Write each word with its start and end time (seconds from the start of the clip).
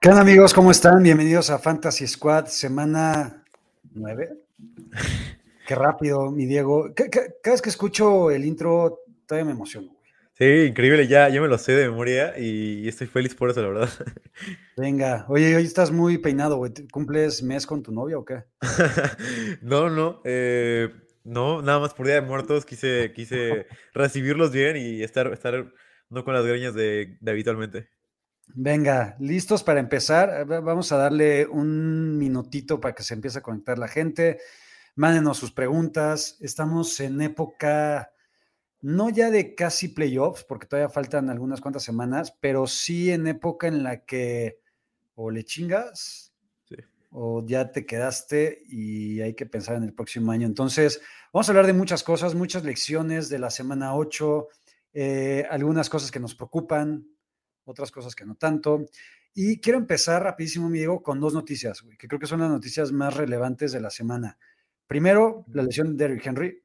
¿Qué 0.00 0.08
onda 0.10 0.20
amigos? 0.22 0.54
¿Cómo 0.54 0.70
están? 0.70 1.02
Bienvenidos 1.02 1.50
a 1.50 1.58
Fantasy 1.58 2.06
Squad, 2.06 2.46
semana 2.46 3.44
9. 3.94 4.28
Qué 5.66 5.74
rápido, 5.74 6.30
mi 6.30 6.46
Diego. 6.46 6.92
Ca- 6.94 7.08
ca- 7.10 7.26
Cada 7.42 7.54
vez 7.54 7.62
que 7.62 7.68
escucho 7.70 8.30
el 8.30 8.44
intro, 8.44 9.00
todavía 9.26 9.46
me 9.46 9.52
emociono. 9.52 9.88
Sí, 10.34 10.44
increíble, 10.44 11.08
ya, 11.08 11.28
ya 11.28 11.40
me 11.40 11.48
lo 11.48 11.58
sé 11.58 11.72
de 11.72 11.88
memoria 11.88 12.38
y 12.38 12.86
estoy 12.86 13.08
feliz 13.08 13.34
por 13.34 13.50
eso, 13.50 13.60
la 13.60 13.68
verdad. 13.68 13.88
Venga, 14.76 15.26
oye, 15.28 15.56
hoy 15.56 15.64
estás 15.64 15.90
muy 15.90 16.18
peinado, 16.18 16.56
güey. 16.58 16.72
¿Te- 16.72 16.86
¿Cumples 16.88 17.42
mes 17.42 17.66
con 17.66 17.82
tu 17.82 17.90
novia 17.90 18.18
o 18.18 18.24
qué? 18.24 18.44
No, 19.62 19.90
no, 19.90 20.20
eh, 20.24 20.90
no, 21.24 21.60
nada 21.60 21.80
más 21.80 21.92
por 21.92 22.06
Día 22.06 22.16
de 22.16 22.20
Muertos 22.22 22.64
quise, 22.64 23.12
quise 23.12 23.66
recibirlos 23.92 24.52
bien 24.52 24.76
y 24.76 25.02
estar, 25.02 25.32
estar 25.32 25.72
no 26.08 26.24
con 26.24 26.34
las 26.34 26.46
greñas 26.46 26.72
de, 26.74 27.18
de 27.20 27.30
habitualmente. 27.32 27.88
Venga, 28.54 29.16
listos 29.20 29.62
para 29.62 29.80
empezar. 29.80 30.30
Eh, 30.40 30.44
va- 30.44 30.60
Vamos 30.60 30.90
a 30.92 30.96
darle 30.96 31.46
un 31.46 32.16
minutito 32.18 32.80
para 32.80 32.94
que 32.94 33.02
se 33.02 33.14
empiece 33.14 33.38
a 33.38 33.42
conectar 33.42 33.78
la 33.78 33.88
gente. 33.88 34.38
Mándenos 34.96 35.36
sus 35.38 35.52
preguntas. 35.52 36.36
Estamos 36.40 36.98
en 37.00 37.20
época, 37.20 38.10
no 38.80 39.10
ya 39.10 39.30
de 39.30 39.54
casi 39.54 39.88
playoffs, 39.88 40.44
porque 40.44 40.66
todavía 40.66 40.88
faltan 40.88 41.30
algunas 41.30 41.60
cuantas 41.60 41.82
semanas, 41.84 42.34
pero 42.40 42.66
sí 42.66 43.10
en 43.10 43.26
época 43.26 43.68
en 43.68 43.82
la 43.82 44.04
que 44.04 44.60
o 45.14 45.30
le 45.30 45.44
chingas 45.44 46.32
Sí. 46.68 46.76
o 47.10 47.44
ya 47.46 47.70
te 47.72 47.84
quedaste 47.86 48.62
y 48.68 49.20
hay 49.20 49.34
que 49.34 49.46
pensar 49.46 49.76
en 49.76 49.84
el 49.84 49.92
próximo 49.92 50.32
año. 50.32 50.46
Entonces, 50.46 51.00
vamos 51.32 51.48
a 51.48 51.52
hablar 51.52 51.66
de 51.66 51.72
muchas 51.74 52.02
cosas, 52.02 52.34
muchas 52.34 52.64
lecciones 52.64 53.28
de 53.28 53.38
la 53.40 53.50
semana 53.50 53.94
8, 53.94 54.48
eh, 54.94 55.44
algunas 55.50 55.90
cosas 55.90 56.10
que 56.10 56.20
nos 56.20 56.34
preocupan, 56.34 57.06
otras 57.68 57.90
cosas 57.90 58.14
que 58.14 58.24
no 58.24 58.34
tanto. 58.34 58.86
Y 59.34 59.60
quiero 59.60 59.78
empezar 59.78 60.22
rapidísimo, 60.22 60.68
mi 60.68 60.78
Diego, 60.78 61.02
con 61.02 61.20
dos 61.20 61.34
noticias, 61.34 61.82
güey, 61.82 61.96
que 61.96 62.08
creo 62.08 62.18
que 62.18 62.26
son 62.26 62.40
las 62.40 62.50
noticias 62.50 62.92
más 62.92 63.16
relevantes 63.16 63.72
de 63.72 63.80
la 63.80 63.90
semana. 63.90 64.38
Primero, 64.86 65.44
la 65.52 65.62
lesión 65.62 65.96
de 65.96 66.08
Derrick 66.08 66.26
Henry, 66.26 66.62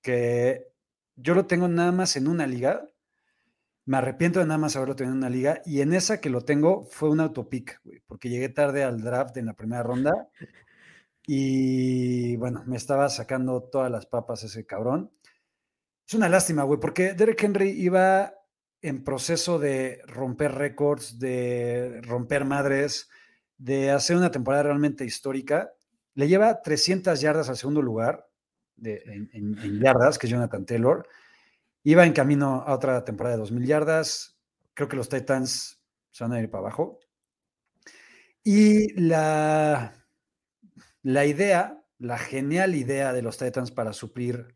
que 0.00 0.68
yo 1.16 1.34
lo 1.34 1.46
tengo 1.46 1.68
nada 1.68 1.92
más 1.92 2.16
en 2.16 2.28
una 2.28 2.46
liga. 2.46 2.86
Me 3.86 3.98
arrepiento 3.98 4.40
de 4.40 4.46
nada 4.46 4.58
más 4.58 4.76
haberlo 4.76 4.96
tenido 4.96 5.12
en 5.12 5.18
una 5.18 5.30
liga. 5.30 5.62
Y 5.64 5.80
en 5.80 5.92
esa 5.92 6.20
que 6.20 6.30
lo 6.30 6.42
tengo 6.42 6.84
fue 6.84 7.10
un 7.10 7.20
autopic, 7.20 7.80
güey, 7.84 8.00
porque 8.06 8.28
llegué 8.28 8.48
tarde 8.48 8.84
al 8.84 9.02
draft 9.02 9.36
en 9.36 9.46
la 9.46 9.54
primera 9.54 9.82
ronda. 9.82 10.28
Y 11.26 12.36
bueno, 12.36 12.62
me 12.66 12.76
estaba 12.76 13.08
sacando 13.08 13.62
todas 13.64 13.90
las 13.90 14.06
papas 14.06 14.44
ese 14.44 14.64
cabrón. 14.64 15.10
Es 16.06 16.14
una 16.14 16.28
lástima, 16.28 16.62
güey, 16.62 16.78
porque 16.78 17.14
Derrick 17.14 17.42
Henry 17.42 17.70
iba 17.70 18.32
en 18.86 19.02
proceso 19.04 19.58
de 19.58 20.00
romper 20.06 20.52
récords, 20.52 21.18
de 21.18 22.00
romper 22.02 22.44
madres, 22.44 23.08
de 23.58 23.90
hacer 23.90 24.16
una 24.16 24.30
temporada 24.30 24.64
realmente 24.64 25.04
histórica. 25.04 25.72
Le 26.14 26.28
lleva 26.28 26.62
300 26.62 27.20
yardas 27.20 27.48
al 27.48 27.56
segundo 27.56 27.82
lugar 27.82 28.28
en 28.82 29.80
yardas, 29.80 30.18
que 30.18 30.26
es 30.26 30.30
Jonathan 30.30 30.66
Taylor. 30.66 31.08
Iba 31.82 32.04
en 32.04 32.12
camino 32.12 32.64
a 32.66 32.74
otra 32.74 33.04
temporada 33.04 33.36
de 33.36 33.42
2.000 33.42 33.64
yardas. 33.64 34.38
Creo 34.74 34.88
que 34.88 34.96
los 34.96 35.08
Titans 35.08 35.82
se 36.10 36.24
van 36.24 36.32
a 36.32 36.40
ir 36.40 36.50
para 36.50 36.62
abajo. 36.62 37.00
Y 38.42 38.92
la, 39.00 39.94
la 41.02 41.26
idea, 41.26 41.82
la 41.98 42.18
genial 42.18 42.74
idea 42.74 43.12
de 43.12 43.22
los 43.22 43.38
Titans 43.38 43.70
para 43.70 43.92
suplir 43.92 44.54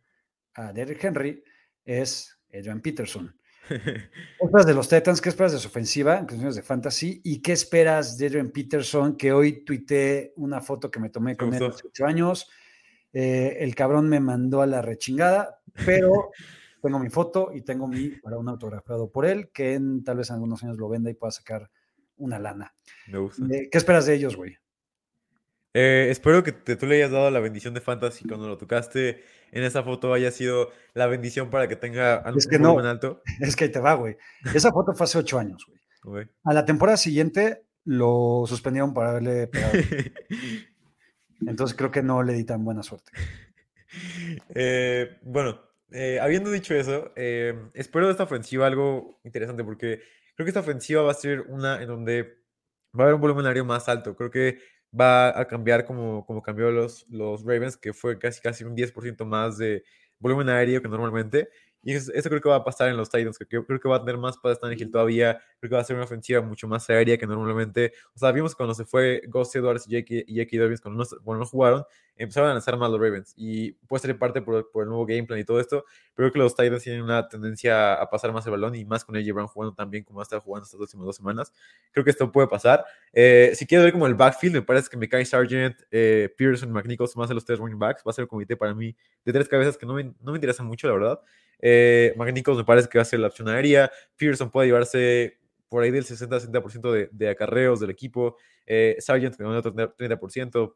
a 0.54 0.72
Derrick 0.72 1.02
Henry 1.02 1.42
es 1.84 2.38
Adrian 2.52 2.80
Peterson. 2.80 3.39
¿Qué 3.84 4.44
esperas 4.44 4.66
de 4.66 4.74
los 4.74 4.88
Titans? 4.88 5.20
¿Qué 5.20 5.28
esperas 5.28 5.52
de 5.52 5.58
su 5.58 5.68
ofensiva 5.68 6.18
en 6.18 6.24
cuestiones 6.24 6.56
de 6.56 6.62
fantasy? 6.62 7.20
¿Y 7.24 7.40
qué 7.40 7.52
esperas 7.52 8.18
de 8.18 8.26
Adrian 8.26 8.50
Peterson? 8.50 9.16
Que 9.16 9.32
hoy 9.32 9.64
tuiteé 9.64 10.32
una 10.36 10.60
foto 10.60 10.90
que 10.90 10.98
me 10.98 11.10
tomé 11.10 11.36
con 11.36 11.54
él 11.54 11.64
hace 11.64 11.86
ocho 11.86 12.04
años. 12.04 12.50
Eh, 13.12 13.58
el 13.60 13.74
cabrón 13.74 14.08
me 14.08 14.20
mandó 14.20 14.62
a 14.62 14.66
la 14.66 14.82
rechingada, 14.82 15.60
pero 15.86 16.30
tengo 16.82 16.98
mi 16.98 17.10
foto 17.10 17.50
y 17.54 17.62
tengo 17.62 17.86
mi 17.86 18.08
para 18.08 18.38
un 18.38 18.48
autografiado 18.48 19.10
por 19.10 19.26
él, 19.26 19.50
que 19.52 19.74
en, 19.74 20.02
tal 20.02 20.18
vez 20.18 20.30
en 20.30 20.34
algunos 20.34 20.62
años 20.64 20.76
lo 20.76 20.88
venda 20.88 21.10
y 21.10 21.14
pueda 21.14 21.30
sacar 21.30 21.70
una 22.16 22.38
lana. 22.38 22.74
Me 23.08 23.18
gusta. 23.18 23.44
Eh, 23.50 23.68
¿Qué 23.70 23.78
esperas 23.78 24.06
de 24.06 24.14
ellos, 24.14 24.36
güey? 24.36 24.56
Eh, 25.74 26.08
espero 26.10 26.42
que 26.42 26.52
te- 26.52 26.76
tú 26.76 26.86
le 26.86 26.96
hayas 26.96 27.10
dado 27.12 27.30
la 27.30 27.38
bendición 27.40 27.74
de 27.74 27.80
Fantasy 27.80 28.26
cuando 28.26 28.48
lo 28.48 28.58
tocaste 28.58 29.22
en 29.52 29.62
esa 29.62 29.82
foto 29.82 30.12
haya 30.12 30.30
sido 30.32 30.70
la 30.94 31.06
bendición 31.06 31.48
para 31.50 31.68
que 31.68 31.76
tenga 31.76 32.24
Es 32.36 32.46
que 32.46 32.58
no. 32.58 32.78
alto. 32.78 33.22
Es 33.40 33.54
que 33.56 33.64
ahí 33.64 33.70
te 33.70 33.78
va, 33.80 33.94
güey. 33.94 34.16
Esa 34.54 34.70
foto 34.72 34.92
fue 34.94 35.04
hace 35.04 35.18
ocho 35.18 35.38
años, 35.38 35.64
güey. 36.02 36.26
A 36.44 36.52
la 36.54 36.64
temporada 36.64 36.96
siguiente 36.96 37.62
lo 37.84 38.44
suspendieron 38.46 38.92
por 38.94 39.06
haberle 39.06 39.46
pegado. 39.46 39.72
Entonces 41.46 41.76
creo 41.76 41.90
que 41.90 42.02
no 42.02 42.22
le 42.22 42.32
di 42.34 42.44
tan 42.44 42.64
buena 42.64 42.82
suerte. 42.82 43.12
Eh, 44.54 45.18
bueno, 45.22 45.60
eh, 45.90 46.18
habiendo 46.20 46.50
dicho 46.50 46.74
eso, 46.74 47.12
eh, 47.16 47.54
espero 47.74 48.06
de 48.06 48.12
esta 48.12 48.24
ofensiva 48.24 48.66
algo 48.66 49.20
interesante 49.24 49.64
porque 49.64 50.00
creo 50.34 50.44
que 50.44 50.50
esta 50.50 50.60
ofensiva 50.60 51.02
va 51.02 51.12
a 51.12 51.14
ser 51.14 51.40
una 51.48 51.80
en 51.82 51.88
donde 51.88 52.22
va 52.98 53.00
a 53.00 53.02
haber 53.04 53.14
un 53.14 53.20
volumen 53.20 53.46
aéreo 53.46 53.64
más 53.64 53.88
alto. 53.88 54.14
Creo 54.16 54.30
que 54.30 54.58
va 54.98 55.38
a 55.38 55.46
cambiar 55.46 55.84
como, 55.84 56.24
como 56.26 56.42
cambió 56.42 56.70
los, 56.70 57.06
los 57.08 57.42
Ravens, 57.44 57.76
que 57.76 57.92
fue 57.92 58.18
casi, 58.18 58.40
casi 58.40 58.64
un 58.64 58.74
10% 58.74 59.24
más 59.24 59.58
de 59.58 59.84
volumen 60.18 60.48
aéreo 60.48 60.82
que 60.82 60.88
normalmente. 60.88 61.48
Y 61.82 61.94
eso, 61.94 62.12
eso 62.12 62.28
creo 62.28 62.40
que 62.40 62.48
va 62.48 62.56
a 62.56 62.64
pasar 62.64 62.88
en 62.88 62.96
los 62.96 63.08
Titans, 63.08 63.38
creo, 63.48 63.64
creo 63.64 63.80
que 63.80 63.88
va 63.88 63.96
a 63.96 64.00
tener 64.00 64.18
más 64.18 64.36
para 64.36 64.56
Hill 64.74 64.90
todavía. 64.90 65.40
Creo 65.58 65.70
que 65.70 65.74
va 65.76 65.80
a 65.80 65.84
ser 65.84 65.96
una 65.96 66.04
ofensiva 66.04 66.42
mucho 66.42 66.68
más 66.68 66.88
aérea 66.90 67.16
que 67.16 67.26
normalmente. 67.26 67.92
O 68.14 68.18
sea, 68.18 68.32
vimos 68.32 68.54
cuando 68.54 68.74
se 68.74 68.84
fue 68.84 69.22
Gus 69.28 69.54
Edwards 69.54 69.86
y 69.88 69.92
Jake 70.34 70.58
Dobbins, 70.58 70.80
cuando 70.80 71.02
no, 71.04 71.22
cuando 71.24 71.44
no 71.44 71.46
jugaron, 71.46 71.84
empezaron 72.16 72.50
a 72.50 72.52
lanzar 72.52 72.76
más 72.76 72.90
los 72.90 73.00
Ravens. 73.00 73.32
Y 73.36 73.72
puede 73.72 74.02
ser 74.02 74.18
parte 74.18 74.42
por, 74.42 74.70
por 74.70 74.82
el 74.82 74.90
nuevo 74.90 75.06
game 75.06 75.24
plan 75.24 75.38
y 75.38 75.44
todo 75.44 75.58
esto. 75.58 75.84
Pero 76.14 76.30
creo 76.30 76.32
que 76.32 76.38
los 76.38 76.54
Titans 76.54 76.82
tienen 76.82 77.02
una 77.02 77.26
tendencia 77.28 77.94
a 77.94 78.10
pasar 78.10 78.30
más 78.32 78.44
el 78.44 78.52
balón 78.52 78.74
y 78.74 78.84
más 78.84 79.04
con 79.04 79.16
AJ 79.16 79.32
Brown 79.32 79.46
jugando 79.48 79.74
también 79.74 80.04
como 80.04 80.20
ha 80.20 80.22
estado 80.22 80.42
jugando 80.42 80.64
estas 80.64 80.78
últimas 80.78 81.06
dos 81.06 81.16
semanas. 81.16 81.52
Creo 81.92 82.04
que 82.04 82.10
esto 82.10 82.30
puede 82.30 82.46
pasar. 82.48 82.84
Eh, 83.12 83.52
si 83.54 83.66
quiero 83.66 83.84
ver 83.84 83.92
como 83.92 84.06
el 84.06 84.14
backfield, 84.14 84.56
me 84.56 84.62
parece 84.62 84.90
que 84.90 84.98
me 84.98 85.08
cae 85.08 85.24
Sargent, 85.24 85.76
eh, 85.90 86.32
Pearson 86.36 86.68
y 86.68 86.72
McNichols 86.72 87.16
más 87.16 87.30
de 87.30 87.34
los 87.34 87.44
tres 87.44 87.58
running 87.58 87.78
backs. 87.78 88.02
Va 88.06 88.10
a 88.10 88.12
ser 88.12 88.24
un 88.24 88.28
comité 88.28 88.54
para 88.54 88.74
mí 88.74 88.94
de 89.24 89.32
tres 89.32 89.48
cabezas 89.48 89.78
que 89.78 89.86
no 89.86 89.94
me, 89.94 90.04
no 90.04 90.32
me 90.32 90.36
interesa 90.36 90.62
mucho, 90.62 90.88
la 90.88 90.92
verdad. 90.92 91.20
Eh, 91.60 92.14
me 92.16 92.64
parece 92.64 92.88
que 92.88 92.98
va 92.98 93.02
a 93.02 93.04
ser 93.04 93.20
la 93.20 93.28
opción 93.28 93.48
aérea. 93.48 93.90
Pearson 94.16 94.50
puede 94.50 94.68
llevarse 94.68 95.38
por 95.68 95.82
ahí 95.82 95.90
del 95.90 96.04
60-70% 96.04 96.90
de, 96.92 97.08
de 97.12 97.28
acarreos 97.28 97.80
del 97.80 97.90
equipo. 97.90 98.36
Eh, 98.66 98.96
Sargent 98.98 99.36
con 99.36 99.46
otro 99.46 99.72
30%. 99.74 100.74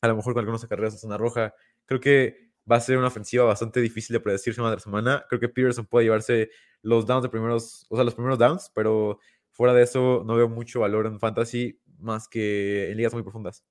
A 0.00 0.08
lo 0.08 0.16
mejor 0.16 0.34
con 0.34 0.40
algunos 0.40 0.62
acarreos 0.64 0.92
de 0.92 0.98
zona 0.98 1.16
roja. 1.16 1.54
Creo 1.86 2.00
que 2.00 2.50
va 2.70 2.76
a 2.76 2.80
ser 2.80 2.98
una 2.98 3.06
ofensiva 3.08 3.44
bastante 3.44 3.80
difícil 3.80 4.14
de 4.14 4.20
predecir 4.20 4.54
semana 4.54 4.74
tras 4.74 4.84
semana. 4.84 5.24
Creo 5.28 5.40
que 5.40 5.48
Pearson 5.48 5.86
puede 5.86 6.06
llevarse 6.06 6.50
los 6.82 7.06
downs 7.06 7.22
de 7.22 7.28
primeros, 7.28 7.86
o 7.88 7.96
sea, 7.96 8.04
los 8.04 8.14
primeros 8.14 8.38
downs, 8.38 8.70
pero 8.74 9.18
fuera 9.52 9.72
de 9.72 9.82
eso 9.82 10.22
no 10.26 10.36
veo 10.36 10.48
mucho 10.48 10.80
valor 10.80 11.06
en 11.06 11.18
fantasy 11.18 11.80
más 11.98 12.28
que 12.28 12.90
en 12.90 12.96
ligas 12.96 13.14
muy 13.14 13.22
profundas. 13.22 13.64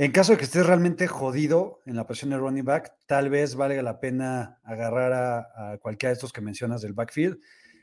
En 0.00 0.12
caso 0.12 0.30
de 0.30 0.38
que 0.38 0.44
estés 0.44 0.64
realmente 0.64 1.08
jodido 1.08 1.80
en 1.84 1.96
la 1.96 2.06
posición 2.06 2.30
de 2.30 2.38
running 2.38 2.64
back, 2.64 2.94
tal 3.06 3.30
vez 3.30 3.56
valga 3.56 3.82
la 3.82 3.98
pena 3.98 4.60
agarrar 4.62 5.12
a, 5.12 5.72
a 5.72 5.78
cualquiera 5.78 6.10
de 6.10 6.14
estos 6.14 6.32
que 6.32 6.40
mencionas 6.40 6.82
del 6.82 6.92
backfield. 6.92 7.40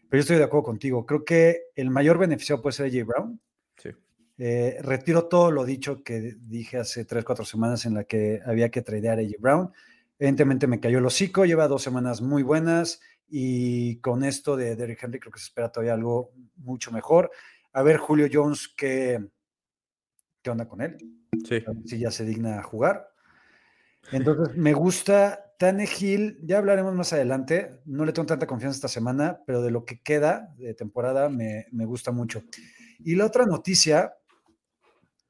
Pero 0.10 0.20
yo 0.20 0.22
estoy 0.22 0.38
de 0.38 0.46
acuerdo 0.46 0.64
contigo. 0.64 1.06
Creo 1.06 1.26
que 1.26 1.64
el 1.76 1.90
mayor 1.90 2.18
beneficiado 2.18 2.62
puede 2.62 2.74
ser 2.74 2.86
AJ 2.86 3.06
Brown. 3.06 3.42
Sí. 3.78 3.90
Eh, 4.38 4.78
retiro 4.82 5.28
todo 5.28 5.52
lo 5.52 5.66
dicho 5.66 6.04
que 6.04 6.36
dije 6.40 6.78
hace 6.78 7.04
tres, 7.04 7.26
cuatro 7.26 7.44
semanas 7.44 7.86
en 7.86 7.96
la 7.96 8.06
que 8.06 8.40
había 8.46 8.70
que 8.70 8.82
tradear 8.82 9.20
a 9.20 9.22
AJ 9.22 9.34
Brown. 9.40 9.72
Evidentemente 10.18 10.68
me 10.68 10.80
cayó 10.80 11.00
el 11.00 11.06
hocico, 11.06 11.44
lleva 11.44 11.68
dos 11.68 11.84
semanas 11.84 12.22
muy 12.22 12.44
buenas 12.44 13.02
y 13.28 13.98
con 13.98 14.24
esto 14.24 14.56
de 14.56 14.78
Derrick 14.78 15.04
Henry 15.04 15.20
creo 15.20 15.34
que 15.34 15.40
se 15.40 15.48
espera 15.48 15.70
todavía 15.70 15.94
algo 15.94 16.32
mucho 16.56 16.94
mejor. 16.94 17.30
A 17.74 17.84
ver, 17.84 17.98
Julio 17.98 18.30
Jones, 18.32 18.74
¿qué, 18.78 19.20
qué 20.42 20.50
onda 20.50 20.66
con 20.66 20.80
él? 20.80 20.96
Sí. 21.44 21.64
a 21.66 21.72
ver 21.72 21.84
si 21.88 22.00
ya 22.00 22.12
se 22.12 22.26
digna 22.26 22.60
a 22.60 22.64
jugar. 22.64 23.10
Entonces, 24.12 24.56
me 24.56 24.74
gusta 24.74 25.54
Tannehill, 25.58 26.40
ya 26.44 26.58
hablaremos 26.60 26.94
más 26.94 27.14
adelante. 27.14 27.82
No 27.86 28.06
le 28.06 28.14
tengo 28.14 28.26
tanta 28.28 28.46
confianza 28.48 28.76
esta 28.76 28.88
semana, 28.88 29.40
pero 29.48 29.62
de 29.62 29.72
lo 29.72 29.86
que 29.86 30.02
queda 30.02 30.54
de 30.58 30.74
temporada 30.74 31.30
me, 31.30 31.66
me 31.72 31.86
gusta 31.86 32.12
mucho. 32.12 32.44
Y 33.00 33.16
la 33.16 33.26
otra 33.26 33.46
noticia, 33.46 34.14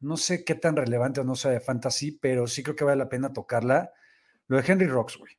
no 0.02 0.18
sé 0.18 0.44
qué 0.44 0.56
tan 0.56 0.76
relevante 0.76 1.22
o 1.22 1.24
no 1.24 1.36
sea 1.36 1.52
de 1.52 1.60
fantasy, 1.60 2.12
pero 2.12 2.48
sí 2.48 2.64
creo 2.64 2.76
que 2.76 2.84
vale 2.84 2.98
la 2.98 3.10
pena 3.10 3.32
tocarla. 3.34 3.92
Lo 4.48 4.58
de 4.62 4.64
Henry 4.72 4.88
Rocks, 4.88 5.18
güey. 5.18 5.34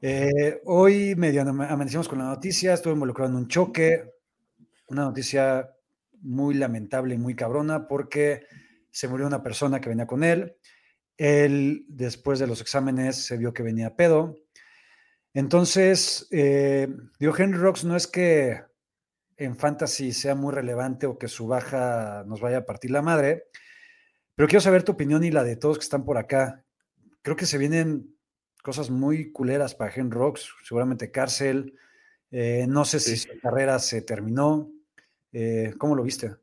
Eh, 0.00 0.60
hoy 0.64 1.14
medio 1.16 1.42
ama- 1.42 1.68
amanecimos 1.68 2.08
con 2.08 2.18
la 2.18 2.26
noticia, 2.26 2.74
estuve 2.74 2.94
involucrado 2.94 3.30
en 3.30 3.36
un 3.36 3.48
choque, 3.48 4.12
una 4.88 5.02
noticia 5.04 5.70
muy 6.22 6.54
lamentable 6.54 7.14
y 7.14 7.18
muy 7.18 7.34
cabrona 7.34 7.88
porque 7.88 8.46
se 8.96 9.08
murió 9.08 9.26
una 9.26 9.42
persona 9.42 9.78
que 9.78 9.90
venía 9.90 10.06
con 10.06 10.24
él. 10.24 10.56
Él, 11.18 11.84
después 11.86 12.38
de 12.38 12.46
los 12.46 12.62
exámenes, 12.62 13.26
se 13.26 13.36
vio 13.36 13.52
que 13.52 13.62
venía 13.62 13.94
pedo. 13.94 14.38
Entonces, 15.34 16.26
eh, 16.30 16.88
digo, 17.20 17.34
Henry 17.36 17.58
Rocks 17.58 17.84
no 17.84 17.94
es 17.94 18.06
que 18.06 18.62
en 19.36 19.54
fantasy 19.54 20.14
sea 20.14 20.34
muy 20.34 20.54
relevante 20.54 21.04
o 21.04 21.18
que 21.18 21.28
su 21.28 21.46
baja 21.46 22.24
nos 22.26 22.40
vaya 22.40 22.56
a 22.56 22.64
partir 22.64 22.90
la 22.90 23.02
madre, 23.02 23.50
pero 24.34 24.48
quiero 24.48 24.62
saber 24.62 24.82
tu 24.82 24.92
opinión 24.92 25.24
y 25.24 25.30
la 25.30 25.44
de 25.44 25.56
todos 25.56 25.76
que 25.76 25.84
están 25.84 26.06
por 26.06 26.16
acá. 26.16 26.64
Creo 27.20 27.36
que 27.36 27.44
se 27.44 27.58
vienen 27.58 28.16
cosas 28.62 28.88
muy 28.88 29.30
culeras 29.30 29.74
para 29.74 29.92
Henry 29.94 30.16
Rocks, 30.16 30.54
seguramente 30.64 31.10
cárcel. 31.10 31.74
eh, 32.30 32.64
no 32.66 32.86
sé 32.86 33.00
si 33.00 33.18
su 33.18 33.38
carrera 33.42 33.78
se 33.78 34.00
terminó. 34.00 34.72
eh, 35.32 35.74
¿Cómo 35.76 35.94
lo 35.94 36.02
viste? 36.02 36.34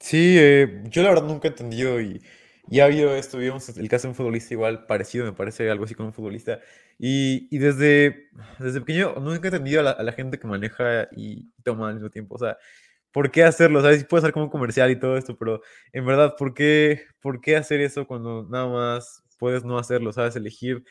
Sí, 0.00 0.36
eh, 0.38 0.82
yo 0.90 1.02
la 1.02 1.08
verdad 1.10 1.24
nunca 1.24 1.48
he 1.48 1.50
entendido 1.50 2.00
y, 2.00 2.22
y 2.68 2.80
ha 2.80 2.84
habido 2.84 3.16
esto, 3.16 3.38
vimos 3.38 3.68
el 3.76 3.88
caso 3.88 4.04
de 4.04 4.08
un 4.10 4.14
futbolista 4.14 4.52
igual 4.54 4.86
parecido, 4.86 5.24
me 5.24 5.32
parece 5.32 5.70
algo 5.70 5.84
así 5.84 5.94
con 5.94 6.06
un 6.06 6.12
futbolista. 6.12 6.60
Y, 6.98 7.48
y 7.54 7.58
desde, 7.58 8.28
desde 8.58 8.80
pequeño 8.80 9.14
nunca 9.20 9.48
he 9.48 9.50
entendido 9.50 9.80
a 9.80 9.82
la, 9.84 9.90
a 9.92 10.02
la 10.02 10.12
gente 10.12 10.38
que 10.38 10.46
maneja 10.46 11.08
y 11.12 11.50
toma 11.62 11.88
al 11.88 11.94
mismo 11.94 12.10
tiempo. 12.10 12.34
O 12.36 12.38
sea, 12.38 12.58
¿por 13.12 13.30
qué 13.30 13.44
hacerlo? 13.44 13.80
¿Sabes? 13.82 14.04
Puede 14.04 14.22
ser 14.22 14.32
como 14.32 14.50
comercial 14.50 14.90
y 14.90 14.98
todo 14.98 15.16
esto, 15.16 15.36
pero 15.38 15.62
en 15.92 16.06
verdad, 16.06 16.34
¿por 16.38 16.54
qué, 16.54 17.02
por 17.20 17.40
qué 17.40 17.56
hacer 17.56 17.80
eso 17.80 18.06
cuando 18.06 18.46
nada 18.50 18.66
más 18.68 19.22
puedes 19.38 19.64
no 19.64 19.78
hacerlo? 19.78 20.12
¿Sabes? 20.12 20.36
Elegir, 20.36 20.84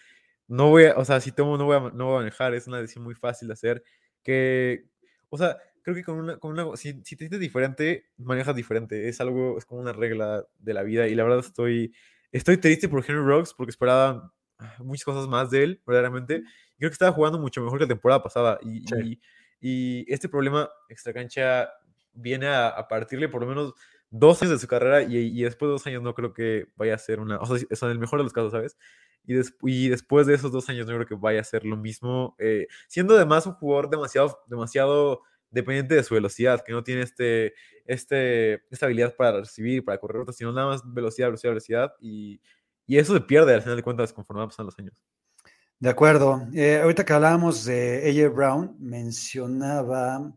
no 0.48 0.69
voy 0.69 0.86
a, 0.86 0.96
o 0.98 1.06
sea, 1.06 1.19
si 1.22 1.31
tomo 1.31 1.58
no 1.58 1.66
voy 1.66 1.78
a, 1.78 1.80
no 1.94 2.06
voy 2.08 2.16
a 2.16 2.19
manejar, 2.19 2.54
es 2.56 2.68
una 2.68 2.80
decisión 2.81 3.04
muy 3.04 3.16
fácil 3.16 3.48
de 3.48 3.54
hacer, 3.54 3.84
que, 4.24 4.86
o 5.30 5.38
sea, 5.38 5.58
creo 5.86 5.96
que 5.96 6.04
con 6.04 6.18
una, 6.18 6.38
con 6.40 6.52
una 6.52 6.76
si, 6.78 6.94
si 7.06 7.16
te 7.16 7.20
sientes 7.26 7.40
diferente, 7.40 8.10
manejas 8.18 8.56
diferente. 8.58 9.08
Es 9.08 9.22
algo, 9.22 9.58
es 9.58 9.66
como 9.66 9.82
una 9.82 9.94
regla 9.94 10.46
de 10.60 10.74
la 10.74 10.84
vida. 10.84 11.08
Y 11.08 11.16
la 11.16 11.24
verdad 11.24 11.40
estoy, 11.40 11.94
estoy 12.34 12.58
triste 12.58 12.90
por 12.90 13.06
Henry 13.08 13.24
Rocks 13.24 13.54
porque 13.54 13.72
esperaba 13.72 14.34
muchas 14.80 15.06
cosas 15.06 15.28
más 15.28 15.52
de 15.52 15.64
él, 15.64 15.82
verdaderamente. 15.86 16.44
Creo 16.78 16.90
que 16.90 16.94
estaba 16.94 17.12
jugando 17.14 17.40
mucho 17.40 17.62
mejor 17.62 17.80
que 17.80 17.86
la 17.86 17.90
temporada 17.90 18.24
pasada. 18.24 18.60
Y, 18.64 18.82
Sí. 18.88 19.22
y, 19.62 20.02
y 20.02 20.14
este 20.14 20.30
problema 20.30 20.70
extracancha 20.90 21.70
viene 22.14 22.48
a, 22.48 22.70
a 22.70 22.88
partirle 22.88 23.30
por 23.30 23.42
lo 23.42 23.48
menos 23.48 23.74
dos 24.10 24.42
años 24.42 24.54
de 24.54 24.60
su 24.60 24.68
carrera 24.68 25.02
y, 25.04 25.18
y 25.18 25.44
después 25.44 25.68
de 25.68 25.72
dos 25.74 25.88
años 25.88 26.02
no 26.02 26.14
creo 26.16 26.34
que 26.34 26.68
vaya 26.76 26.96
a 26.96 26.98
ser 26.98 27.20
una, 27.20 27.38
o 27.40 27.46
sea, 27.58 27.58
en 27.88 27.92
el 27.92 28.00
mejor 28.00 28.20
de 28.20 28.24
los 28.24 28.34
casos, 28.34 28.52
¿sabes? 28.52 28.78
Y, 29.26 29.34
des- 29.34 29.56
y 29.64 29.90
después 29.90 30.28
de 30.28 30.36
esos 30.36 30.52
dos 30.52 30.70
años 30.70 30.88
no 30.88 30.94
creo 30.94 31.08
que 31.08 31.16
vaya 31.16 31.42
a 31.42 31.44
ser 31.44 31.66
lo 31.66 31.76
mismo, 31.78 32.36
eh, 32.40 32.68
siendo 32.88 33.16
además 33.16 33.46
un 33.48 33.54
jugador 33.54 33.90
demasiado, 33.90 34.40
demasiado 34.48 35.22
dependiente 35.56 35.96
de 35.96 36.04
su 36.04 36.13
velocidad, 36.13 36.63
que 36.63 36.72
no 36.74 36.84
tiene 36.84 37.02
este, 37.02 37.54
este, 37.86 38.62
esta 38.69 38.86
habilidad 38.86 39.16
para 39.16 39.40
recibir, 39.40 39.84
para 39.84 39.98
correr 39.98 40.18
rutas, 40.18 40.36
sino 40.36 40.52
nada 40.52 40.68
más 40.68 40.81
velocidad, 40.86 41.28
velocidad, 41.30 41.52
velocidad, 41.52 41.94
y, 42.00 42.40
y 42.86 42.98
eso 42.98 43.13
se 43.16 43.22
pierde 43.22 43.54
al 43.56 43.62
final 43.63 43.78
de 43.78 43.84
cuentas 43.84 44.13
conforme 44.13 44.46
pasan 44.46 44.68
los 44.68 44.78
años. 44.78 45.02
De 45.80 45.90
acuerdo. 45.90 46.48
Eh, 46.54 46.80
ahorita 46.81 47.04
que 47.04 47.13
hablábamos 47.13 47.66
de 47.66 48.04
AJ 48.10 48.34
Brown, 48.34 48.75
mencionaba 48.80 50.31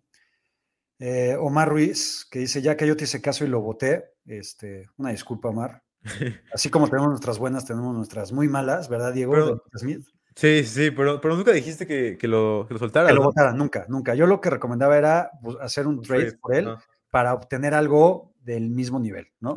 eh, 0.99 1.37
Omar 1.39 1.69
Ruiz, 1.69 2.27
que 2.31 2.41
dice, 2.41 2.61
ya 2.63 2.77
que 2.77 2.87
yo 2.87 2.97
te 2.97 3.05
hice 3.05 3.21
caso 3.21 3.45
y 3.45 3.49
lo 3.49 3.61
voté. 3.61 4.05
Este, 4.27 4.87
una 4.97 5.11
disculpa, 5.11 5.49
Omar. 5.49 5.83
Así 6.53 6.71
como 6.71 6.89
tenemos 6.89 7.11
nuestras 7.11 7.39
buenas, 7.39 7.65
tenemos 7.65 7.95
nuestras 7.95 8.33
muy 8.33 8.49
malas, 8.49 8.89
¿verdad, 8.89 9.13
Diego? 9.13 9.33
Pero- 9.33 9.65
De 9.73 9.79
Smith. 9.79 10.07
Sí, 10.39 10.63
sí, 10.63 10.93
pero, 10.93 11.21
pero 11.21 11.35
nunca 11.35 11.51
dijiste 11.51 11.85
que, 11.85 12.17
que 12.17 12.29
lo, 12.29 12.65
que 12.69 12.75
lo 12.75 12.79
soltaras, 12.79 13.09
Que 13.09 13.15
lo 13.15 13.23
¿no? 13.23 13.27
votara, 13.27 13.53
nunca, 13.53 13.87
nunca. 13.89 14.15
Yo 14.15 14.25
lo 14.25 14.41
que 14.41 14.51
recomendaba 14.51 14.97
era 14.97 15.33
pues, 15.43 15.57
hacer 15.61 15.89
un 15.89 16.01
trade 16.01 16.35
por 16.35 16.55
él 16.55 16.69
ajá, 16.69 16.85
para 17.11 17.35
obtener 17.35 17.75
algo 17.75 18.37
del 18.45 18.71
mismo 18.71 19.01
nivel, 19.01 19.33
¿no? 19.41 19.57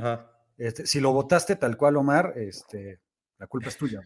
Este, 0.57 0.87
si 0.87 0.99
lo 0.99 1.13
votaste 1.13 1.55
tal 1.55 1.77
cual, 1.77 1.97
Omar, 1.97 2.33
este, 2.35 2.99
la 3.37 3.45
culpa 3.45 3.69
es 3.69 3.77
tuya, 3.77 4.01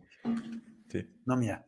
sí. 0.89 1.09
no 1.23 1.37
mía. 1.37 1.65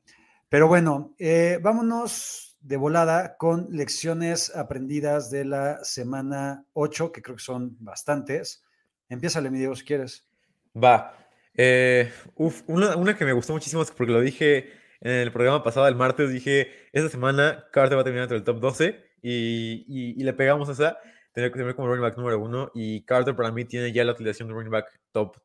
Pero 0.49 0.67
bueno, 0.67 1.15
eh, 1.17 1.57
vámonos 1.61 2.57
de 2.59 2.75
volada 2.75 3.37
con 3.37 3.69
lecciones 3.71 4.53
aprendidas 4.53 5.31
de 5.31 5.45
la 5.45 5.81
semana 5.85 6.65
8, 6.73 7.13
que 7.13 7.21
creo 7.21 7.37
que 7.37 7.43
son 7.43 7.77
bastantes. 7.79 8.61
Empiézale, 9.07 9.51
mi 9.51 9.59
Diego, 9.59 9.73
si 9.73 9.85
quieres. 9.85 10.27
Va. 10.75 11.13
Eh, 11.53 12.11
uf, 12.35 12.63
una, 12.67 12.97
una 12.97 13.17
que 13.17 13.23
me 13.23 13.31
gustó 13.31 13.53
muchísimo 13.53 13.83
es 13.83 13.91
porque 13.91 14.11
lo 14.11 14.19
dije 14.19 14.85
en 15.01 15.11
el 15.11 15.31
programa 15.31 15.63
pasado, 15.63 15.87
el 15.87 15.95
martes, 15.95 16.31
dije, 16.31 16.71
esta 16.91 17.09
semana 17.09 17.65
Carter 17.71 17.97
va 17.97 18.01
a 18.01 18.03
terminar 18.03 18.23
entre 18.23 18.37
el 18.37 18.43
top 18.43 18.59
12 18.59 19.03
y, 19.21 19.85
y, 19.87 20.19
y 20.19 20.23
le 20.23 20.33
pegamos 20.33 20.69
esa, 20.69 20.97
tener 21.33 21.51
que 21.51 21.59
tener 21.59 21.75
como 21.75 21.87
running 21.87 22.01
back 22.01 22.17
número 22.17 22.39
uno 22.39 22.71
y 22.73 23.03
Carter 23.03 23.35
para 23.35 23.51
mí 23.51 23.63
tiene 23.65 23.91
ya 23.91 24.03
la 24.03 24.13
utilización 24.13 24.47
de 24.47 24.55
running 24.55 24.71
back 24.71 24.99
top 25.11 25.37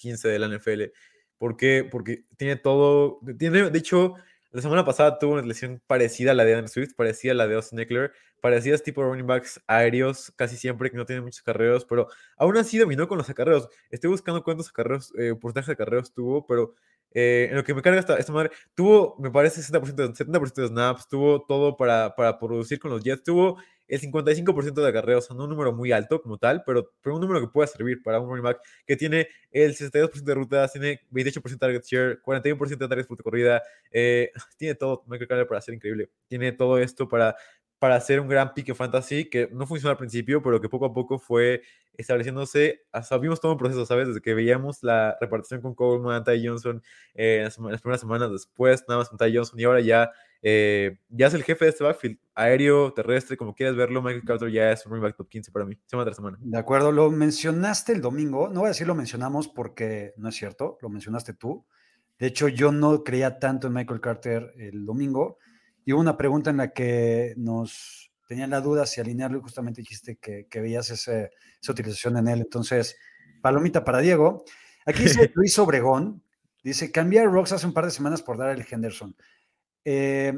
15 0.00 0.28
de 0.28 0.38
la 0.38 0.48
NFL. 0.48 0.84
¿Por 1.38 1.56
qué? 1.56 1.86
Porque 1.90 2.24
tiene 2.36 2.56
todo, 2.56 3.20
tiene, 3.38 3.70
de 3.70 3.78
hecho, 3.78 4.14
la 4.50 4.62
semana 4.62 4.84
pasada 4.84 5.18
tuvo 5.18 5.32
una 5.32 5.40
utilización 5.40 5.82
parecida 5.86 6.30
a 6.30 6.34
la 6.34 6.44
de 6.44 6.54
Andrew 6.54 6.68
Swift, 6.68 6.94
parecida 6.94 7.32
a 7.32 7.34
la 7.34 7.46
de 7.46 7.56
Austin 7.56 7.80
Eckler, 7.80 8.12
parecidas 8.40 8.82
tipo 8.82 9.02
running 9.02 9.26
backs 9.26 9.60
aéreos 9.66 10.32
casi 10.36 10.56
siempre 10.56 10.90
que 10.90 10.96
no 10.96 11.04
tienen 11.04 11.24
muchos 11.24 11.42
carreros, 11.42 11.84
pero 11.84 12.08
aún 12.36 12.56
así 12.56 12.78
dominó 12.78 13.08
con 13.08 13.18
los 13.18 13.28
acarreos. 13.28 13.68
Estoy 13.90 14.10
buscando 14.10 14.44
cuántos 14.44 14.68
acarreos, 14.68 15.12
eh, 15.18 15.34
porcentaje 15.34 15.66
de 15.66 15.72
acarreos 15.72 16.12
tuvo, 16.12 16.46
pero 16.46 16.74
eh, 17.14 17.48
en 17.50 17.56
lo 17.56 17.64
que 17.64 17.74
me 17.74 17.82
carga 17.82 18.00
esta, 18.00 18.32
madre, 18.32 18.50
tuvo, 18.74 19.16
me 19.18 19.30
parece, 19.30 19.62
60%, 19.62 20.02
de- 20.02 20.14
70% 20.14 20.62
de 20.62 20.68
snaps, 20.68 21.08
tuvo 21.08 21.42
todo 21.46 21.76
para, 21.76 22.14
para 22.14 22.38
producir 22.38 22.78
con 22.78 22.90
los 22.90 23.02
Jets, 23.02 23.22
tuvo 23.22 23.58
el 23.86 24.00
55% 24.00 24.82
de 24.82 24.88
acarreos, 24.88 25.24
o 25.24 25.28
sea, 25.28 25.36
no 25.36 25.44
un 25.44 25.50
número 25.50 25.72
muy 25.72 25.92
alto 25.92 26.20
como 26.22 26.38
tal, 26.38 26.62
pero, 26.64 26.90
pero 27.02 27.16
un 27.16 27.20
número 27.20 27.40
que 27.40 27.48
pueda 27.52 27.66
servir 27.66 28.02
para 28.02 28.18
un 28.18 28.28
running 28.28 28.42
back 28.42 28.60
que 28.86 28.96
tiene 28.96 29.28
el 29.50 29.74
62% 29.74 30.24
de 30.24 30.34
rutas, 30.34 30.72
tiene 30.72 31.00
28% 31.10 31.50
de 31.50 31.58
target 31.58 31.82
share, 31.84 32.22
41% 32.22 32.84
de 32.84 32.88
targets 32.88 33.08
por 33.08 33.22
corrida, 33.22 33.62
eh, 33.90 34.30
tiene 34.56 34.74
todo 34.74 35.04
Michael 35.06 35.28
Carter 35.28 35.46
para 35.46 35.60
ser 35.60 35.74
increíble, 35.74 36.10
tiene 36.28 36.52
todo 36.52 36.78
esto 36.78 37.08
para 37.08 37.36
para 37.84 37.96
hacer 37.96 38.18
un 38.18 38.28
gran 38.28 38.54
pique 38.54 38.74
fantasy 38.74 39.28
que 39.28 39.50
no 39.52 39.66
funcionó 39.66 39.90
al 39.90 39.98
principio, 39.98 40.42
pero 40.42 40.58
que 40.58 40.70
poco 40.70 40.86
a 40.86 40.94
poco 40.94 41.18
fue 41.18 41.60
estableciéndose. 41.98 42.80
Hasta 42.90 43.18
vimos 43.18 43.42
todo 43.42 43.52
un 43.52 43.58
proceso, 43.58 43.84
¿sabes? 43.84 44.08
Desde 44.08 44.22
que 44.22 44.32
veíamos 44.32 44.82
la 44.82 45.18
repartición 45.20 45.60
con 45.60 45.74
Coleman, 45.74 46.24
Ty 46.24 46.46
Johnson, 46.46 46.82
eh, 47.12 47.42
las, 47.44 47.58
las 47.58 47.82
primeras 47.82 48.00
semanas 48.00 48.32
después, 48.32 48.86
nada 48.88 49.00
más 49.00 49.10
con 49.10 49.18
Ty 49.18 49.36
Johnson, 49.36 49.60
y 49.60 49.64
ahora 49.64 49.82
ya, 49.82 50.10
eh, 50.40 50.96
ya 51.10 51.26
es 51.26 51.34
el 51.34 51.42
jefe 51.42 51.66
de 51.66 51.72
este 51.72 51.84
backfield, 51.84 52.18
aéreo, 52.34 52.90
terrestre, 52.94 53.36
como 53.36 53.54
quieras 53.54 53.76
verlo. 53.76 54.00
Michael 54.00 54.24
Carter 54.24 54.50
ya 54.50 54.72
es 54.72 54.86
un 54.86 54.92
running 54.92 55.02
back 55.02 55.16
top 55.18 55.28
15 55.28 55.52
para 55.52 55.66
mí, 55.66 55.78
semana 55.84 56.06
tras 56.06 56.16
semana. 56.16 56.38
De 56.40 56.56
acuerdo, 56.56 56.90
lo 56.90 57.10
mencionaste 57.10 57.92
el 57.92 58.00
domingo. 58.00 58.48
No 58.48 58.60
voy 58.60 58.68
a 58.68 58.70
decir 58.70 58.86
lo 58.86 58.94
mencionamos 58.94 59.48
porque 59.48 60.14
no 60.16 60.30
es 60.30 60.36
cierto, 60.36 60.78
lo 60.80 60.88
mencionaste 60.88 61.34
tú. 61.34 61.66
De 62.18 62.28
hecho, 62.28 62.48
yo 62.48 62.72
no 62.72 63.04
creía 63.04 63.38
tanto 63.38 63.66
en 63.66 63.74
Michael 63.74 64.00
Carter 64.00 64.54
el 64.56 64.86
domingo. 64.86 65.36
Y 65.84 65.92
hubo 65.92 66.00
una 66.00 66.16
pregunta 66.16 66.50
en 66.50 66.56
la 66.58 66.72
que 66.72 67.34
nos 67.36 68.10
tenían 68.26 68.50
la 68.50 68.60
duda 68.60 68.86
si 68.86 69.00
alinearlo 69.00 69.38
y 69.38 69.42
justamente 69.42 69.80
dijiste 69.82 70.16
que, 70.16 70.46
que 70.48 70.60
veías 70.60 70.88
ese- 70.90 71.30
esa 71.60 71.72
utilización 71.72 72.16
en 72.16 72.28
él. 72.28 72.40
Entonces, 72.40 72.96
palomita 73.42 73.84
para 73.84 73.98
Diego. 74.00 74.44
Aquí 74.86 75.02
dice 75.04 75.30
Luis 75.34 75.58
Obregón, 75.58 76.22
dice, 76.62 76.90
cambié 76.90 77.20
a 77.20 77.24
Rocks 77.26 77.52
hace 77.52 77.66
un 77.66 77.74
par 77.74 77.84
de 77.84 77.90
semanas 77.90 78.22
por 78.22 78.38
dar 78.38 78.50
el 78.50 78.64
Henderson. 78.68 79.14
Eh, 79.84 80.32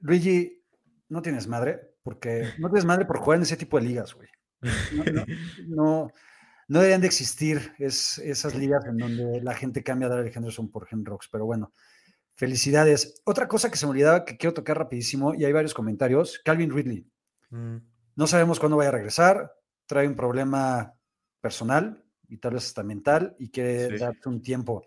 Luigi, 0.00 0.60
no 1.08 1.22
tienes 1.22 1.46
madre, 1.46 1.80
porque 2.02 2.48
no 2.58 2.68
tienes 2.68 2.84
madre 2.84 3.04
por 3.06 3.18
jugar 3.18 3.36
en 3.38 3.42
ese 3.44 3.56
tipo 3.56 3.78
de 3.78 3.86
ligas, 3.86 4.14
güey. 4.14 4.28
No, 4.92 5.04
no, 5.12 5.24
no, 5.68 6.08
no 6.68 6.78
deberían 6.78 7.00
de 7.00 7.06
existir 7.06 7.72
es- 7.78 8.18
esas 8.18 8.54
ligas 8.54 8.84
en 8.86 8.96
donde 8.96 9.40
la 9.40 9.54
gente 9.54 9.82
cambia 9.84 10.06
a 10.08 10.10
Darrell 10.10 10.32
Henderson 10.34 10.70
por 10.70 10.88
Hen 10.90 11.04
Rocks, 11.04 11.28
pero 11.30 11.46
bueno, 11.46 11.72
felicidades. 12.36 13.20
Otra 13.24 13.48
cosa 13.48 13.70
que 13.70 13.76
se 13.76 13.86
me 13.86 13.90
olvidaba 13.90 14.24
que 14.24 14.36
quiero 14.36 14.54
tocar 14.54 14.78
rapidísimo, 14.78 15.34
y 15.34 15.44
hay 15.44 15.52
varios 15.52 15.74
comentarios, 15.74 16.40
Calvin 16.44 16.70
Ridley. 16.74 17.06
Mm, 17.50 17.76
No 18.16 18.26
sabemos 18.28 18.60
cuándo 18.60 18.76
vaya 18.76 18.90
a 18.90 18.92
regresar, 18.92 19.52
trae 19.86 20.06
un 20.06 20.14
problema 20.14 20.94
personal 21.40 22.04
y 22.28 22.38
tal 22.38 22.54
vez 22.54 22.66
hasta 22.66 22.82
mental 22.84 23.34
y 23.38 23.50
quiere 23.50 23.88
Sí. 23.90 23.98
darse 23.98 24.28
un 24.28 24.40
tiempo. 24.40 24.86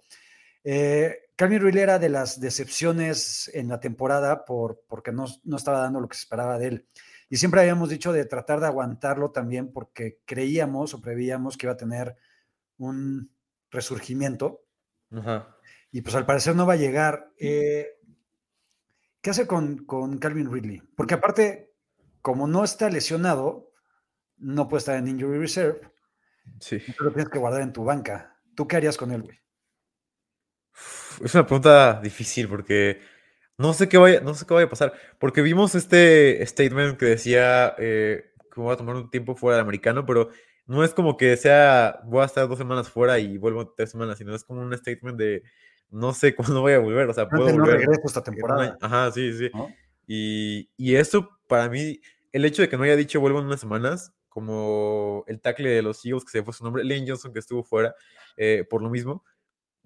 Eh, 0.63 1.29
Calvin 1.35 1.61
Ridley 1.61 1.83
era 1.83 1.99
de 1.99 2.09
las 2.09 2.39
decepciones 2.39 3.49
en 3.53 3.67
la 3.67 3.79
temporada 3.79 4.43
por, 4.45 4.81
porque 4.87 5.11
no, 5.11 5.25
no 5.43 5.57
estaba 5.57 5.79
dando 5.81 5.99
lo 5.99 6.07
que 6.07 6.15
se 6.15 6.21
esperaba 6.23 6.57
de 6.57 6.67
él. 6.67 6.87
Y 7.29 7.35
siempre 7.37 7.59
habíamos 7.61 7.89
dicho 7.89 8.13
de 8.13 8.23
tratar 8.25 8.59
de 8.61 8.67
aguantarlo 8.67 9.31
también 9.31 9.71
porque 9.73 10.19
creíamos 10.25 10.93
o 10.93 11.01
prevíamos 11.01 11.57
que 11.57 11.65
iba 11.67 11.73
a 11.73 11.77
tener 11.77 12.15
un 12.77 13.29
resurgimiento 13.69 14.63
Ajá. 15.11 15.55
Y 15.97 16.01
pues 16.03 16.13
al 16.13 16.27
parecer 16.27 16.55
no 16.55 16.67
va 16.67 16.73
a 16.73 16.77
llegar. 16.77 17.31
Eh, 17.39 17.87
¿qué 19.19 19.31
hace 19.31 19.47
con, 19.47 19.83
con 19.87 20.19
Calvin 20.19 20.53
Ridley? 20.53 20.83
Porque 20.95 21.15
aparte, 21.15 21.73
como 22.21 22.45
no 22.45 22.63
está 22.63 22.87
lesionado, 22.91 23.71
no 24.37 24.67
puede 24.67 24.81
estar 24.81 24.95
en 24.95 25.07
injury 25.07 25.39
reserve. 25.39 25.81
Sí. 26.59 26.79
Lo 26.99 27.11
tienes 27.11 27.29
que 27.29 27.39
guardar 27.39 27.63
en 27.63 27.73
tu 27.73 27.83
banca. 27.83 28.37
¿Tú 28.55 28.67
qué 28.67 28.75
harías 28.75 28.95
con 28.95 29.11
él, 29.11 29.23
güey? 29.23 29.39
Es 31.23 31.33
una 31.33 31.47
pregunta 31.47 31.99
difícil 31.99 32.47
porque 32.47 33.01
no 33.57 33.73
sé 33.73 33.89
qué 33.89 33.97
vaya, 33.97 34.21
no 34.21 34.35
sé 34.35 34.45
qué 34.45 34.53
vaya 34.53 34.67
a 34.67 34.69
pasar. 34.69 34.93
Porque 35.17 35.41
vimos 35.41 35.73
este 35.73 36.45
statement 36.45 36.99
que 36.99 37.07
decía 37.07 37.73
eh, 37.79 38.33
que 38.53 38.61
voy 38.61 38.71
a 38.71 38.77
tomar 38.77 38.95
un 38.97 39.09
tiempo 39.09 39.35
fuera 39.35 39.57
del 39.57 39.63
americano, 39.63 40.05
pero 40.05 40.29
no 40.67 40.83
es 40.83 40.93
como 40.93 41.17
que 41.17 41.35
sea 41.37 42.01
voy 42.05 42.21
a 42.21 42.25
estar 42.25 42.47
dos 42.47 42.59
semanas 42.59 42.87
fuera 42.87 43.17
y 43.17 43.39
vuelvo 43.39 43.73
tres 43.75 43.89
semanas, 43.89 44.19
sino 44.19 44.35
es 44.35 44.43
como 44.43 44.61
un 44.61 44.77
statement 44.77 45.17
de 45.17 45.41
no 45.89 46.13
sé 46.13 46.35
cuándo 46.35 46.61
voy 46.61 46.73
a 46.73 46.79
volver. 46.79 47.09
O 47.09 47.13
sea, 47.13 47.27
puedo 47.27 47.49
no 47.49 47.53
volver. 47.53 47.79
regreso 47.79 48.01
esta 48.05 48.23
temporada. 48.23 48.77
Ajá, 48.81 49.11
sí, 49.11 49.33
sí. 49.33 49.49
¿no? 49.53 49.69
Y, 50.07 50.69
y 50.77 50.95
eso 50.95 51.29
para 51.47 51.69
mí, 51.69 51.99
el 52.31 52.45
hecho 52.45 52.61
de 52.61 52.69
que 52.69 52.77
no 52.77 52.83
haya 52.83 52.95
dicho 52.95 53.19
vuelvo 53.19 53.39
en 53.39 53.45
unas 53.45 53.59
semanas, 53.59 54.13
como 54.29 55.23
el 55.27 55.41
tackle 55.41 55.69
de 55.69 55.81
los 55.81 56.05
Eagles, 56.05 56.23
que 56.23 56.31
se 56.31 56.43
fue 56.43 56.53
su 56.53 56.63
nombre, 56.63 56.83
Lane 56.83 57.05
Johnson, 57.07 57.33
que 57.33 57.39
estuvo 57.39 57.63
fuera 57.63 57.95
eh, 58.35 58.65
por 58.69 58.83
lo 58.83 58.89
mismo, 58.89 59.23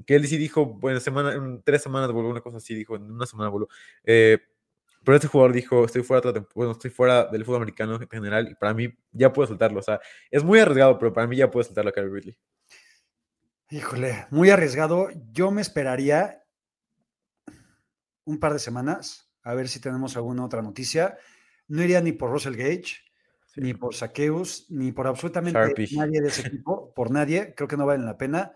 que 0.05 0.15
él 0.15 0.27
sí 0.27 0.37
dijo, 0.37 0.65
bueno, 0.65 0.99
semana, 0.99 1.33
en 1.33 1.61
tres 1.63 1.83
semanas 1.83 2.11
vuelvo, 2.11 2.29
una 2.29 2.41
cosa 2.41 2.57
así, 2.57 2.75
dijo, 2.75 2.95
en 2.95 3.09
una 3.09 3.25
semana 3.25 3.49
vuelvo. 3.49 3.69
Eh, 4.03 4.39
pero 5.03 5.15
este 5.15 5.27
jugador 5.27 5.53
dijo, 5.53 5.85
estoy 5.85 6.03
fuera, 6.03 6.29
otra 6.29 6.45
bueno, 6.53 6.73
estoy 6.73 6.91
fuera 6.91 7.25
del 7.25 7.45
fútbol 7.45 7.57
americano 7.57 7.95
en 7.95 8.09
general, 8.09 8.49
y 8.51 8.55
para 8.55 8.73
mí 8.73 8.89
ya 9.11 9.31
puedo 9.31 9.47
soltarlo. 9.47 9.79
O 9.79 9.83
sea, 9.83 9.99
es 10.29 10.43
muy 10.43 10.59
arriesgado, 10.59 10.99
pero 10.99 11.13
para 11.13 11.27
mí 11.27 11.37
ya 11.37 11.49
puedo 11.49 11.63
soltarlo 11.63 11.89
a 11.89 11.93
Calvin 11.93 12.13
Ridley. 12.13 12.37
Híjole, 13.71 14.27
muy 14.31 14.49
arriesgado. 14.49 15.07
Yo 15.31 15.49
me 15.49 15.61
esperaría 15.61 16.43
un 18.25 18.39
par 18.39 18.53
de 18.53 18.59
semanas 18.59 19.31
a 19.43 19.53
ver 19.55 19.67
si 19.69 19.79
tenemos 19.79 20.15
alguna 20.17 20.43
otra 20.45 20.61
noticia. 20.61 21.17
No 21.67 21.81
iría 21.81 22.01
ni 22.01 22.11
por 22.11 22.29
Russell 22.31 22.55
Gage, 22.55 22.97
Sí. 23.53 23.59
ni 23.61 23.73
por 23.73 23.93
Saqueus, 23.95 24.67
ni 24.69 24.91
por 24.91 25.07
absolutamente 25.07 25.59
Sharpie. 25.59 25.87
nadie 25.97 26.21
de 26.21 26.27
ese 26.29 26.47
equipo, 26.47 26.93
por 26.93 27.11
nadie. 27.11 27.53
Creo 27.55 27.67
que 27.67 27.75
no 27.77 27.85
valen 27.85 28.05
la 28.05 28.17
pena. 28.17 28.53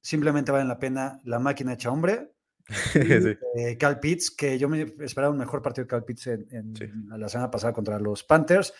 Simplemente 0.00 0.52
valen 0.52 0.68
la 0.68 0.78
pena 0.78 1.20
la 1.24 1.38
máquina 1.38 1.72
hecha 1.74 1.90
hombre. 1.90 2.32
y, 2.94 3.22
Sí. 3.22 3.38
eh, 3.56 3.76
Cal 3.78 4.00
Pitts, 4.00 4.30
que 4.30 4.58
yo 4.58 4.68
me 4.68 4.82
esperaba 5.00 5.32
un 5.32 5.38
mejor 5.38 5.60
partido 5.62 5.84
de 5.84 5.88
Cal 5.88 6.04
Pitts 6.04 6.26
en, 6.28 6.46
en 6.50 6.76
Sí. 6.76 6.86
la 7.08 7.28
semana 7.28 7.50
pasada 7.50 7.72
contra 7.72 7.98
los 7.98 8.22
Panthers, 8.22 8.72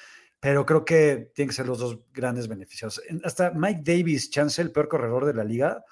pero 0.43 0.67
creo 0.67 0.85
que 0.85 1.31
tienen 1.37 1.51
que 1.51 1.55
ser 1.55 1.69
los 1.69 1.79
dos 1.79 2.01
grandes 2.13 2.49
beneficiados. 2.49 3.01
En- 3.09 3.21
Hasta 3.25 3.53
Mike 3.53 3.83
Davis, 3.85 4.29
chance, 4.29 4.61
el 4.61 4.73
peor 4.73 4.89
corredor 4.89 5.25
de 5.25 5.35
la 5.35 5.45
liga, 5.45 5.85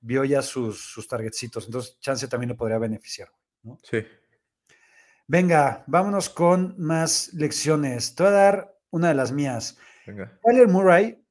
vio 0.00 0.24
ya 0.24 0.42
sus, 0.42 0.80
sus 0.80 1.06
targetcitos, 1.06 1.66
entonces 1.66 2.00
chance 2.00 2.26
también 2.26 2.48
lo 2.50 2.56
podría 2.56 2.78
beneficiar. 2.78 3.28
¿no? 3.62 3.78
Sí. 3.84 3.98
Venga, 5.28 5.84
vámonos 5.86 6.28
con 6.28 6.74
más 6.76 7.32
lecciones. 7.34 8.16
Te 8.16 8.24
voy 8.24 8.32
a 8.32 8.34
dar 8.34 8.76
una 8.90 9.08
de 9.08 9.14
las 9.14 9.30
mías. 9.30 9.78
Venga. 10.06 10.38
Tyler 10.42 10.66
Murray 10.68 11.24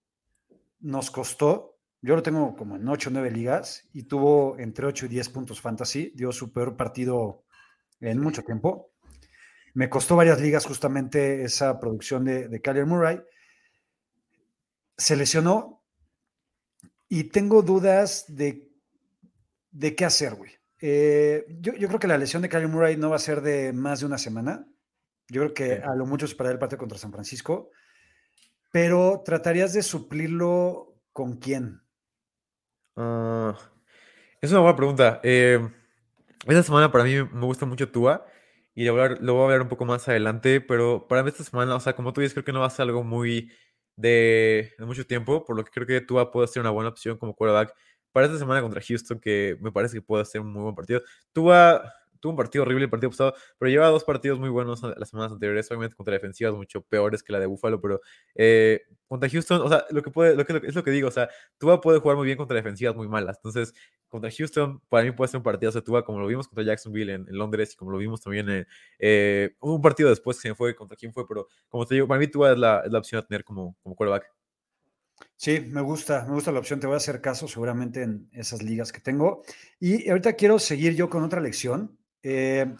nos 0.79 1.11
costó, 1.11 1.77
yo 2.01 2.15
lo 2.15 2.23
tengo 2.23 2.55
como 2.55 2.77
en 2.77 2.87
8 2.87 3.09
o 3.09 3.13
9 3.13 3.29
ligas 3.29 3.87
y 3.91 4.03
tuvo 4.03 4.57
entre 4.57 4.85
8 4.87 5.05
y 5.05 5.09
10 5.09 5.27
puntos 5.29 5.59
fantasy, 5.59 6.13
dio 6.15 6.31
su 6.31 6.53
peor 6.53 6.77
partido 6.77 7.43
en 7.99 8.19
mucho 8.19 8.41
tiempo. 8.43 8.92
Me 9.73 9.89
costó 9.89 10.15
varias 10.15 10.39
ligas 10.39 10.65
justamente 10.65 11.43
esa 11.43 11.79
producción 11.79 12.25
de, 12.25 12.47
de 12.47 12.61
Kyler 12.61 12.85
Murray. 12.85 13.21
Se 14.97 15.15
lesionó 15.15 15.83
y 17.09 17.25
tengo 17.25 17.61
dudas 17.63 18.25
de, 18.27 18.71
de 19.71 19.95
qué 19.95 20.05
hacer, 20.05 20.35
güey. 20.35 20.51
Eh, 20.79 21.45
yo, 21.59 21.73
yo 21.73 21.87
creo 21.87 21.99
que 21.99 22.07
la 22.07 22.17
lesión 22.17 22.41
de 22.41 22.49
Kyler 22.49 22.67
Murray 22.67 22.97
no 22.97 23.09
va 23.09 23.15
a 23.15 23.19
ser 23.19 23.41
de 23.41 23.73
más 23.73 24.01
de 24.01 24.05
una 24.05 24.17
semana. 24.17 24.67
Yo 25.27 25.41
creo 25.41 25.53
que 25.53 25.73
a 25.83 25.95
lo 25.95 26.05
mucho 26.05 26.25
es 26.25 26.35
para 26.35 26.51
el 26.51 26.59
partido 26.59 26.77
contra 26.77 26.97
San 26.97 27.11
Francisco. 27.11 27.71
Pero 28.71 29.21
tratarías 29.25 29.73
de 29.73 29.81
suplirlo 29.81 30.99
con 31.11 31.37
quién? 31.37 31.81
Ah, 32.95 33.57
es 34.41 34.51
una 34.51 34.59
buena 34.59 34.75
pregunta. 34.75 35.19
Eh, 35.23 35.59
esta 36.45 36.63
semana 36.63 36.91
para 36.91 37.05
mí 37.05 37.15
me 37.15 37.45
gusta 37.45 37.65
mucho 37.65 37.89
Tua 37.91 38.25
y 38.75 38.85
lo 38.85 38.93
voy, 38.93 39.01
a 39.01 39.05
hablar, 39.05 39.61
un 39.61 39.69
poco 39.69 39.85
más 39.85 40.07
adelante, 40.09 40.61
pero 40.61 41.07
para 41.07 41.23
mí 41.23 41.29
esta 41.29 41.43
semana, 41.43 41.75
o 41.75 41.79
sea, 41.79 41.95
como 41.95 42.13
tú 42.13 42.21
dices, 42.21 42.33
creo 42.33 42.45
que 42.45 42.53
no 42.53 42.61
va 42.61 42.67
a 42.67 42.69
ser 42.69 42.83
algo 42.83 43.03
muy 43.03 43.51
de, 43.95 44.73
de 44.77 44.85
mucho 44.85 45.05
tiempo, 45.05 45.45
por 45.45 45.55
lo 45.55 45.63
que 45.63 45.71
creo 45.71 45.87
que 45.87 46.01
Tua 46.01 46.31
puede 46.31 46.47
ser 46.47 46.61
una 46.61 46.71
buena 46.71 46.89
opción 46.89 47.17
como 47.17 47.35
quarterback 47.35 47.73
para 48.11 48.27
esta 48.27 48.39
semana 48.39 48.61
contra 48.61 48.81
Houston, 48.81 49.19
que 49.19 49.57
me 49.61 49.71
parece 49.71 49.95
que 49.97 50.01
puede 50.01 50.25
ser 50.25 50.41
un 50.41 50.53
muy 50.53 50.63
buen 50.63 50.75
partido. 50.75 51.01
Tua 51.33 51.83
tuvo 52.23 52.31
un 52.31 52.37
partido 52.37 52.61
horrible 52.61 52.85
el 52.85 52.89
partido 52.89 53.09
pasado, 53.09 53.33
pero 53.59 53.69
lleva 53.69 53.87
dos 53.87 54.05
partidos 54.05 54.39
muy 54.39 54.47
buenos 54.47 54.81
las 54.81 55.09
semanas 55.09 55.33
anteriores, 55.33 55.69
obviamente 55.69 55.93
contra 55.97 56.13
defensivas 56.13 56.53
mucho 56.53 56.81
peores 56.81 57.21
que 57.21 57.33
la 57.33 57.39
de 57.39 57.47
Buffalo, 57.47 57.81
pero 57.81 57.99
eh, 58.33 58.81
contra 59.09 59.29
Houston, 59.29 59.59
o 59.59 59.67
sea, 59.67 59.83
lo 59.89 60.01
que 60.01 60.09
puede, 60.09 60.33
lo 60.33 60.45
que, 60.45 60.61
es 60.65 60.73
lo 60.73 60.85
que 60.85 60.91
digo, 60.91 61.09
o 61.09 61.11
sea, 61.11 61.29
Tua 61.57 61.81
puede 61.81 61.99
jugar 61.99 62.15
muy 62.15 62.25
bien 62.25 62.37
contra 62.37 62.55
defensivas 62.55 62.95
muy 62.95 63.09
malas. 63.09 63.35
Entonces, 63.39 63.73
contra 64.07 64.31
Houston, 64.31 64.79
para 64.87 65.03
mí 65.03 65.11
puede 65.11 65.27
ser 65.27 65.39
un 65.39 65.43
partido 65.43 65.73
de 65.73 65.81
Tua, 65.81 66.05
como 66.05 66.21
lo 66.21 66.27
vimos 66.27 66.47
contra 66.47 66.63
Jacksonville 66.63 67.13
en, 67.13 67.25
Londres 67.27 67.73
y 67.73 67.75
como 67.75 67.91
lo 67.91 67.97
vimos 67.97 68.21
también 68.21 68.49
en 68.49 68.67
eh, 68.99 69.55
un 69.59 69.81
partido 69.81 70.09
después 70.09 70.39
que 70.39 70.47
se 70.47 70.55
fue 70.55 70.73
contra 70.75 70.95
quién 70.95 71.11
fue, 71.11 71.27
pero 71.27 71.49
como 71.67 71.85
te 71.85 71.95
digo, 71.95 72.07
para 72.07 72.19
mí 72.19 72.27
Tua 72.27 72.53
es 72.53 72.57
la, 72.57 72.83
es 72.85 72.91
la 72.91 72.99
opción 72.99 73.19
a 73.19 73.25
tener 73.25 73.43
como, 73.43 73.75
como 73.83 73.97
quarterback. 73.97 74.31
Sí, 75.35 75.59
me 75.59 75.81
gusta, 75.81 76.25
me 76.25 76.33
gusta 76.33 76.51
la 76.51 76.59
opción. 76.59 76.79
Te 76.79 76.87
voy 76.87 76.93
a 76.93 76.97
hacer 76.97 77.21
caso 77.21 77.47
seguramente 77.47 78.01
en 78.01 78.29
esas 78.31 78.63
ligas 78.63 78.91
que 78.91 79.01
tengo. 79.01 79.43
Y 79.79 80.09
ahorita 80.09 80.33
quiero 80.33 80.59
seguir 80.59 80.95
yo 80.95 81.09
con 81.09 81.23
otra 81.23 81.41
lección. 81.41 81.97
Eh, 82.23 82.73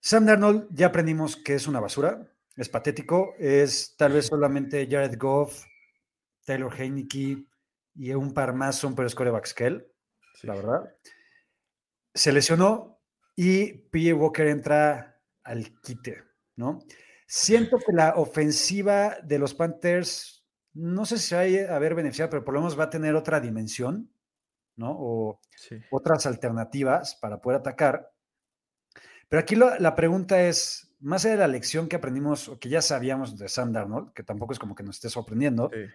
Sam 0.00 0.26
Darnold 0.26 0.68
ya 0.72 0.86
aprendimos 0.86 1.36
que 1.36 1.54
es 1.54 1.66
una 1.68 1.80
basura, 1.80 2.28
es 2.56 2.68
patético, 2.68 3.34
es 3.38 3.94
tal 3.96 4.12
vez 4.12 4.26
solamente 4.26 4.88
Jared 4.90 5.16
Goff, 5.18 5.64
Taylor 6.44 6.72
Heineke 6.74 7.44
y 7.94 8.12
un 8.14 8.34
par 8.34 8.54
más 8.54 8.76
son 8.76 8.94
peores 8.94 9.14
corebacks 9.14 9.54
que 9.54 9.66
él, 9.66 9.86
Sí. 10.34 10.46
la 10.46 10.54
verdad. 10.54 10.94
Se 12.14 12.32
lesionó 12.32 13.00
y 13.36 13.72
PJ 13.90 14.14
Walker 14.14 14.46
entra 14.48 15.20
al 15.44 15.78
quite, 15.80 16.22
¿no? 16.56 16.80
Siento 17.26 17.78
que 17.78 17.92
la 17.92 18.14
ofensiva 18.16 19.16
de 19.22 19.38
los 19.38 19.54
Panthers, 19.54 20.44
no 20.74 21.06
sé 21.06 21.18
si 21.18 21.28
se 21.28 21.66
va 21.66 21.74
a 21.76 21.78
ver 21.78 21.94
beneficiada, 21.94 22.28
pero 22.30 22.44
por 22.44 22.54
lo 22.54 22.60
menos 22.60 22.78
va 22.78 22.84
a 22.84 22.90
tener 22.90 23.14
otra 23.14 23.40
dimensión, 23.40 24.12
¿no? 24.76 24.94
O 24.98 25.40
Sí. 25.56 25.76
otras 25.90 26.26
alternativas 26.26 27.14
para 27.16 27.40
poder 27.40 27.60
atacar. 27.60 28.11
Pero 29.32 29.40
aquí 29.40 29.56
lo- 29.56 29.78
la 29.78 29.94
pregunta 29.94 30.42
es, 30.46 30.94
más 31.00 31.24
allá 31.24 31.32
de 31.36 31.40
la 31.40 31.48
lección 31.48 31.88
que 31.88 31.96
aprendimos 31.96 32.50
o 32.50 32.58
que 32.58 32.68
ya 32.68 32.82
sabíamos 32.82 33.38
de 33.38 33.48
Sam 33.48 33.72
Darnold, 33.72 34.12
que 34.12 34.22
tampoco 34.22 34.52
es 34.52 34.58
como 34.58 34.74
que 34.74 34.82
nos 34.82 34.96
esté 34.96 35.08
sorprendiendo, 35.08 35.70
Sí. 35.72 35.86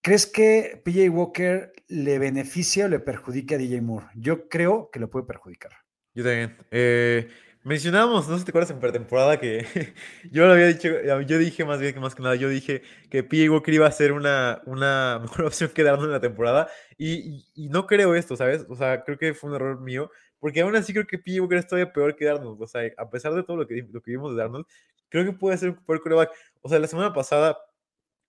¿crees 0.00 0.26
que 0.26 0.80
PJ 0.84 1.08
Walker 1.10 1.72
le 1.88 2.20
beneficia 2.20 2.86
o 2.86 2.88
le 2.88 3.00
perjudica 3.00 3.56
a 3.56 3.58
DJ 3.58 3.80
Moore? 3.82 4.06
Yo 4.14 4.48
creo 4.48 4.88
que 4.92 5.00
le 5.00 5.08
puede 5.08 5.26
perjudicar. 5.26 5.72
Yo 6.14 6.22
también. 6.22 6.56
Eh, 6.70 7.28
mencionábamos, 7.64 8.28
no 8.28 8.34
sé 8.34 8.38
si 8.40 8.44
te 8.44 8.50
acuerdas 8.52 8.70
en 8.70 8.78
pretemporada 8.80 9.38
que 9.40 9.66
yo 10.30 10.46
lo 10.46 10.52
había 10.52 10.66
dicho, 10.68 10.88
yo 11.26 11.38
dije 11.38 11.64
más 11.64 11.80
bien 11.80 11.92
que 11.92 11.98
más 12.00 12.14
que 12.14 12.22
nada, 12.22 12.36
yo 12.36 12.48
dije 12.48 12.82
que 13.10 13.24
P.J. 13.24 13.50
Walker 13.52 13.74
iba 13.74 13.88
a 13.88 13.92
ser 13.92 14.12
una, 14.12 14.62
una 14.64 15.18
mejor 15.20 15.44
opción 15.46 15.70
que 15.74 15.82
Darnold 15.82 16.06
en 16.06 16.12
la 16.12 16.20
temporada 16.20 16.68
y, 16.96 17.14
y- 17.14 17.44
y 17.54 17.68
no 17.68 17.86
creo 17.88 18.14
esto, 18.14 18.36
¿sabes? 18.36 18.64
O 18.68 18.76
sea, 18.76 19.02
creo 19.02 19.18
que 19.18 19.34
fue 19.34 19.50
un 19.50 19.56
error 19.56 19.80
mío, 19.80 20.08
porque 20.40 20.62
aún 20.62 20.74
así 20.74 20.92
creo 20.92 21.06
que 21.06 21.18
P.J. 21.18 21.42
Walker 21.42 21.58
es 21.58 21.66
todavía 21.66 21.92
peor 21.92 22.16
que 22.16 22.24
Darnold, 22.24 22.60
o 22.60 22.66
sea, 22.66 22.82
a 22.96 23.10
pesar 23.10 23.34
de 23.34 23.42
todo 23.42 23.56
lo 23.58 23.66
que, 23.66 23.86
lo 23.90 24.02
que 24.02 24.10
vimos 24.10 24.34
de 24.34 24.42
Darnold, 24.42 24.66
creo 25.08 25.24
que 25.24 25.32
puede 25.32 25.56
ser 25.58 25.70
un 25.70 25.76
peor 25.76 26.00
quarterback. 26.00 26.32
O 26.62 26.68
sea, 26.68 26.78
la 26.78 26.86
semana 26.86 27.12
pasada 27.12 27.58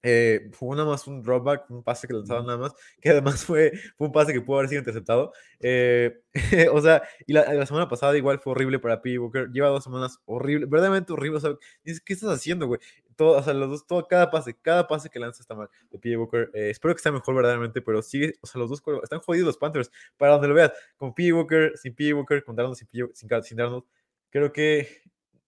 eh, 0.03 0.49
fue 0.53 0.75
nada 0.75 0.89
más 0.89 1.05
un 1.07 1.21
dropback, 1.21 1.69
un 1.69 1.83
pase 1.83 2.07
que 2.07 2.13
lanzaron 2.13 2.45
nada 2.45 2.57
más, 2.57 2.73
que 2.99 3.09
además 3.09 3.45
fue, 3.45 3.71
fue 3.97 4.07
un 4.07 4.13
pase 4.13 4.33
que 4.33 4.41
pudo 4.41 4.57
haber 4.57 4.69
sido 4.69 4.79
interceptado. 4.79 5.31
Eh, 5.59 6.21
o 6.71 6.81
sea, 6.81 7.03
y 7.27 7.33
la, 7.33 7.53
la 7.53 7.65
semana 7.65 7.87
pasada 7.87 8.17
igual 8.17 8.39
fue 8.39 8.51
horrible 8.51 8.79
para 8.79 9.01
P. 9.01 9.17
Walker. 9.19 9.49
Lleva 9.51 9.69
dos 9.69 9.83
semanas 9.83 10.19
horrible, 10.25 10.65
verdaderamente 10.65 11.13
horrible. 11.13 11.37
O 11.37 11.41
sea, 11.41 11.51
¿qué 11.83 12.13
estás 12.13 12.29
haciendo, 12.29 12.67
güey? 12.67 12.79
Todo, 13.15 13.37
o 13.37 13.43
sea, 13.43 13.53
los 13.53 13.69
dos, 13.69 13.87
todo, 13.87 14.07
cada 14.07 14.31
pase, 14.31 14.57
cada 14.59 14.87
pase 14.87 15.09
que 15.09 15.19
lanza 15.19 15.41
está 15.41 15.53
mal 15.53 15.69
de 15.91 15.99
P. 15.99 16.17
Walker. 16.17 16.49
Eh, 16.53 16.71
espero 16.71 16.93
que 16.95 16.99
esté 16.99 17.11
mejor 17.11 17.35
verdaderamente, 17.35 17.81
pero 17.81 18.01
sigue, 18.01 18.33
o 18.41 18.47
sea, 18.47 18.59
los 18.59 18.69
dos 18.69 18.81
están 19.03 19.19
jodidos 19.19 19.47
los 19.47 19.57
Panthers, 19.57 19.91
para 20.17 20.33
donde 20.33 20.47
lo 20.47 20.55
veas, 20.55 20.71
con 20.97 21.13
P. 21.13 21.31
Walker, 21.31 21.73
sin 21.77 21.93
P. 21.93 22.13
Walker, 22.13 22.43
con 22.43 22.55
Darnold, 22.55 22.77
sin, 22.77 22.87
P. 22.87 23.13
sin, 23.13 23.29
sin 23.43 23.57
Darnold. 23.57 23.83
Creo 24.31 24.51
que 24.51 25.01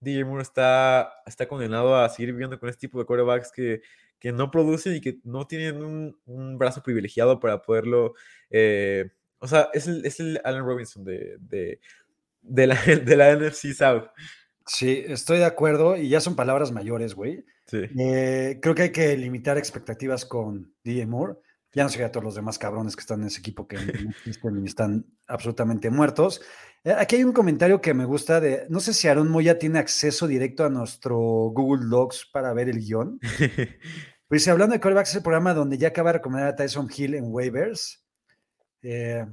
DJ 0.04 0.26
Moore 0.26 0.44
está, 0.44 1.22
está 1.26 1.48
condenado 1.48 1.96
a 1.96 2.10
seguir 2.10 2.34
viviendo 2.34 2.60
con 2.60 2.70
este 2.70 2.82
tipo 2.82 3.00
de 3.00 3.06
quarterbacks 3.06 3.52
que, 3.52 3.82
que 4.24 4.32
no 4.32 4.50
producen 4.50 4.96
y 4.96 5.02
que 5.02 5.20
no 5.26 5.46
tienen 5.48 5.84
un, 5.84 6.18
un 6.26 6.58
brazo 6.58 6.82
privilegiado 6.82 7.42
para 7.42 7.62
poderlo. 7.62 8.14
eh, 8.50 9.10
o 9.40 9.48
sea, 9.50 9.70
es 9.74 9.88
el, 9.88 10.06
es 10.06 10.22
el 10.22 10.40
Allen 10.46 10.64
Robinson 10.64 11.04
de, 11.04 11.36
de, 11.42 11.82
de, 12.42 12.68
la, 12.68 12.76
de 13.06 13.16
la 13.18 13.36
NFC 13.36 13.74
South. 13.74 14.06
Sí, 14.66 15.04
estoy 15.06 15.40
de 15.40 15.46
acuerdo 15.46 15.98
y 15.98 16.08
ya 16.08 16.22
son 16.22 16.38
palabras 16.38 16.72
mayores, 16.72 17.14
güey. 17.16 17.44
Sí. 17.68 17.82
Eh, 18.00 18.60
creo 18.62 18.74
que 18.74 18.84
hay 18.84 18.92
que 18.94 19.18
limitar 19.18 19.58
expectativas 19.58 20.26
con 20.26 20.74
DJ 20.86 21.06
Moore. 21.06 21.34
Ya 21.74 21.84
no 21.84 21.90
sé 21.90 22.02
a 22.04 22.12
todos 22.12 22.24
los 22.24 22.36
demás 22.36 22.58
cabrones 22.58 22.96
que 22.96 23.02
están 23.02 23.20
en 23.22 23.28
ese 23.28 23.40
equipo 23.40 23.68
que 23.68 23.76
están 24.66 25.06
absolutamente 25.28 25.90
muertos. 25.90 26.40
Eh, 26.86 26.94
Aquí 26.98 27.16
hay 27.18 27.24
un 27.26 27.34
comentario 27.34 27.82
que 27.82 27.94
me 27.94 28.06
gusta 28.06 28.40
de, 28.40 28.66
no 28.70 28.80
sé 28.80 28.94
si 28.94 29.08
Aaron 29.10 29.30
Moya 29.30 29.58
tiene 29.60 29.80
acceso 29.80 30.28
directo 30.28 30.64
a 30.64 30.70
nuestro 30.70 31.18
Google 31.18 31.88
Docs 31.90 32.30
para 32.32 32.54
ver 32.54 32.70
el 32.70 32.80
guion. 32.80 33.20
Pero 34.34 34.40
dice, 34.40 34.50
hablando 34.50 34.74
de 34.74 34.80
quarterbacks, 34.80 35.12
es 35.12 35.16
el 35.18 35.22
programa 35.22 35.54
donde 35.54 35.78
ya 35.78 35.90
acaba 35.90 36.10
de 36.10 36.18
recomendar 36.18 36.50
a 36.50 36.56
Tyson 36.56 36.90
Hill 36.92 37.14
en 37.14 37.26
waivers. 37.32 38.04
Eh, 38.82 39.28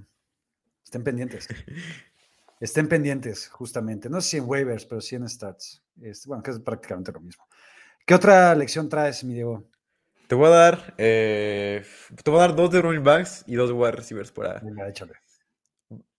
estén 0.84 1.02
pendientes. 1.02 1.48
Estén 2.60 2.86
pendientes, 2.86 3.48
justamente. 3.48 4.10
No 4.10 4.20
sé 4.20 4.28
si 4.28 4.36
en 4.36 4.44
waivers, 4.46 4.84
pero 4.84 5.00
sí 5.00 5.16
en 5.16 5.26
stats. 5.26 5.82
Este, 6.02 6.28
bueno, 6.28 6.42
que 6.42 6.50
es 6.50 6.60
prácticamente 6.60 7.12
lo 7.12 7.20
mismo. 7.20 7.46
¿Qué 8.04 8.12
otra 8.12 8.54
lección 8.54 8.90
traes, 8.90 9.24
mi 9.24 9.32
Diego? 9.32 9.64
Te 10.28 10.34
voy 10.34 10.48
a 10.48 10.50
dar, 10.50 10.94
eh, 10.98 11.82
te 12.22 12.30
voy 12.30 12.38
a 12.38 12.42
dar 12.42 12.54
dos 12.54 12.70
de 12.70 12.82
running 12.82 13.02
backs 13.02 13.42
y 13.46 13.54
dos 13.54 13.70
de 13.70 13.74
wide 13.74 13.92
receivers 13.92 14.30
para. 14.30 14.60
Venga, 14.60 14.86
échale. 14.86 15.14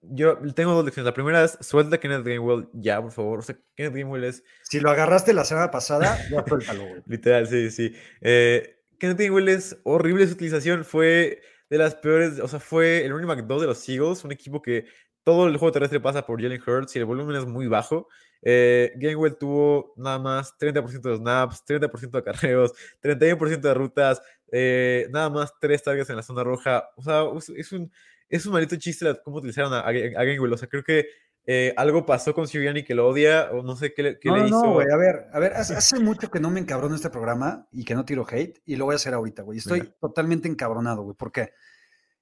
Yo 0.01 0.38
tengo 0.53 0.74
dos 0.74 0.84
lecciones. 0.84 1.05
La 1.05 1.13
primera 1.13 1.43
es 1.43 1.58
suelta 1.62 1.98
a 1.98 2.00
Kenneth 2.00 2.25
Gainwell 2.25 2.67
ya, 2.74 3.01
por 3.01 3.12
favor. 3.12 3.39
O 3.39 3.41
sea, 3.41 3.55
Kenneth 3.75 3.93
Gainwell 3.93 4.24
es 4.24 4.43
Si 4.63 4.79
lo 4.79 4.89
agarraste 4.89 5.34
la 5.34 5.46
semana 5.46 5.70
pasada, 5.70 6.17
ya 6.29 6.43
suéltalo, 6.46 6.88
güey. 6.88 7.01
literal, 7.08 7.48
sí, 7.48 7.70
sí. 7.70 7.93
Eh, 8.22 8.79
Kenneth 8.98 9.17
Gainwell 9.17 9.50
es 9.50 9.77
horrible 9.84 10.25
su 10.27 10.34
utilización. 10.34 10.86
Fue 10.86 11.41
de 11.70 11.77
las 11.77 11.96
peores, 11.96 12.39
o 12.39 12.48
sea, 12.48 12.60
fue 12.60 13.05
el 13.05 13.12
running 13.12 13.27
back 13.27 13.46
2 13.46 13.62
de 13.62 13.67
los 13.67 13.88
Eagles, 13.88 14.24
un 14.25 14.31
equipo 14.31 14.62
que 14.62 14.86
todo 15.24 15.48
el 15.48 15.58
juego 15.58 15.72
terrestre 15.72 16.00
pasa 16.00 16.25
por 16.25 16.41
Jalen 16.41 16.62
Hurts 16.65 16.96
y 16.96 17.00
el 17.00 17.05
volumen 17.05 17.36
es 17.36 17.46
muy 17.46 17.67
bajo. 17.67 18.08
Eh, 18.41 18.91
Gainwell 18.96 19.38
tuvo 19.38 19.93
nada 19.98 20.17
más 20.17 20.58
30% 20.58 21.01
de 21.01 21.17
snaps, 21.17 21.63
30% 21.65 22.12
de 22.12 22.17
acarreos, 22.17 22.74
31% 23.01 23.62
de 23.62 23.74
rutas, 23.74 24.22
eh, 24.51 25.08
nada 25.12 25.29
más 25.29 25.53
3 25.62 25.84
targets 25.84 26.10
en 26.10 26.15
la 26.15 26.24
zona 26.24 26.43
roja. 26.43 26.89
O 26.98 27.03
sea, 27.03 27.24
es, 27.38 27.50
es 27.50 27.72
un, 27.72 27.91
es 28.31 28.45
un 28.45 28.53
maldito 28.53 28.75
chiste 28.77 29.05
la- 29.05 29.21
cómo 29.21 29.38
utilizaron 29.38 29.73
a, 29.73 29.79
a, 29.81 29.88
a 29.89 29.91
Gainwell. 29.91 30.53
O 30.53 30.57
sea, 30.57 30.67
creo 30.67 30.83
que 30.83 31.05
eh, 31.45 31.73
algo 31.75 32.05
pasó 32.05 32.33
con 32.33 32.47
Sirianni 32.47 32.83
que 32.83 32.93
lo 32.95 33.07
odia, 33.07 33.50
o 33.51 33.63
no 33.63 33.75
sé 33.75 33.93
qué, 33.93 34.03
le- 34.03 34.19
qué 34.19 34.29
No, 34.29 34.38
le 34.38 34.47
hizo. 34.47 34.63
no, 34.63 34.73
güey, 34.73 34.88
a 34.91 34.97
ver, 34.97 35.25
a 35.33 35.39
ver, 35.39 35.53
hace, 35.53 35.75
hace 35.75 36.00
mucho 36.00 36.29
que 36.31 36.39
no 36.39 36.50
me 36.50 36.59
encabrono 36.59 36.95
este 36.95 37.09
programa 37.09 37.67
y 37.71 37.83
que 37.83 37.95
no 37.95 38.05
tiro 38.05 38.25
hate 38.29 38.61
y 38.65 38.75
lo 38.75 38.85
voy 38.85 38.93
a 38.93 38.95
hacer 38.97 39.13
ahorita, 39.13 39.41
güey. 39.43 39.57
Estoy 39.59 39.93
totalmente 40.00 40.47
encabronado, 40.47 41.03
güey. 41.03 41.15
¿Por 41.15 41.31
qué? 41.31 41.51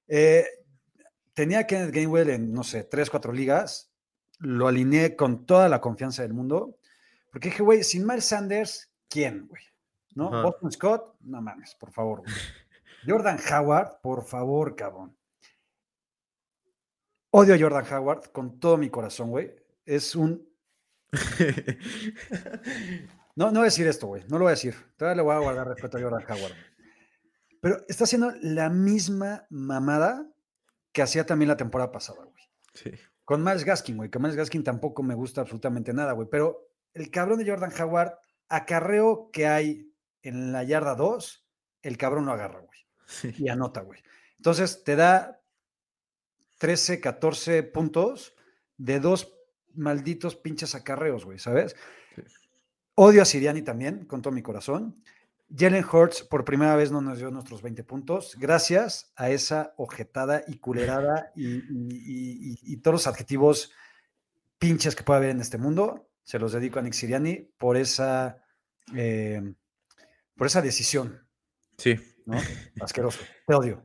Eh, 0.08 0.44
tenía 1.34 1.60
a 1.60 1.66
Kenneth 1.66 1.94
Gainwell 1.94 2.30
en, 2.30 2.52
no 2.52 2.64
sé, 2.64 2.84
tres, 2.84 3.10
cuatro 3.10 3.32
ligas. 3.32 3.92
Lo 4.38 4.68
alineé 4.68 5.16
con 5.16 5.44
toda 5.46 5.68
la 5.68 5.80
confianza 5.80 6.22
del 6.22 6.32
mundo. 6.32 6.78
Porque 7.30 7.50
dije, 7.50 7.62
güey, 7.62 7.84
sin 7.84 8.06
Miles 8.06 8.24
Sanders, 8.24 8.90
¿quién, 9.08 9.46
güey? 9.46 9.62
¿No? 10.14 10.30
Boston 10.42 10.72
Scott, 10.72 11.14
no 11.20 11.40
mames, 11.40 11.74
por 11.76 11.92
favor, 11.92 12.20
güey. 12.22 12.32
Jordan 13.06 13.38
Howard, 13.52 14.00
por 14.02 14.24
favor, 14.24 14.74
cabrón. 14.74 15.16
Odio 17.30 17.54
a 17.54 17.58
Jordan 17.58 17.84
Howard 17.92 18.30
con 18.32 18.58
todo 18.58 18.76
mi 18.76 18.90
corazón, 18.90 19.30
güey. 19.30 19.54
Es 19.84 20.14
un 20.14 20.50
No, 23.36 23.46
no 23.46 23.60
voy 23.60 23.62
a 23.62 23.64
decir 23.64 23.86
esto, 23.86 24.06
güey. 24.08 24.24
No 24.28 24.38
lo 24.38 24.44
voy 24.44 24.50
a 24.50 24.56
decir. 24.56 24.74
Todavía 24.96 25.16
le 25.16 25.22
voy 25.22 25.34
a 25.34 25.38
guardar 25.38 25.68
respeto 25.68 25.98
a 25.98 26.00
Jordan 26.02 26.24
Howard. 26.28 26.52
Pero 27.60 27.78
está 27.88 28.04
haciendo 28.04 28.32
la 28.42 28.68
misma 28.68 29.46
mamada 29.50 30.26
que 30.92 31.02
hacía 31.02 31.24
también 31.24 31.48
la 31.48 31.56
temporada 31.56 31.92
pasada, 31.92 32.24
güey. 32.24 32.44
Sí. 32.74 32.90
Con 33.24 33.44
Miles 33.44 33.64
Gaskin, 33.64 33.96
güey. 33.96 34.10
Que 34.10 34.18
Miles 34.18 34.36
Gaskin 34.36 34.64
tampoco 34.64 35.02
me 35.02 35.14
gusta 35.14 35.40
absolutamente 35.42 35.94
nada, 35.94 36.12
güey. 36.12 36.28
Pero 36.30 36.68
el 36.92 37.10
cabrón 37.10 37.38
de 37.38 37.48
Jordan 37.48 37.72
Howard, 37.80 38.18
acarreo 38.48 39.30
que 39.32 39.46
hay 39.46 39.90
en 40.22 40.52
la 40.52 40.64
yarda 40.64 40.94
2, 40.94 41.46
el 41.82 41.96
cabrón 41.96 42.26
lo 42.26 42.32
agarra, 42.32 42.60
güey. 42.60 42.78
Sí. 43.06 43.32
Y 43.38 43.48
anota, 43.48 43.80
güey. 43.82 44.02
Entonces 44.36 44.84
te 44.84 44.96
da 44.96 45.39
13, 46.60 47.00
14 47.00 47.62
puntos 47.62 48.34
de 48.76 49.00
dos 49.00 49.32
malditos 49.74 50.36
pinches 50.36 50.74
acarreos, 50.74 51.24
güey, 51.24 51.38
¿sabes? 51.38 51.74
Sí. 52.14 52.22
Odio 52.96 53.22
a 53.22 53.24
Siriani 53.24 53.62
también, 53.62 54.04
con 54.04 54.20
todo 54.20 54.32
mi 54.34 54.42
corazón. 54.42 55.02
Jalen 55.56 55.84
Hurts 55.90 56.22
por 56.22 56.44
primera 56.44 56.76
vez 56.76 56.92
no 56.92 57.00
nos 57.00 57.16
dio 57.18 57.30
nuestros 57.30 57.62
20 57.62 57.82
puntos, 57.82 58.36
gracias 58.38 59.10
a 59.16 59.30
esa 59.30 59.72
ojetada 59.78 60.42
y 60.46 60.58
culerada 60.58 61.32
y, 61.34 61.46
y- 61.46 61.62
y- 61.64 62.50
y- 62.52 62.58
y 62.74 62.76
todos 62.76 62.92
los 62.96 63.06
adjetivos 63.06 63.72
pinches 64.58 64.94
que 64.94 65.02
puede 65.02 65.16
haber 65.18 65.30
en 65.30 65.40
este 65.40 65.56
mundo. 65.56 66.10
Se 66.24 66.38
los 66.38 66.52
dedico 66.52 66.78
a 66.78 66.82
Nick 66.82 66.92
Siriani 66.92 67.36
por 67.56 67.78
esa, 67.78 68.44
eh, 68.94 69.54
por 70.36 70.46
esa 70.46 70.60
decisión, 70.60 71.26
Sí. 71.78 71.96
¿no? 72.26 72.38
Asqueroso. 72.82 73.20
Te 73.46 73.54
odio. 73.54 73.82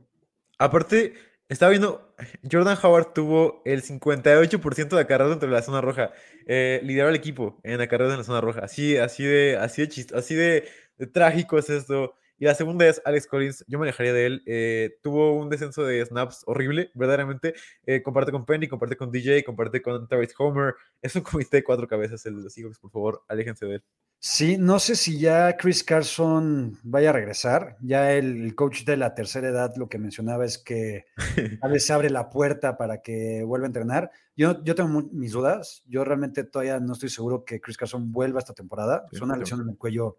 Aparte, 0.58 1.14
estaba 1.48 1.70
viendo, 1.70 2.14
Jordan 2.50 2.76
Howard 2.82 3.12
tuvo 3.14 3.62
el 3.64 3.82
58% 3.82 4.96
de 4.96 5.02
acarreos 5.02 5.30
dentro 5.30 5.48
de 5.48 5.54
la 5.54 5.62
zona 5.62 5.80
roja. 5.80 6.12
Eh, 6.46 6.80
lideró 6.84 7.08
al 7.08 7.14
equipo 7.16 7.58
en 7.62 7.80
acarreos 7.80 8.12
en 8.12 8.18
la 8.18 8.24
zona 8.24 8.40
roja. 8.40 8.60
Así, 8.64 8.96
así 8.96 9.24
de, 9.24 9.56
así 9.56 9.82
de 9.82 9.88
chist- 9.88 10.14
así 10.16 10.34
de 10.34 10.68
trágico 11.12 11.58
es 11.58 11.70
esto. 11.70 12.16
Y 12.38 12.44
la 12.44 12.54
segunda 12.54 12.86
es 12.86 13.00
Alex 13.04 13.26
Collins. 13.26 13.64
Yo 13.66 13.78
me 13.78 13.86
alejaría 13.86 14.12
de 14.12 14.26
él. 14.26 14.42
Eh, 14.46 14.98
tuvo 15.02 15.32
un 15.32 15.48
descenso 15.48 15.84
de 15.84 16.04
snaps 16.04 16.42
horrible, 16.46 16.90
verdaderamente. 16.94 17.54
Eh, 17.86 18.02
comparte 18.02 18.32
con 18.32 18.44
Penny, 18.44 18.68
comparte 18.68 18.96
con 18.96 19.10
DJ, 19.10 19.44
comparte 19.44 19.80
con 19.80 20.06
Travis 20.06 20.34
Homer. 20.38 20.74
Es 21.00 21.16
un 21.16 21.22
comité 21.22 21.58
de 21.58 21.64
cuatro 21.64 21.88
cabezas 21.88 22.24
el 22.26 22.36
de 22.36 22.42
los 22.42 22.52
Seahawks, 22.52 22.78
por 22.78 22.90
favor, 22.90 23.22
aléjense 23.28 23.66
de 23.66 23.74
él. 23.76 23.84
Sí, 24.18 24.56
no 24.58 24.78
sé 24.78 24.96
si 24.96 25.18
ya 25.18 25.56
Chris 25.56 25.84
Carson 25.84 26.78
vaya 26.82 27.10
a 27.10 27.12
regresar. 27.12 27.76
Ya 27.80 28.12
el, 28.12 28.54
coach 28.54 28.84
de 28.84 28.96
la 28.96 29.14
tercera 29.14 29.48
edad 29.48 29.74
lo 29.76 29.88
que 29.88 29.98
mencionaba 29.98 30.44
es 30.44 30.58
que 30.58 31.04
a 31.62 31.68
veces 31.68 31.90
abre 31.90 32.10
la 32.10 32.30
puerta 32.30 32.76
para 32.76 33.02
que 33.02 33.44
vuelva 33.44 33.66
a 33.66 33.68
entrenar. 33.68 34.10
Yo, 34.36 34.62
yo 34.64 34.74
tengo 34.74 35.02
mis 35.12 35.32
dudas. 35.32 35.84
Yo 35.86 36.04
realmente 36.04 36.44
todavía 36.44 36.80
no 36.80 36.94
estoy 36.94 37.10
seguro 37.10 37.44
que 37.44 37.60
Chris 37.60 37.76
Carson 37.76 38.10
vuelva 38.10 38.40
esta 38.40 38.54
temporada. 38.54 39.06
Es 39.12 39.20
una 39.20 39.36
lesión 39.36 39.60
en 39.60 39.68
el 39.68 39.76
cuello, 39.76 40.18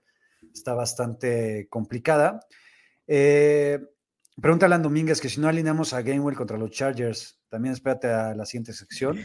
está 0.53 0.73
bastante 0.73 1.67
complicada. 1.69 2.39
Eh, 3.05 3.79
pregunta 4.41 4.65
Alan 4.65 4.81
Domínguez 4.81 5.21
que 5.21 5.29
si 5.29 5.39
no 5.39 5.47
alineamos 5.47 5.93
a 5.93 6.01
Gainwell 6.01 6.35
contra 6.35 6.57
los 6.57 6.71
Chargers, 6.71 7.39
también 7.49 7.73
espérate 7.73 8.07
a 8.07 8.35
la 8.35 8.45
siguiente 8.45 8.73
sección. 8.73 9.17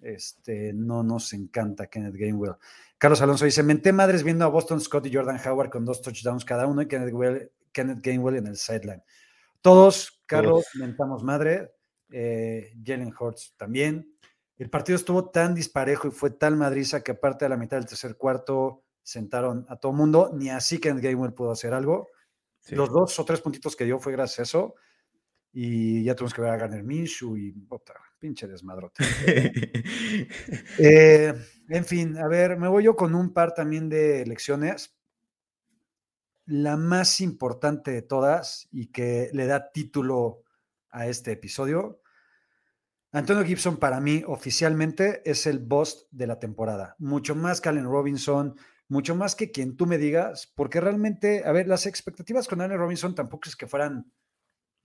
Este, 0.00 0.72
no 0.74 1.02
nos 1.02 1.32
encanta 1.32 1.86
Kenneth 1.86 2.14
Gainwell. 2.16 2.56
Carlos 2.98 3.22
Alonso 3.22 3.44
dice, 3.46 3.62
menté 3.62 3.92
madres 3.92 4.22
viendo 4.22 4.44
a 4.44 4.48
Boston 4.48 4.80
Scott 4.80 5.06
y 5.06 5.12
Jordan 5.14 5.40
Howard 5.46 5.70
con 5.70 5.84
dos 5.84 6.02
touchdowns 6.02 6.44
cada 6.44 6.66
uno 6.66 6.82
y 6.82 6.86
Kenneth, 6.88 7.12
Well- 7.14 7.50
Kenneth 7.72 8.00
Gainwell 8.02 8.36
en 8.36 8.46
el 8.46 8.56
sideline. 8.56 9.02
Todos, 9.60 10.22
Carlos, 10.26 10.66
mentamos 10.74 11.22
madre. 11.24 11.72
eh, 12.10 12.72
Jalen 12.84 13.12
Hurts 13.18 13.54
también. 13.56 14.14
El 14.56 14.70
partido 14.70 14.94
estuvo 14.96 15.30
tan 15.30 15.54
disparejo 15.54 16.06
y 16.06 16.10
fue 16.12 16.30
tal 16.30 16.54
madriza 16.56 17.02
que 17.02 17.12
aparte 17.12 17.46
de 17.46 17.48
la 17.48 17.56
mitad 17.56 17.76
del 17.78 17.86
tercer 17.86 18.16
cuarto 18.16 18.84
sentaron 19.04 19.64
a 19.68 19.76
todo 19.76 19.92
mundo. 19.92 20.32
Ni 20.34 20.50
así 20.50 20.80
Kenneth 20.80 21.04
Gainwell 21.04 21.34
pudo 21.34 21.52
hacer 21.52 21.72
algo. 21.72 22.08
Sí. 22.58 22.74
Los 22.74 22.90
dos 22.90 23.16
o 23.20 23.24
tres 23.24 23.40
puntitos 23.40 23.76
que 23.76 23.84
dio 23.84 24.00
fue 24.00 24.12
gracias 24.12 24.40
a 24.40 24.42
eso. 24.42 24.74
Y 25.52 26.02
ya 26.02 26.16
tuvimos 26.16 26.34
que 26.34 26.40
ver 26.40 26.50
a 26.50 26.56
Garner 26.56 26.82
Minshew 26.82 27.36
y 27.36 27.52
puta, 27.52 27.94
pinche 28.18 28.48
desmadrote. 28.48 29.04
Eh, 30.78 31.34
en 31.68 31.84
fin, 31.84 32.16
a 32.18 32.28
ver, 32.28 32.56
me 32.56 32.68
voy 32.68 32.84
yo 32.84 32.96
con 32.96 33.14
un 33.14 33.32
par 33.32 33.54
también 33.54 33.88
de 33.88 34.22
elecciones. 34.22 34.96
La 36.46 36.76
más 36.76 37.20
importante 37.20 37.90
de 37.90 38.02
todas 38.02 38.68
y 38.72 38.88
que 38.88 39.30
le 39.32 39.46
da 39.46 39.70
título 39.72 40.42
a 40.90 41.06
este 41.06 41.32
episodio. 41.32 42.00
Antonio 43.12 43.44
Gibson 43.44 43.76
para 43.76 44.00
mí 44.00 44.24
oficialmente 44.26 45.22
es 45.28 45.46
el 45.46 45.60
boss 45.60 46.08
de 46.10 46.26
la 46.26 46.38
temporada. 46.40 46.96
Mucho 46.98 47.34
más 47.36 47.60
que 47.60 47.68
Allen 47.68 47.84
Robinson, 47.84 48.56
mucho 48.88 49.14
más 49.14 49.34
que 49.34 49.50
quien 49.50 49.76
tú 49.76 49.86
me 49.86 49.98
digas, 49.98 50.52
porque 50.54 50.80
realmente, 50.80 51.42
a 51.44 51.52
ver, 51.52 51.66
las 51.68 51.86
expectativas 51.86 52.46
con 52.46 52.60
Allen 52.60 52.78
Robinson 52.78 53.14
tampoco 53.14 53.48
es 53.48 53.56
que 53.56 53.66
fueran 53.66 54.12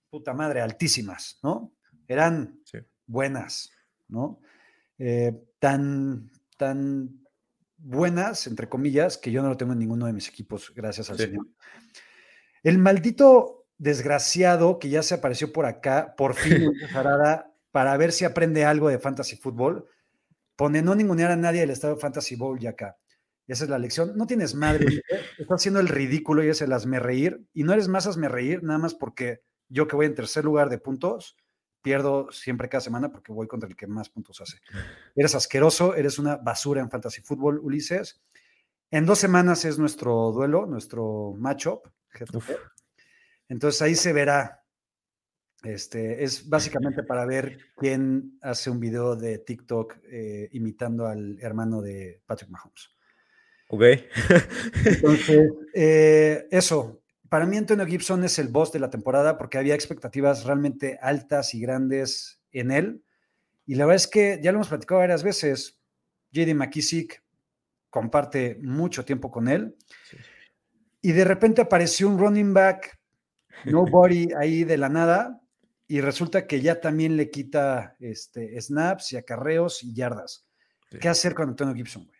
puta 0.09 0.33
madre 0.33 0.61
altísimas, 0.61 1.39
¿no? 1.43 1.73
Eran 2.07 2.61
Sí. 2.65 2.79
buenas, 3.05 3.71
¿no? 4.07 4.39
Eh, 4.97 5.33
tan, 5.59 6.31
tan 6.57 7.25
buenas, 7.77 8.47
entre 8.47 8.67
comillas, 8.67 9.17
que 9.17 9.31
yo 9.31 9.41
no 9.41 9.49
lo 9.49 9.57
tengo 9.57 9.73
en 9.73 9.79
ninguno 9.79 10.05
de 10.07 10.13
mis 10.13 10.27
equipos, 10.27 10.73
gracias 10.75 11.09
al 11.09 11.17
Sí. 11.17 11.23
Señor. 11.25 11.47
El 12.63 12.77
maldito 12.77 13.67
desgraciado 13.77 14.79
que 14.79 14.89
ya 14.89 15.03
se 15.03 15.13
apareció 15.15 15.53
por 15.53 15.65
acá, 15.65 16.15
por 16.17 16.33
fin, 16.35 16.71
para 17.71 17.97
ver 17.97 18.11
si 18.11 18.25
aprende 18.25 18.65
algo 18.65 18.89
de 18.89 18.99
fantasy 18.99 19.35
fútbol, 19.37 19.87
pone 20.55 20.81
no 20.81 20.95
ningunear 20.95 21.31
a 21.31 21.35
nadie 21.37 21.61
del 21.61 21.69
estado 21.69 21.95
de 21.95 22.01
fantasy 22.01 22.35
bowl 22.35 22.59
ya 22.59 22.71
acá. 22.71 22.97
Esa 23.49 23.63
es 23.63 23.69
la 23.69 23.79
lección. 23.79 24.15
No 24.15 24.27
tienes 24.27 24.53
madre, 24.53 24.85
Ulises, 24.85 25.03
estás 25.39 25.61
haciendo 25.61 25.79
el 25.79 25.87
ridículo 25.87 26.43
y 26.43 26.49
es 26.49 26.61
el 26.61 26.71
hazme 26.71 26.99
reír. 26.99 27.43
Y 27.53 27.63
no 27.63 27.73
eres 27.73 27.87
más 27.87 28.05
hazme 28.05 28.29
reír, 28.29 28.63
nada 28.63 28.77
más 28.77 28.93
porque 28.93 29.41
yo 29.67 29.87
que 29.87 29.95
voy 29.95 30.05
en 30.05 30.13
tercer 30.13 30.45
lugar 30.45 30.69
de 30.69 30.77
puntos, 30.77 31.35
pierdo 31.81 32.31
siempre 32.31 32.69
cada 32.69 32.81
semana 32.81 33.11
porque 33.11 33.31
voy 33.31 33.47
contra 33.47 33.67
el 33.67 33.75
que 33.75 33.87
más 33.87 34.09
puntos 34.09 34.39
hace. 34.39 34.59
Eres 35.15 35.33
asqueroso, 35.33 35.95
eres 35.95 36.19
una 36.19 36.35
basura 36.37 36.79
en 36.79 36.91
fantasy 36.91 37.21
fútbol, 37.21 37.59
Ulises. 37.59 38.21
En 38.91 39.07
dos 39.07 39.17
semanas 39.17 39.65
es 39.65 39.79
nuestro 39.79 40.31
duelo, 40.31 40.67
nuestro 40.67 41.33
matchup. 41.35 41.87
Entonces 43.47 43.81
ahí 43.81 43.95
se 43.95 44.13
verá 44.13 44.63
Este, 45.63 46.23
es 46.23 46.47
básicamente 46.47 47.01
para 47.03 47.25
ver 47.25 47.57
quién 47.75 48.37
hace 48.41 48.69
un 48.69 48.79
video 48.79 49.15
de 49.15 49.39
TikTok 49.39 49.97
eh, 50.03 50.49
imitando 50.51 51.07
al 51.07 51.39
hermano 51.41 51.81
de 51.81 52.21
Patrick 52.27 52.51
Mahomes. 52.51 52.98
Ok. 53.71 53.83
Entonces, 54.85 55.51
eh, 55.75 56.47
eso, 56.49 57.01
para 57.29 57.45
mí 57.45 57.55
Antonio 57.55 57.85
Gibson 57.85 58.23
es 58.23 58.39
el 58.39 58.47
boss 58.47 58.71
de 58.71 58.79
la 58.79 58.89
temporada 58.89 59.37
porque 59.37 59.59
había 59.59 59.75
expectativas 59.75 60.43
realmente 60.43 60.97
altas 61.01 61.53
y 61.53 61.61
grandes 61.61 62.41
en 62.51 62.71
él. 62.71 63.03
Y 63.67 63.75
la 63.75 63.85
verdad 63.85 63.97
es 63.97 64.07
que 64.07 64.39
ya 64.41 64.51
lo 64.51 64.57
hemos 64.57 64.69
platicado 64.69 65.01
varias 65.01 65.21
veces. 65.21 65.79
JD 66.31 66.55
McKissick 66.55 67.23
comparte 67.91 68.57
mucho 68.61 69.05
tiempo 69.05 69.29
con 69.29 69.47
él. 69.47 69.75
Y 71.01 71.11
de 71.11 71.23
repente 71.23 71.61
apareció 71.61 72.09
un 72.09 72.17
running 72.17 72.53
back, 72.53 72.99
nobody 73.65 74.29
ahí 74.37 74.63
de 74.63 74.77
la 74.77 74.89
nada, 74.89 75.41
y 75.87 76.01
resulta 76.01 76.47
que 76.47 76.61
ya 76.61 76.81
también 76.81 77.15
le 77.17 77.29
quita 77.29 77.95
este, 77.99 78.59
snaps 78.59 79.13
y 79.13 79.17
acarreos 79.17 79.83
y 79.83 79.93
yardas. 79.93 80.47
Sí. 80.89 80.97
¿Qué 80.97 81.07
hacer 81.07 81.35
con 81.35 81.49
Antonio 81.49 81.75
Gibson, 81.75 82.05
güey? 82.05 82.19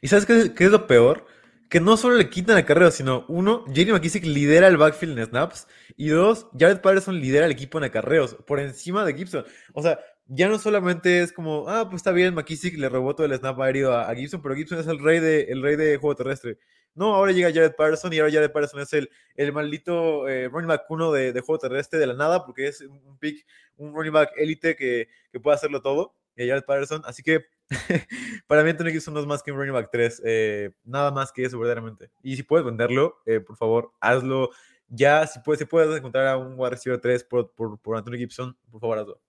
¿Y 0.00 0.08
sabes 0.08 0.26
qué, 0.26 0.54
qué 0.54 0.64
es 0.64 0.70
lo 0.70 0.86
peor? 0.86 1.26
Que 1.68 1.80
no 1.80 1.96
solo 1.96 2.16
le 2.16 2.30
quitan 2.30 2.56
acarreos, 2.56 2.94
sino 2.94 3.24
uno, 3.28 3.64
Jerry 3.72 3.92
McKissick 3.92 4.24
lidera 4.24 4.68
el 4.68 4.76
backfield 4.76 5.18
en 5.18 5.26
snaps, 5.26 5.66
y 5.96 6.08
dos, 6.08 6.46
Jared 6.58 6.80
Patterson 6.80 7.18
lidera 7.18 7.46
el 7.46 7.52
equipo 7.52 7.78
en 7.78 7.84
acarreos, 7.84 8.34
por 8.46 8.60
encima 8.60 9.04
de 9.04 9.14
Gibson. 9.14 9.44
O 9.72 9.82
sea, 9.82 9.98
ya 10.28 10.48
no 10.48 10.58
solamente 10.58 11.22
es 11.22 11.32
como, 11.32 11.68
ah, 11.68 11.84
pues 11.88 12.00
está 12.00 12.12
bien, 12.12 12.34
McKissick 12.34 12.76
le 12.78 12.88
todo 12.90 13.24
el 13.24 13.36
snap 13.36 13.60
aéreo 13.60 13.92
a, 13.92 14.10
a 14.10 14.14
Gibson, 14.14 14.42
pero 14.42 14.54
Gibson 14.54 14.78
es 14.78 14.86
el 14.86 14.98
rey 14.98 15.20
de, 15.20 15.42
el 15.44 15.62
rey 15.62 15.76
de 15.76 15.96
juego 15.96 16.16
terrestre. 16.16 16.58
No, 16.94 17.14
ahora 17.14 17.32
llega 17.32 17.52
Jared 17.52 17.74
Patterson 17.76 18.12
y 18.12 18.18
ahora 18.18 18.32
Jared 18.32 18.50
Patterson 18.50 18.80
es 18.80 18.92
el, 18.94 19.10
el 19.34 19.52
maldito 19.52 20.26
eh, 20.28 20.48
running 20.48 20.68
back 20.68 20.84
uno 20.88 21.12
de, 21.12 21.32
de, 21.32 21.40
juego 21.42 21.58
terrestre 21.58 21.98
de 21.98 22.06
la 22.06 22.14
nada, 22.14 22.44
porque 22.46 22.68
es 22.68 22.80
un 22.80 23.18
pick, 23.18 23.46
un 23.76 23.94
running 23.94 24.12
back 24.12 24.30
élite 24.36 24.74
que, 24.76 25.08
que 25.30 25.38
puede 25.38 25.56
hacerlo 25.56 25.82
todo, 25.82 26.14
eh, 26.36 26.48
Jared 26.48 26.64
Patterson. 26.64 27.02
Así 27.04 27.22
que 27.22 27.44
para 28.46 28.62
mí 28.62 28.70
Anthony 28.70 28.90
Gibson 28.90 29.14
no 29.14 29.20
es 29.20 29.26
más 29.26 29.42
que 29.42 29.50
un 29.50 29.58
running 29.58 29.74
back 29.74 29.88
3, 29.90 30.22
eh, 30.24 30.70
nada 30.84 31.10
más 31.10 31.32
que 31.32 31.44
eso 31.44 31.58
verdaderamente. 31.58 32.10
Y 32.22 32.36
si 32.36 32.42
puedes 32.42 32.64
venderlo, 32.64 33.16
eh, 33.26 33.40
por 33.40 33.56
favor, 33.56 33.92
hazlo. 34.00 34.50
Ya, 34.88 35.26
si 35.26 35.40
puedes, 35.40 35.58
si 35.58 35.64
puedes 35.64 35.96
encontrar 35.96 36.26
a 36.28 36.36
un 36.36 36.54
wide 36.56 36.70
receiver 36.70 37.00
3 37.00 37.24
por, 37.24 37.52
por, 37.54 37.78
por 37.80 37.96
Anthony 37.96 38.18
Gibson, 38.18 38.56
por 38.70 38.80
favor, 38.80 38.98
hazlo. 38.98 39.20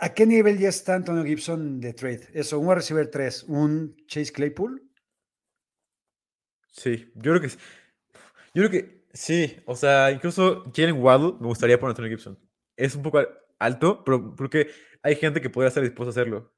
¿A 0.00 0.14
qué 0.14 0.26
nivel 0.26 0.58
ya 0.58 0.70
está 0.70 0.94
Antonio 0.94 1.24
Gibson 1.24 1.80
de 1.80 1.92
trade? 1.92 2.28
Eso, 2.32 2.58
un 2.58 2.66
wide 2.66 2.76
receiver 2.76 3.10
3, 3.10 3.44
un 3.44 3.94
Chase 4.06 4.32
Claypool. 4.32 4.82
Sí, 6.70 7.12
yo 7.14 7.32
creo 7.32 7.40
que 7.40 7.48
sí. 7.50 7.58
Yo 8.54 8.66
creo 8.66 8.70
que 8.70 9.04
sí. 9.12 9.56
O 9.66 9.76
sea, 9.76 10.10
incluso 10.10 10.64
Jalen 10.74 11.00
Waddle 11.00 11.34
me 11.40 11.46
gustaría 11.46 11.78
por 11.78 11.90
Antonio 11.90 12.10
Gibson. 12.10 12.38
Es 12.76 12.96
un 12.96 13.02
poco 13.02 13.20
alto, 13.58 14.02
pero 14.04 14.34
creo 14.34 14.50
que 14.50 14.70
hay 15.04 15.16
gente 15.16 15.42
que 15.42 15.50
podría 15.50 15.68
estar 15.68 15.82
dispuesta 15.82 16.08
a 16.08 16.12
hacerlo. 16.12 16.50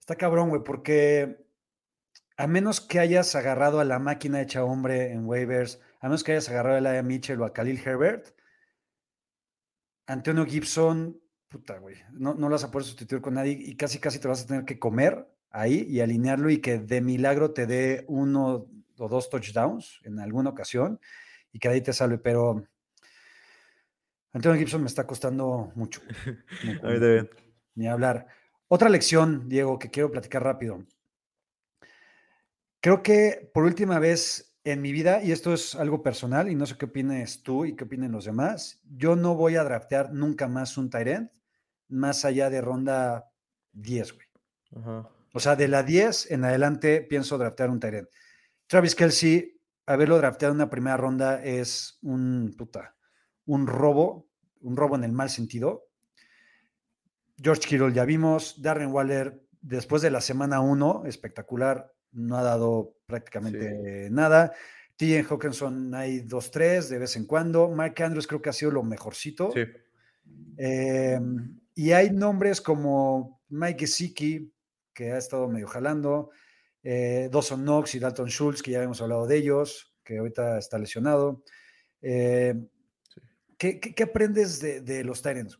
Está 0.00 0.16
cabrón, 0.16 0.48
güey, 0.48 0.62
porque 0.64 1.46
a 2.38 2.46
menos 2.46 2.80
que 2.80 2.98
hayas 2.98 3.34
agarrado 3.34 3.80
a 3.80 3.84
la 3.84 3.98
máquina 3.98 4.40
hecha 4.40 4.64
hombre 4.64 5.12
en 5.12 5.26
waivers, 5.26 5.80
a 6.00 6.08
menos 6.08 6.24
que 6.24 6.32
hayas 6.32 6.48
agarrado 6.48 6.78
a 6.78 6.80
Laia 6.80 7.02
Mitchell 7.02 7.40
o 7.40 7.44
a 7.44 7.52
Khalil 7.52 7.82
Herbert, 7.84 8.34
Antonio 10.06 10.46
Gibson, 10.46 11.20
puta, 11.48 11.78
güey, 11.78 11.96
no, 12.12 12.32
no 12.32 12.48
lo 12.48 12.54
vas 12.54 12.64
a 12.64 12.70
poder 12.70 12.86
sustituir 12.86 13.20
con 13.20 13.34
nadie 13.34 13.52
y 13.52 13.76
casi, 13.76 13.98
casi 13.98 14.18
te 14.18 14.28
vas 14.28 14.44
a 14.44 14.46
tener 14.46 14.64
que 14.64 14.78
comer 14.78 15.28
ahí 15.50 15.86
y 15.90 16.00
alinearlo 16.00 16.48
y 16.48 16.62
que 16.62 16.78
de 16.78 17.02
milagro 17.02 17.52
te 17.52 17.66
dé 17.66 18.06
uno 18.08 18.68
o 18.96 19.08
dos 19.08 19.28
touchdowns 19.28 20.00
en 20.04 20.18
alguna 20.18 20.48
ocasión 20.48 20.98
y 21.52 21.58
que 21.58 21.68
ahí 21.68 21.82
te 21.82 21.92
salve, 21.92 22.16
pero 22.16 22.66
Antonio 24.32 24.58
Gibson 24.58 24.82
me 24.82 24.88
está 24.88 25.06
costando 25.06 25.72
mucho. 25.74 26.00
a 26.64 26.66
mí 26.66 27.00
también. 27.00 27.30
Ni 27.74 27.88
hablar. 27.88 28.26
Otra 28.68 28.88
lección, 28.88 29.48
Diego, 29.48 29.78
que 29.78 29.90
quiero 29.90 30.10
platicar 30.10 30.42
rápido. 30.42 30.84
Creo 32.80 33.02
que 33.02 33.50
por 33.52 33.64
última 33.64 33.98
vez 33.98 34.56
en 34.64 34.82
mi 34.82 34.90
vida, 34.90 35.22
y 35.22 35.30
esto 35.30 35.54
es 35.54 35.74
algo 35.76 36.02
personal, 36.02 36.50
y 36.50 36.56
no 36.56 36.66
sé 36.66 36.76
qué 36.76 36.86
opines 36.86 37.42
tú 37.42 37.64
y 37.64 37.76
qué 37.76 37.84
opinen 37.84 38.10
los 38.10 38.24
demás, 38.24 38.80
yo 38.84 39.14
no 39.14 39.36
voy 39.36 39.56
a 39.56 39.62
draftear 39.62 40.12
nunca 40.12 40.48
más 40.48 40.76
un 40.76 40.90
Tyrant 40.90 41.30
más 41.88 42.24
allá 42.24 42.50
de 42.50 42.60
ronda 42.60 43.30
10, 43.72 44.12
güey. 44.12 44.26
Ajá. 44.76 45.08
O 45.32 45.38
sea, 45.38 45.54
de 45.54 45.68
la 45.68 45.82
10 45.82 46.30
en 46.32 46.44
adelante 46.44 47.02
pienso 47.02 47.38
draftear 47.38 47.70
un 47.70 47.78
Tyrant. 47.78 48.08
Travis 48.66 48.94
Kelsey, 48.94 49.60
haberlo 49.84 50.16
drafteado 50.16 50.52
en 50.52 50.56
una 50.56 50.70
primera 50.70 50.96
ronda 50.96 51.44
es 51.44 51.98
un 52.02 52.54
puta, 52.56 52.95
un 53.46 53.66
robo, 53.66 54.28
un 54.60 54.76
robo 54.76 54.96
en 54.96 55.04
el 55.04 55.12
mal 55.12 55.30
sentido. 55.30 55.88
George 57.38 57.68
Kittle 57.68 57.92
ya 57.92 58.04
vimos, 58.04 58.60
Darren 58.60 58.92
Waller 58.92 59.42
después 59.60 60.02
de 60.02 60.10
la 60.10 60.20
semana 60.20 60.60
1, 60.60 61.04
espectacular, 61.06 61.92
no 62.12 62.36
ha 62.36 62.42
dado 62.42 62.94
prácticamente 63.06 64.06
sí. 64.06 64.12
nada. 64.12 64.52
T. 64.96 65.22
Hawkinson 65.22 65.94
hay 65.94 66.20
2-3 66.20 66.88
de 66.88 66.98
vez 66.98 67.16
en 67.16 67.26
cuando. 67.26 67.68
Mark 67.68 67.94
Andrews 68.02 68.26
creo 68.26 68.40
que 68.40 68.48
ha 68.48 68.54
sido 68.54 68.70
lo 68.70 68.82
mejorcito. 68.82 69.52
Sí. 69.52 69.64
Eh, 70.56 71.20
y 71.74 71.92
hay 71.92 72.10
nombres 72.10 72.62
como 72.62 73.42
Mike 73.48 73.80
Gesicki, 73.80 74.50
que 74.94 75.12
ha 75.12 75.18
estado 75.18 75.48
medio 75.48 75.68
jalando, 75.68 76.30
eh, 76.82 77.28
Dawson 77.30 77.62
Knox 77.62 77.94
y 77.94 77.98
Dalton 77.98 78.28
Schultz, 78.28 78.62
que 78.62 78.70
ya 78.70 78.82
hemos 78.82 79.02
hablado 79.02 79.26
de 79.26 79.36
ellos, 79.36 79.94
que 80.02 80.18
ahorita 80.18 80.58
está 80.58 80.78
lesionado. 80.78 81.42
Eh. 82.00 82.54
¿Qué, 83.58 83.80
qué, 83.80 83.94
qué, 83.94 84.02
aprendes 84.04 84.60
de, 84.60 84.80
de 84.80 85.04
los 85.04 85.22
Tyrants? 85.22 85.58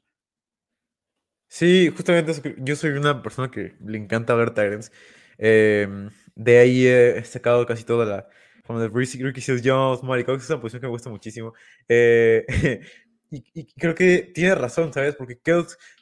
Sí, 1.48 1.92
justamente 1.96 2.32
yo 2.58 2.76
soy 2.76 2.90
una 2.90 3.22
persona 3.22 3.50
que 3.50 3.76
le 3.84 3.98
encanta 3.98 4.34
ver 4.34 4.52
Tyrants. 4.52 4.90
Eh, 5.38 5.88
de 6.34 6.58
ahí 6.58 6.86
he 6.86 7.24
sacado 7.24 7.66
casi 7.66 7.84
toda 7.84 8.04
la. 8.06 8.28
Como 8.66 8.80
de 8.80 8.88
Ricky, 8.88 9.40
Seals 9.40 9.62
Jones, 9.64 10.02
Mari 10.02 10.24
Cox, 10.24 10.44
es 10.44 10.50
una 10.50 10.60
posición 10.60 10.80
que 10.80 10.86
me 10.88 10.90
gusta 10.90 11.08
muchísimo. 11.08 11.54
Eh, 11.88 12.44
y, 13.30 13.44
y, 13.54 13.66
creo 13.74 13.94
que 13.94 14.30
tiene 14.34 14.54
razón, 14.56 14.92
¿sabes? 14.92 15.14
Porque 15.14 15.40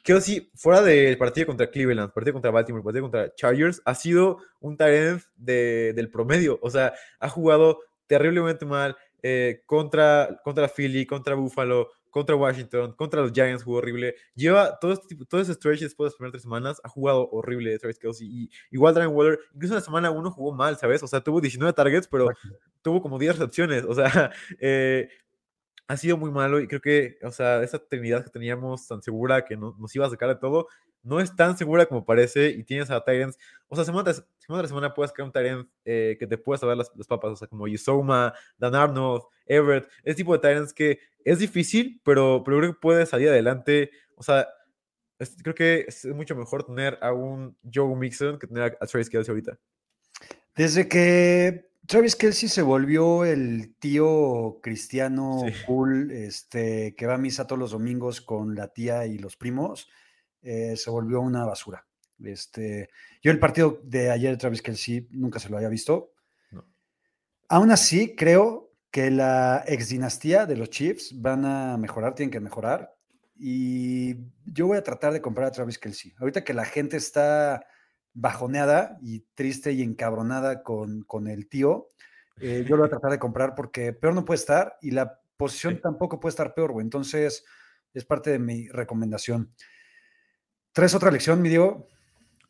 Kelsey, 0.03 0.49
fuera 0.55 0.81
del 0.81 1.17
partido 1.17 1.47
contra 1.47 1.69
Cleveland, 1.69 2.11
partido 2.11 2.33
contra 2.33 2.51
Baltimore, 2.51 2.83
partido 2.83 3.03
contra 3.03 3.33
Chargers, 3.35 3.81
ha 3.85 3.93
sido 3.93 4.39
un 4.59 4.77
Tyrant 4.77 5.21
de, 5.35 5.93
del 5.95 6.09
promedio. 6.09 6.59
O 6.63 6.71
sea, 6.71 6.93
ha 7.19 7.29
jugado 7.29 7.79
terriblemente 8.07 8.65
mal 8.65 8.97
eh, 9.27 9.63
contra, 9.65 10.39
contra 10.43 10.67
Philly, 10.69 11.07
contra 11.07 11.33
Buffalo, 11.33 11.89
contra 12.11 12.35
Washington, 12.35 12.93
contra 12.93 13.23
los 13.23 13.31
Giants 13.33 13.63
jugó 13.63 13.77
horrible. 13.77 14.13
Lleva 14.35 14.77
todo 14.79 14.93
este 14.93 15.07
tipo, 15.07 15.25
todo 15.25 15.41
ese 15.41 15.55
stretch 15.55 15.79
después 15.79 16.05
de 16.05 16.09
las 16.11 16.15
primeras 16.15 16.31
tres 16.33 16.43
semanas, 16.43 16.79
ha 16.83 16.89
jugado 16.89 17.27
horrible 17.31 17.75
Travis 17.79 17.97
Kelsey. 17.97 18.27
Y 18.29 18.51
igual 18.69 18.93
Darren 18.93 19.15
Waller, 19.15 19.39
incluso 19.55 19.73
en 19.73 19.79
la 19.79 19.83
semana 19.83 20.11
uno 20.11 20.29
jugó 20.29 20.53
mal, 20.53 20.77
¿sabes? 20.77 21.01
O 21.01 21.07
sea, 21.07 21.21
tuvo 21.21 21.41
19 21.41 21.73
targets, 21.73 22.07
pero 22.07 22.29
tuvo 22.83 23.01
como 23.01 23.17
10 23.17 23.39
recepciones. 23.39 23.83
O 23.83 23.95
sea, 23.95 24.31
eh, 24.59 25.09
ha 25.87 25.97
sido 25.97 26.17
muy 26.17 26.29
malo 26.29 26.59
y 26.59 26.67
creo 26.67 26.81
que, 26.81 27.17
o 27.23 27.31
sea, 27.31 27.63
esa 27.63 27.79
trinidad 27.79 28.23
que 28.23 28.29
teníamos 28.29 28.87
tan 28.87 29.01
segura 29.01 29.43
que 29.43 29.57
no, 29.57 29.75
nos 29.79 29.95
iba 29.95 30.05
a 30.05 30.09
sacar 30.11 30.29
de 30.29 30.35
todo, 30.35 30.67
no 31.05 31.19
es 31.19 31.35
tan 31.35 31.57
segura 31.57 31.85
como 31.85 32.03
parece 32.03 32.49
y 32.49 32.63
tienes 32.63 32.89
a 32.91 33.03
Tyrants, 33.03 33.37
o 33.67 33.75
sea, 33.75 33.85
semana 33.85 34.03
tras 34.03 34.25
semana, 34.39 34.61
tras 34.61 34.69
semana 34.69 34.93
puedes 34.93 35.13
crear 35.13 35.27
un 35.27 35.31
Tyrant 35.31 35.69
eh, 35.85 36.17
que 36.19 36.27
te 36.27 36.37
pueda 36.37 36.57
salvar 36.57 36.77
las, 36.77 36.91
las, 36.95 37.07
papas, 37.07 37.31
o 37.31 37.35
sea, 37.35 37.47
como 37.47 37.67
Yusoma, 37.67 38.33
Dan 38.57 38.75
Arnold, 38.75 39.23
Everett, 39.45 39.87
ese 40.03 40.15
tipo 40.15 40.33
de 40.33 40.39
Tyrants 40.39 40.73
que 40.73 40.99
es 41.23 41.39
difícil, 41.39 42.01
pero, 42.03 42.43
pero 42.43 42.57
creo 42.57 42.73
que 42.73 42.79
puede 42.79 43.05
salir 43.05 43.29
adelante, 43.29 43.91
o 44.15 44.23
sea, 44.23 44.47
es, 45.19 45.37
creo 45.41 45.55
que 45.55 45.85
es 45.87 46.05
mucho 46.05 46.35
mejor 46.35 46.65
tener 46.65 46.97
a 47.01 47.13
un 47.13 47.55
Joe 47.73 47.95
Mixon 47.95 48.37
que 48.37 48.47
tener 48.47 48.63
a, 48.63 48.83
a 48.83 48.87
Travis 48.87 49.09
Kelsey 49.09 49.31
ahorita. 49.31 49.57
Desde 50.55 50.87
que 50.87 51.69
Travis 51.87 52.15
Kelsey 52.15 52.49
se 52.49 52.61
volvió 52.61 53.25
el 53.25 53.75
tío 53.77 54.59
cristiano 54.61 55.43
sí. 55.45 55.53
cool, 55.67 56.11
este, 56.11 56.95
que 56.95 57.05
va 57.05 57.15
a 57.15 57.19
misa 57.19 57.45
todos 57.45 57.59
los 57.59 57.71
domingos 57.71 58.21
con 58.21 58.55
la 58.55 58.69
tía 58.69 59.05
y 59.05 59.19
los 59.19 59.35
primos, 59.35 59.87
eh, 60.45 60.77
se 60.77 60.91
volvió 60.91 61.21
una 61.21 61.43
basura. 61.43 61.85
Este, 62.23 62.89
yo 63.21 63.31
el 63.31 63.39
partido 63.39 63.81
de 63.83 64.11
ayer 64.11 64.31
de 64.31 64.37
Travis 64.37 64.61
Kelsey 64.61 65.07
nunca 65.09 65.39
se 65.39 65.49
lo 65.49 65.57
había 65.57 65.69
visto. 65.69 66.13
No. 66.51 66.65
Aún 67.49 67.71
así, 67.71 68.15
creo 68.15 68.71
que 68.91 69.09
la 69.09 69.63
ex 69.67 69.89
dinastía 69.89 70.45
de 70.45 70.55
los 70.55 70.69
Chiefs 70.69 71.19
van 71.19 71.45
a 71.45 71.77
mejorar, 71.77 72.13
tienen 72.13 72.31
que 72.31 72.39
mejorar. 72.39 72.95
Y 73.35 74.15
yo 74.45 74.67
voy 74.67 74.77
a 74.77 74.83
tratar 74.83 75.11
de 75.13 75.21
comprar 75.21 75.47
a 75.47 75.51
Travis 75.51 75.79
Kelsey. 75.79 76.13
Ahorita 76.19 76.43
que 76.43 76.53
la 76.53 76.63
gente 76.63 76.95
está 76.95 77.65
bajoneada 78.13 78.97
y 79.01 79.21
triste 79.33 79.73
y 79.73 79.81
encabronada 79.81 80.61
con, 80.61 81.01
con 81.01 81.27
el 81.27 81.49
tío, 81.49 81.89
eh, 82.39 82.63
yo 82.67 82.75
lo 82.75 82.83
voy 82.83 82.87
a 82.87 82.89
tratar 82.91 83.11
de 83.11 83.19
comprar 83.19 83.55
porque 83.55 83.93
peor 83.93 84.13
no 84.13 84.23
puede 84.23 84.37
estar 84.37 84.77
y 84.79 84.91
la 84.91 85.19
posición 85.37 85.75
sí. 85.75 85.81
tampoco 85.81 86.19
puede 86.19 86.31
estar 86.31 86.53
peor, 86.53 86.71
güey. 86.71 86.83
Entonces, 86.83 87.43
es 87.95 88.05
parte 88.05 88.29
de 88.29 88.39
mi 88.39 88.67
recomendación. 88.69 89.51
¿Traes 90.75 90.93
otra 90.93 91.09
lección, 91.09 91.41
mi 91.41 91.47
Diego? 91.47 91.87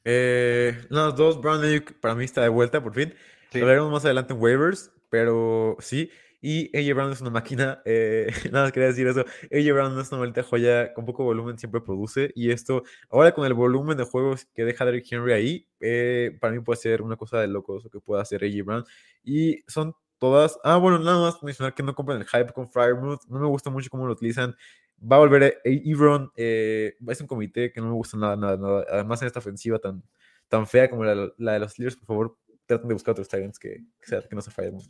Eh, 0.03 0.75
los 0.89 1.15
dos, 1.15 1.39
Brown 1.39 1.61
para 2.01 2.15
mí 2.15 2.23
está 2.23 2.41
de 2.41 2.49
vuelta 2.49 2.81
por 2.81 2.95
fin. 2.95 3.13
Sí. 3.51 3.59
Lo 3.59 3.67
veremos 3.67 3.91
más 3.91 4.03
adelante 4.03 4.33
en 4.33 4.41
waivers, 4.41 4.91
pero 5.11 5.77
sí. 5.77 6.09
Y 6.41 6.75
AJ 6.75 6.95
Brown 6.95 7.11
es 7.11 7.21
una 7.21 7.29
máquina, 7.29 7.81
eh, 7.85 8.33
nada 8.51 8.65
más 8.65 8.71
quería 8.71 8.88
decir 8.88 9.05
eso. 9.05 9.25
AJ 9.51 9.73
Brown 9.73 9.99
es 9.99 10.11
una 10.11 10.21
maldita 10.21 10.41
joya, 10.41 10.91
con 10.95 11.05
poco 11.05 11.23
volumen 11.23 11.59
siempre 11.59 11.81
produce. 11.81 12.31
Y 12.33 12.49
esto, 12.49 12.81
ahora 13.11 13.31
con 13.31 13.45
el 13.45 13.53
volumen 13.53 13.95
de 13.95 14.05
juegos 14.05 14.47
que 14.55 14.65
deja 14.65 14.85
Derrick 14.85 15.05
Henry 15.11 15.33
ahí, 15.33 15.67
eh, 15.79 16.35
para 16.41 16.51
mí 16.51 16.61
puede 16.61 16.79
ser 16.79 17.03
una 17.03 17.17
cosa 17.17 17.39
de 17.39 17.47
locos 17.47 17.83
lo 17.83 17.91
que 17.91 17.99
pueda 17.99 18.23
hacer 18.23 18.43
AJ 18.43 18.65
Brown. 18.65 18.85
Y 19.23 19.61
son 19.67 19.93
todas. 20.17 20.57
Ah, 20.63 20.77
bueno, 20.77 20.97
nada 20.97 21.19
más 21.19 21.43
mencionar 21.43 21.75
que 21.75 21.83
no 21.83 21.93
compren 21.93 22.17
el 22.21 22.25
hype 22.25 22.51
con 22.53 22.67
Firemouth. 22.67 23.21
No 23.29 23.39
me 23.39 23.47
gusta 23.47 23.69
mucho 23.69 23.91
cómo 23.91 24.07
lo 24.07 24.13
utilizan. 24.13 24.55
Va 24.99 25.17
a 25.17 25.19
volver 25.19 25.62
Ebron. 25.63 26.31
Eh, 26.36 26.95
es 27.08 27.21
un 27.21 27.27
comité 27.27 27.71
que 27.71 27.81
no 27.81 27.88
me 27.88 27.93
gusta 27.93 28.17
nada, 28.17 28.36
nada, 28.36 28.58
nada. 28.58 28.86
Además, 28.89 29.21
en 29.21 29.27
esta 29.27 29.39
ofensiva 29.39 29.79
tan, 29.79 30.03
tan 30.47 30.65
fea 30.65 30.89
como 30.89 31.03
la, 31.03 31.31
la 31.38 31.53
de 31.53 31.60
los 31.60 31.71
Steelers, 31.71 31.95
por 31.95 32.08
favor, 32.08 32.38
traten 32.65 32.88
de 32.88 32.93
buscar 32.93 33.12
otros 33.12 33.27
Titans 33.27 33.60
que, 33.60 33.84
que, 34.01 34.21
que 34.27 34.36
no 34.36 34.41
se 34.41 34.51
Firemouth. 34.51 34.89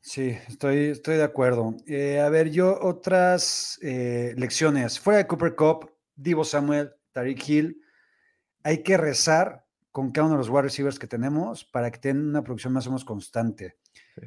Sí, 0.00 0.38
estoy, 0.46 0.76
estoy 0.86 1.16
de 1.16 1.24
acuerdo. 1.24 1.76
Eh, 1.86 2.20
a 2.20 2.28
ver, 2.28 2.50
yo 2.50 2.78
otras 2.80 3.78
eh, 3.82 4.34
lecciones. 4.36 5.00
Fuera 5.00 5.18
de 5.18 5.26
Cooper 5.26 5.56
Cup, 5.56 5.90
Divo 6.14 6.44
Samuel, 6.44 6.92
Tariq 7.10 7.48
Hill, 7.48 7.82
hay 8.62 8.84
que 8.84 8.96
rezar 8.96 9.66
con 9.90 10.12
cada 10.12 10.26
uno 10.26 10.36
de 10.36 10.38
los 10.38 10.48
wide 10.48 10.62
receivers 10.62 10.98
que 10.98 11.08
tenemos 11.08 11.64
para 11.64 11.90
que 11.90 11.98
tengan 11.98 12.28
una 12.28 12.44
producción 12.44 12.72
más 12.72 12.86
o 12.86 12.90
menos 12.90 13.04
constante. 13.04 13.78
Sí. 14.14 14.26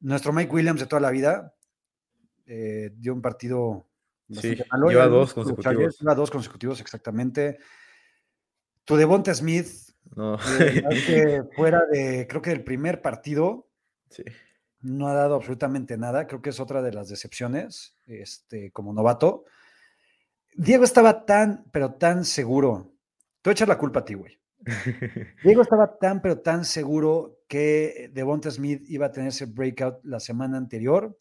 Nuestro 0.00 0.32
Mike 0.32 0.52
Williams 0.52 0.80
de 0.80 0.86
toda 0.86 1.00
la 1.00 1.10
vida 1.10 1.54
eh, 2.44 2.90
dio 2.96 3.14
un 3.14 3.22
partido 3.22 3.88
sí, 4.30 4.56
malo. 4.70 4.88
Lleva 4.88 5.08
dos 5.08 5.34
consecutivos. 5.34 5.98
Lleva 5.98 6.14
dos 6.14 6.30
consecutivos, 6.30 6.80
exactamente. 6.80 7.58
Tu 8.84 8.96
Devonta 8.96 9.34
Smith, 9.34 9.68
no. 10.14 10.38
que 10.38 11.42
fuera 11.56 11.82
de, 11.90 12.26
creo 12.28 12.42
que 12.42 12.50
del 12.50 12.64
primer 12.64 13.02
partido, 13.02 13.68
sí 14.10 14.22
no 14.86 15.08
ha 15.08 15.14
dado 15.14 15.34
absolutamente 15.34 15.96
nada. 15.96 16.26
Creo 16.26 16.40
que 16.40 16.50
es 16.50 16.60
otra 16.60 16.82
de 16.82 16.92
las 16.92 17.08
decepciones 17.08 17.94
este, 18.06 18.70
como 18.70 18.92
novato. 18.92 19.44
Diego 20.54 20.84
estaba 20.84 21.26
tan, 21.26 21.64
pero 21.72 21.94
tan 21.94 22.24
seguro. 22.24 22.92
Te 23.42 23.50
voy 23.50 23.52
a 23.52 23.54
echar 23.54 23.68
la 23.68 23.78
culpa 23.78 24.00
a 24.00 24.04
ti, 24.04 24.14
güey. 24.14 24.38
Diego 25.44 25.62
estaba 25.62 25.98
tan, 25.98 26.22
pero 26.22 26.40
tan 26.40 26.64
seguro 26.64 27.40
que 27.46 28.10
Devonta 28.12 28.50
Smith 28.50 28.82
iba 28.88 29.06
a 29.06 29.12
tener 29.12 29.28
ese 29.28 29.46
breakout 29.46 30.02
la 30.04 30.18
semana 30.18 30.56
anterior, 30.56 31.16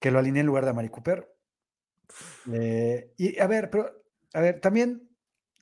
que 0.00 0.10
lo 0.10 0.18
alineé 0.18 0.40
en 0.40 0.46
lugar 0.46 0.64
de 0.64 0.72
Mari 0.72 0.88
Cooper. 0.88 1.32
Eh, 2.52 3.12
y 3.16 3.38
a 3.38 3.46
ver, 3.46 3.70
pero, 3.70 4.02
a 4.32 4.40
ver, 4.40 4.60
también, 4.60 5.08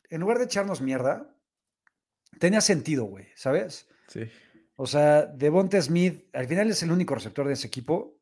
en 0.09 0.21
lugar 0.21 0.39
de 0.39 0.45
echarnos 0.45 0.81
mierda, 0.81 1.35
tenía 2.39 2.61
sentido, 2.61 3.05
güey, 3.05 3.27
¿sabes? 3.35 3.89
Sí. 4.07 4.23
O 4.77 4.87
sea, 4.87 5.27
Devonta 5.27 5.83
Smith, 5.83 6.25
al 6.33 6.47
final 6.47 6.71
es 6.71 6.83
el 6.83 6.93
único 6.93 7.15
receptor 7.15 7.47
de 7.47 7.55
ese 7.55 7.67
equipo, 7.67 8.17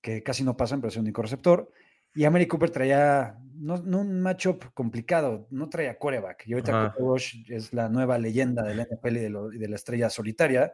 que 0.00 0.22
casi 0.22 0.44
no 0.44 0.56
pasan, 0.56 0.80
pero 0.80 0.90
es 0.90 0.96
el 0.96 1.02
único 1.02 1.22
receptor. 1.22 1.70
Y 2.14 2.24
Amari 2.24 2.46
Cooper 2.46 2.70
traía, 2.70 3.36
no, 3.54 3.78
no 3.78 4.02
un 4.02 4.20
matchup 4.20 4.72
complicado, 4.72 5.48
no 5.50 5.68
traía 5.68 5.98
coreback. 5.98 6.46
Y 6.46 6.52
ahorita 6.52 6.92
Cooper 6.92 7.06
Rush 7.06 7.50
es 7.50 7.72
la 7.72 7.88
nueva 7.88 8.18
leyenda 8.18 8.62
del 8.62 8.82
NFL 8.82 9.16
y 9.16 9.20
de, 9.20 9.30
lo, 9.30 9.52
y 9.52 9.58
de, 9.58 9.68
la 9.68 9.76
estrella 9.76 10.08
solitaria, 10.10 10.72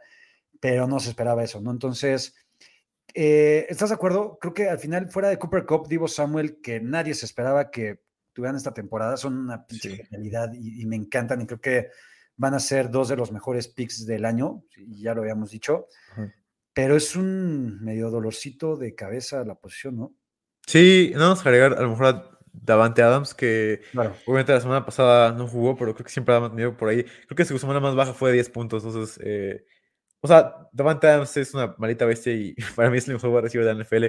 pero 0.61 0.87
no 0.87 1.01
se 1.01 1.11
esperaba 1.11 1.43
eso, 1.43 1.63
¿no? 1.63 1.71
Entonces, 1.71 2.35
eh, 3.15 3.67
¿estás 3.69 3.91
de 3.91 3.95
acuerdo? 3.95 4.39
Creo 4.41 4.55
que 4.55 4.69
al 4.69 4.79
final, 4.79 5.11
fuera 5.11 5.29
de 5.29 5.39
Cooper 5.39 5.67
Cup, 5.67 5.89
Divo 5.89 6.09
Samuel, 6.09 6.61
que 6.61 6.81
nadie 6.81 7.15
se 7.15 7.27
esperaba 7.27 7.71
que 7.71 8.01
tuvieran 8.33 8.57
esta 8.57 8.73
temporada, 8.73 9.17
son 9.17 9.37
una 9.37 9.67
pinche 9.67 9.91
sí. 9.91 9.97
genialidad 9.97 10.53
y, 10.53 10.83
y 10.83 10.87
me 10.87 10.97
encantan. 10.97 11.41
Y 11.41 11.47
creo 11.47 11.61
que 11.61 11.89
van 12.41 12.55
a 12.55 12.59
ser 12.59 12.91
dos 12.91 13.11
de 13.11 13.17
los 13.17 13.33
mejores 13.33 13.69
picks 13.69 14.07
del 14.07 14.25
año, 14.25 14.65
ya 14.89 15.15
lo 15.15 15.21
habíamos 15.21 15.51
dicho, 15.51 15.89
pero 16.73 16.97
es 16.97 17.15
un 17.15 17.85
medio 17.85 18.09
dolorcito 18.11 18.77
de 18.77 18.95
cabeza 18.95 19.45
la 19.45 19.57
posición, 19.57 19.97
¿no? 19.99 20.15
Sí, 20.67 21.13
no 21.13 21.21
vamos 21.21 21.41
a 21.41 21.43
agregar 21.43 21.75
a 21.75 21.83
lo 21.83 21.91
mejor 21.91 22.07
a 22.07 22.31
Davante 22.51 23.03
Adams, 23.03 23.35
que 23.35 23.83
claro. 23.93 24.17
obviamente 24.25 24.55
la 24.55 24.61
semana 24.63 24.87
pasada 24.87 25.33
no 25.33 25.49
jugó, 25.49 25.77
pero 25.77 25.93
creo 25.93 26.07
que 26.07 26.13
siempre 26.13 26.35
ha 26.35 26.41
mantenido 26.41 26.75
por 26.79 26.89
ahí. 26.89 27.05
Creo 27.27 27.37
que 27.37 27.45
su 27.45 27.59
semana 27.59 27.79
más 27.79 27.95
baja 27.95 28.15
fue 28.15 28.31
de 28.31 28.37
10 28.37 28.49
puntos, 28.49 28.85
entonces, 28.85 29.21
eh, 29.23 29.67
o 30.21 30.29
sea, 30.29 30.69
Davante 30.73 31.09
es 31.23 31.55
una 31.55 31.75
malita 31.79 32.05
bestia 32.05 32.33
y 32.33 32.55
para 32.77 32.91
mí 32.91 32.99
es 32.99 33.09
el 33.09 33.15
mejor 33.15 33.43
recibo 33.43 33.65
de 33.65 33.75
la 33.75 33.85
NFL. 33.85 34.07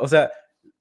O 0.00 0.08
sea, 0.08 0.30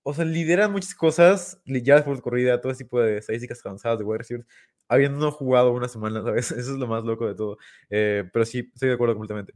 o 0.03 0.13
sea, 0.13 0.25
lideran 0.25 0.71
muchas 0.71 0.93
cosas, 0.95 1.61
ya 1.65 2.03
por 2.03 2.21
corrida, 2.21 2.59
todo 2.59 2.71
ese 2.71 2.83
tipo 2.83 2.99
de 2.99 3.17
estadísticas 3.17 3.65
avanzadas 3.65 3.99
de 3.99 4.03
wide 4.03 4.17
receivers, 4.17 4.47
habiendo 4.89 5.17
no 5.19 5.31
jugado 5.31 5.71
una 5.71 5.87
semana, 5.87 6.21
¿sabes? 6.23 6.51
Eso 6.51 6.73
es 6.73 6.77
lo 6.77 6.87
más 6.87 7.03
loco 7.03 7.27
de 7.27 7.35
todo. 7.35 7.57
Eh, 7.89 8.29
pero 8.31 8.45
sí, 8.45 8.69
estoy 8.73 8.89
de 8.89 8.95
acuerdo 8.95 9.15
completamente. 9.15 9.53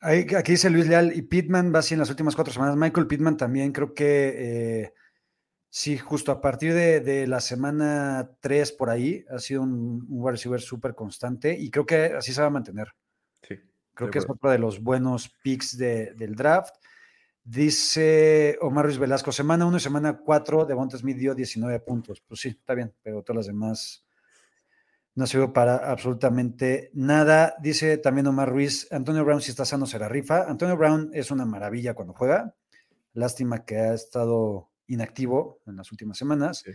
Aquí 0.00 0.52
dice 0.52 0.68
Luis 0.68 0.88
Leal, 0.88 1.16
y 1.16 1.22
Pittman 1.22 1.72
va 1.72 1.78
así 1.78 1.94
en 1.94 2.00
las 2.00 2.10
últimas 2.10 2.34
cuatro 2.34 2.52
semanas. 2.52 2.76
Michael 2.76 3.06
Pittman 3.06 3.36
también 3.36 3.70
creo 3.70 3.94
que 3.94 4.34
eh, 4.36 4.94
sí, 5.70 5.96
justo 5.96 6.32
a 6.32 6.40
partir 6.40 6.74
de, 6.74 7.00
de, 7.00 7.28
la 7.28 7.40
semana 7.40 8.32
3 8.40 8.72
por 8.72 8.90
ahí, 8.90 9.24
ha 9.30 9.38
sido 9.38 9.62
un, 9.62 10.04
un 10.08 10.22
wide 10.22 10.32
receiver 10.32 10.60
súper 10.60 10.96
constante 10.96 11.56
y 11.56 11.70
creo 11.70 11.86
que 11.86 12.06
así 12.16 12.32
se 12.32 12.40
va 12.40 12.48
a 12.48 12.50
mantener. 12.50 12.88
Creo 14.02 14.10
que 14.10 14.18
es 14.18 14.28
otro 14.28 14.50
de 14.50 14.58
los 14.58 14.82
buenos 14.82 15.28
picks 15.42 15.76
de, 15.76 16.12
del 16.14 16.34
draft. 16.34 16.74
Dice 17.44 18.58
Omar 18.60 18.84
Ruiz 18.84 18.98
Velasco, 18.98 19.32
semana 19.32 19.66
1 19.66 19.76
y 19.76 19.80
semana 19.80 20.18
4 20.18 20.64
de 20.64 20.74
Bonta 20.74 20.98
Smith 20.98 21.16
dio 21.16 21.34
19 21.34 21.80
puntos. 21.80 22.20
Pues 22.20 22.40
sí, 22.40 22.48
está 22.48 22.74
bien, 22.74 22.92
pero 23.02 23.22
todas 23.22 23.38
las 23.38 23.46
demás 23.46 24.04
no 25.14 25.26
sirvió 25.26 25.52
para 25.52 25.76
absolutamente 25.76 26.90
nada. 26.94 27.54
Dice 27.60 27.98
también 27.98 28.26
Omar 28.26 28.50
Ruiz, 28.50 28.88
Antonio 28.90 29.24
Brown 29.24 29.40
si 29.40 29.50
está 29.50 29.64
sano 29.64 29.86
se 29.86 29.98
la 29.98 30.08
rifa. 30.08 30.48
Antonio 30.48 30.76
Brown 30.76 31.10
es 31.12 31.30
una 31.30 31.44
maravilla 31.44 31.94
cuando 31.94 32.14
juega. 32.14 32.54
Lástima 33.12 33.64
que 33.64 33.76
ha 33.76 33.94
estado 33.94 34.70
inactivo 34.86 35.60
en 35.66 35.76
las 35.76 35.92
últimas 35.92 36.18
semanas. 36.18 36.62
Sí. 36.64 36.72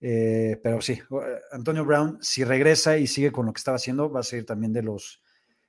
Eh, 0.00 0.60
pero 0.62 0.80
sí, 0.80 1.00
Antonio 1.52 1.84
Brown, 1.84 2.18
si 2.20 2.44
regresa 2.44 2.98
y 2.98 3.06
sigue 3.06 3.32
con 3.32 3.46
lo 3.46 3.52
que 3.52 3.58
estaba 3.58 3.76
haciendo, 3.76 4.10
va 4.10 4.20
a 4.20 4.24
ser 4.24 4.44
también 4.44 4.72
de 4.72 4.82
los 4.82 5.22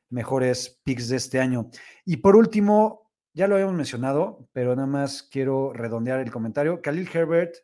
mejores 0.09 0.79
picks 0.83 1.09
de 1.09 1.17
este 1.17 1.39
año. 1.39 1.69
Y 2.05 2.17
por 2.17 2.35
último, 2.35 3.11
ya 3.33 3.47
lo 3.47 3.55
habíamos 3.55 3.75
mencionado, 3.75 4.49
pero 4.53 4.75
nada 4.75 4.87
más 4.87 5.23
quiero 5.23 5.73
redondear 5.73 6.19
el 6.19 6.31
comentario. 6.31 6.81
Khalil 6.81 7.09
Herbert 7.11 7.55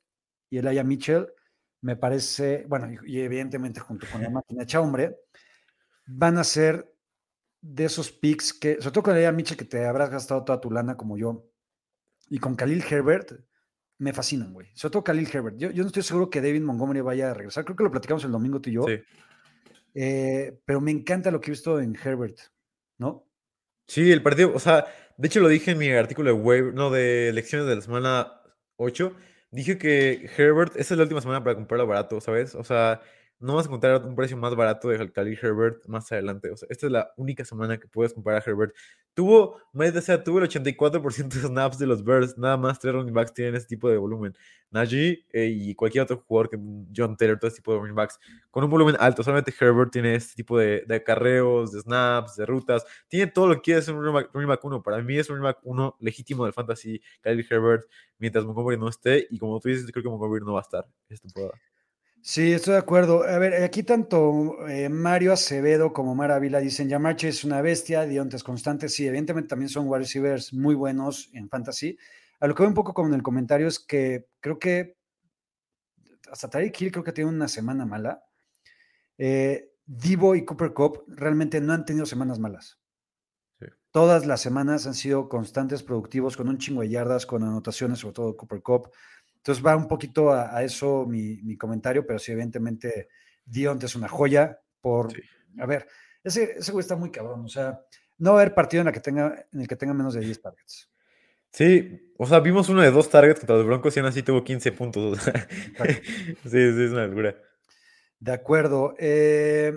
y 0.49 0.57
Elijah 0.57 0.83
Mitchell, 0.83 1.27
me 1.81 1.95
parece, 1.95 2.65
bueno, 2.67 2.87
y, 3.05 3.19
evidentemente 3.21 3.79
junto 3.79 4.07
con 4.11 4.21
la 4.21 4.29
máquina 4.29 4.63
hecha 4.63 4.81
hombre, 4.81 5.17
van 6.05 6.37
a 6.37 6.43
ser 6.43 6.93
de 7.61 7.85
esos 7.85 8.11
picks 8.11 8.53
que, 8.53 8.75
sobre 8.75 8.91
todo 8.91 9.03
con 9.03 9.15
Elijah 9.15 9.31
Mitchell, 9.31 9.57
que 9.57 9.65
te 9.65 9.85
habrás 9.85 10.09
gastado 10.09 10.43
toda 10.43 10.61
tu 10.61 10.69
lana 10.69 10.95
como 10.97 11.17
yo, 11.17 11.49
y 12.29 12.39
con 12.39 12.55
Khalil 12.55 12.83
Herbert, 12.89 13.31
me 13.99 14.13
fascinan, 14.13 14.53
güey. 14.53 14.67
Sobre 14.73 14.91
todo 14.91 15.03
Khalil 15.03 15.29
Herbert. 15.31 15.57
Yo, 15.57 15.71
yo, 15.71 15.83
no 15.83 15.87
estoy 15.87 16.03
seguro 16.03 16.29
que 16.29 16.41
David 16.41 16.61
Montgomery 16.61 17.01
vaya 17.01 17.31
a 17.31 17.33
regresar. 17.33 17.63
Creo 17.63 17.75
que 17.75 17.83
lo 17.83 17.91
platicamos 17.91 18.23
el 18.25 18.31
domingo 18.31 18.59
tú 18.59 18.69
y 18.69 18.73
yo. 18.73 18.85
Sí. 18.85 18.99
Eh, 19.93 20.59
pero 20.65 20.81
me 20.81 20.91
encanta 20.91 21.31
lo 21.31 21.39
que 21.39 21.51
he 21.51 21.53
visto 21.53 21.79
en 21.79 21.95
Herbert, 21.95 22.37
¿no? 22.97 23.27
Sí, 23.87 24.11
el 24.11 24.23
partido, 24.23 24.53
o 24.55 24.59
sea, 24.59 24.87
de 25.17 25.27
hecho, 25.27 25.39
lo 25.39 25.47
dije 25.47 25.71
en 25.71 25.77
mi 25.77 25.89
artículo 25.89 26.35
de 26.35 26.71
no, 26.73 26.89
de 26.89 27.31
lecciones 27.33 27.67
de 27.67 27.75
la 27.75 27.81
semana 27.81 28.41
8. 28.77 29.15
Dije 29.51 29.77
que 29.77 30.29
Herbert, 30.37 30.75
esta 30.77 30.95
es 30.95 30.97
la 30.97 31.03
última 31.03 31.21
semana 31.21 31.43
para 31.43 31.55
comprarlo 31.55 31.85
barato, 31.85 32.19
¿sabes? 32.21 32.55
O 32.55 32.63
sea, 32.63 33.01
no 33.43 33.55
vas 33.55 33.65
a 33.65 33.67
encontrar 33.67 34.05
un 34.05 34.15
precio 34.15 34.37
más 34.37 34.55
barato 34.55 34.87
de 34.87 35.11
Khalil 35.11 35.37
Herbert 35.41 35.85
más 35.87 36.09
adelante. 36.13 36.49
O 36.49 36.55
sea, 36.55 36.65
esta 36.71 36.85
es 36.85 36.91
la 36.93 37.13
única 37.17 37.43
semana 37.43 37.77
que 37.77 37.89
puedes 37.89 38.13
comprar 38.13 38.37
a 38.37 38.43
Herbert. 38.49 38.73
Tuvo, 39.13 39.59
o 39.73 40.01
sea, 40.01 40.23
tuvo 40.23 40.39
el 40.39 40.45
84% 40.45 41.27
de 41.27 41.41
snaps 41.41 41.77
de 41.77 41.85
los 41.85 42.05
Bears. 42.05 42.37
Nada 42.37 42.55
más 42.55 42.79
tres 42.79 42.93
running 42.93 43.13
backs 43.13 43.33
tienen 43.33 43.55
ese 43.55 43.67
tipo 43.67 43.89
de 43.89 43.97
volumen. 43.97 44.33
Najee 44.71 45.25
eh, 45.33 45.47
y 45.47 45.75
cualquier 45.75 46.05
otro 46.05 46.23
jugador 46.25 46.49
que 46.49 46.57
John 46.95 47.17
Taylor, 47.17 47.37
todo 47.37 47.49
ese 47.49 47.57
tipo 47.57 47.73
de 47.73 47.79
running 47.79 47.95
backs, 47.95 48.17
con 48.49 48.63
un 48.63 48.69
volumen 48.69 48.95
alto. 48.97 49.23
Solamente 49.23 49.53
Herbert 49.59 49.91
tiene 49.91 50.15
este 50.15 50.35
tipo 50.35 50.57
de, 50.57 50.85
de 50.87 50.95
acarreos, 50.95 51.73
de 51.73 51.81
snaps, 51.81 52.37
de 52.37 52.45
rutas. 52.45 52.85
Tiene 53.09 53.27
todo 53.29 53.47
lo 53.47 53.61
que 53.61 53.81
ser 53.81 53.93
un 53.93 53.99
running 53.99 54.13
back, 54.13 54.29
running 54.33 54.47
back 54.47 54.63
1. 54.63 54.81
Para 54.81 55.01
mí 55.01 55.17
es 55.17 55.29
un 55.29 55.35
running 55.35 55.51
back 55.51 55.59
1 55.63 55.97
legítimo 55.99 56.45
del 56.45 56.53
fantasy, 56.53 57.01
Khalil 57.21 57.45
Herbert, 57.49 57.89
mientras 58.19 58.45
Montgomery 58.45 58.79
no 58.79 58.87
esté. 58.87 59.27
Y 59.29 59.37
como 59.37 59.59
tú 59.59 59.67
dices, 59.67 59.91
creo 59.91 60.01
que 60.01 60.09
Montgomery 60.09 60.45
no 60.45 60.53
va 60.53 60.59
a 60.59 60.63
estar 60.63 60.87
esta 61.09 61.27
temporada. 61.27 61.59
Sí, 62.25 62.53
estoy 62.53 62.75
de 62.75 62.79
acuerdo. 62.79 63.23
A 63.23 63.37
ver, 63.37 63.61
aquí 63.63 63.83
tanto 63.83 64.65
eh, 64.69 64.87
Mario 64.87 65.33
Acevedo 65.33 65.91
como 65.91 66.15
Mara 66.15 66.39
Vila 66.39 66.59
dicen, 66.61 66.87
Yamache 66.87 67.27
es 67.27 67.43
una 67.43 67.61
bestia, 67.61 68.05
Diontes 68.05 68.45
constante. 68.45 68.87
Sí, 68.87 69.05
evidentemente 69.05 69.49
también 69.49 69.67
son 69.67 69.89
wide 69.89 69.99
receivers 69.99 70.53
muy 70.53 70.73
buenos 70.73 71.29
en 71.33 71.49
fantasy. 71.49 71.97
A 72.39 72.47
lo 72.47 72.55
que 72.55 72.63
veo 72.63 72.69
un 72.69 72.75
poco 72.75 72.93
como 72.93 73.09
en 73.09 73.15
el 73.15 73.23
comentario 73.23 73.67
es 73.67 73.77
que 73.77 74.29
creo 74.39 74.57
que 74.57 74.95
hasta 76.31 76.49
Tariq 76.49 76.81
Hill 76.81 76.91
creo 76.93 77.03
que 77.03 77.11
tiene 77.11 77.29
una 77.29 77.49
semana 77.49 77.85
mala. 77.85 78.23
Eh, 79.17 79.73
Divo 79.85 80.33
y 80.33 80.45
Cooper 80.45 80.71
Cup 80.71 81.03
realmente 81.07 81.59
no 81.59 81.73
han 81.73 81.83
tenido 81.83 82.05
semanas 82.05 82.39
malas. 82.39 82.79
Sí. 83.59 83.65
Todas 83.91 84.25
las 84.25 84.39
semanas 84.39 84.87
han 84.87 84.93
sido 84.93 85.27
constantes, 85.27 85.83
productivos, 85.83 86.37
con 86.37 86.47
un 86.47 86.57
chingo 86.57 86.83
de 86.83 86.89
yardas, 86.89 87.25
con 87.25 87.43
anotaciones, 87.43 87.99
sobre 87.99 88.13
todo 88.13 88.37
Cooper 88.37 88.61
Cup. 88.61 88.91
Entonces 89.43 89.65
va 89.65 89.75
un 89.75 89.89
poquito 89.89 90.31
a, 90.31 90.55
a 90.55 90.63
eso 90.63 91.05
mi, 91.05 91.41
mi, 91.43 91.57
comentario, 91.57 92.07
pero 92.07 92.17
sí, 92.17 92.31
evidentemente, 92.31 93.09
Dionte 93.43 93.87
es 93.87 93.95
una 93.95 94.07
joya 94.07 94.57
por, 94.79 95.11
sí. 95.11 95.21
a 95.59 95.65
ver, 95.65 95.85
ese, 96.23 96.53
ese 96.59 96.71
güey 96.71 96.81
está 96.81 96.95
muy 96.95 97.11
cabrón, 97.11 97.43
o 97.43 97.49
sea, 97.49 97.81
no 98.19 98.31
va 98.31 98.39
a 98.39 98.41
haber 98.43 98.53
partido 98.53 98.79
en, 98.79 98.85
la 98.85 98.93
que 98.93 99.01
tenga, 99.01 99.45
en 99.51 99.59
el 99.59 99.67
que 99.67 99.75
tenga 99.75 99.93
menos 99.93 100.13
de 100.13 100.21
10 100.21 100.41
targets. 100.41 100.89
Sí, 101.51 102.13
o 102.17 102.25
sea, 102.25 102.39
vimos 102.39 102.69
uno 102.69 102.81
de 102.81 102.89
dos 102.89 103.09
targets 103.09 103.41
contra 103.41 103.57
los 103.57 103.65
Broncos 103.65 103.95
y 103.97 103.99
aún 103.99 104.07
así 104.07 104.23
tuvo 104.23 104.45
15 104.45 104.71
puntos. 104.71 105.19
sí, 106.43 106.49
sí, 106.49 106.57
es 106.57 106.91
una 106.91 107.05
locura. 107.05 107.35
De 108.19 108.31
acuerdo. 108.31 108.95
Eh, 108.97 109.73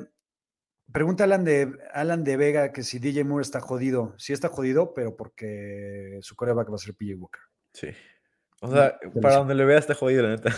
pregunta 0.92 1.24
Alan 1.24 1.44
de, 1.44 1.76
Alan 1.92 2.22
de 2.22 2.36
Vega 2.36 2.72
que 2.72 2.84
si 2.84 3.00
DJ 3.00 3.24
Moore 3.24 3.42
está 3.42 3.60
jodido. 3.60 4.14
Sí 4.16 4.32
está 4.32 4.48
jodido, 4.48 4.94
pero 4.94 5.16
porque 5.16 6.20
su 6.22 6.36
coreback 6.36 6.70
va 6.70 6.76
a 6.76 6.78
ser 6.78 6.94
PJ 6.94 7.14
Walker. 7.16 7.40
Sí. 7.72 7.88
O 8.60 8.70
sea, 8.70 8.98
para 9.20 9.36
donde 9.36 9.54
le 9.54 9.64
vea 9.64 9.78
está 9.78 9.94
jodido, 9.94 10.22
la 10.22 10.30
neta. 10.30 10.50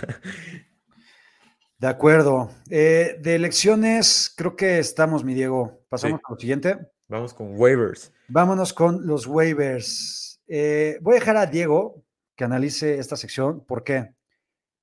De 1.78 1.86
acuerdo. 1.86 2.50
Eh, 2.70 3.18
de 3.20 3.34
elecciones, 3.34 4.32
creo 4.36 4.56
que 4.56 4.78
estamos, 4.78 5.24
mi 5.24 5.34
Diego. 5.34 5.84
Pasamos 5.88 6.18
Sí. 6.20 6.22
a 6.28 6.32
lo 6.32 6.38
siguiente. 6.40 6.78
Vamos 7.08 7.34
con 7.34 7.58
waivers. 7.58 8.12
Vámonos 8.28 8.72
con 8.72 9.06
los 9.06 9.26
waivers. 9.26 10.40
Eh, 10.48 10.98
voy 11.00 11.16
a 11.16 11.20
dejar 11.20 11.36
a 11.36 11.46
Diego 11.46 12.04
que 12.36 12.44
analice 12.44 12.98
esta 12.98 13.16
sección. 13.16 13.64
¿Por 13.64 13.84
qué? 13.84 14.14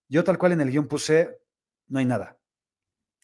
Yo 0.07 0.23
tal 0.23 0.37
cual 0.37 0.53
en 0.53 0.61
el 0.61 0.71
guion 0.71 0.87
puse, 0.87 1.39
no 1.87 1.99
hay 1.99 2.05
nada. 2.05 2.37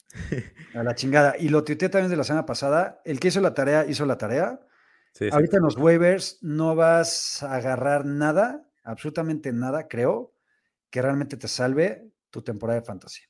A 0.76 0.84
la 0.84 0.96
chingada. 0.96 1.36
Y 1.38 1.50
lo 1.50 1.64
tuiteé 1.64 1.90
también 1.90 2.12
de 2.12 2.18
la 2.18 2.24
semana 2.24 2.46
pasada. 2.46 3.02
El 3.06 3.20
que 3.20 3.30
hizo 3.30 3.40
la 3.42 3.54
tarea, 3.54 3.86
hizo 3.88 4.06
la 4.06 4.18
tarea. 4.18 4.60
Sí. 5.14 5.30
Ahorita 5.32 5.58
en 5.58 5.64
los 5.64 5.78
waivers 5.78 6.40
no 6.42 6.76
vas 6.76 7.42
a 7.44 7.56
agarrar 7.56 8.06
nada, 8.06 8.66
absolutamente 8.84 9.52
nada, 9.54 9.88
creo, 9.88 10.34
que 10.90 11.02
realmente 11.02 11.38
te 11.38 11.48
salve 11.48 12.12
tu 12.30 12.42
temporada 12.42 12.80
de 12.80 12.86
fantasy. 12.86 13.22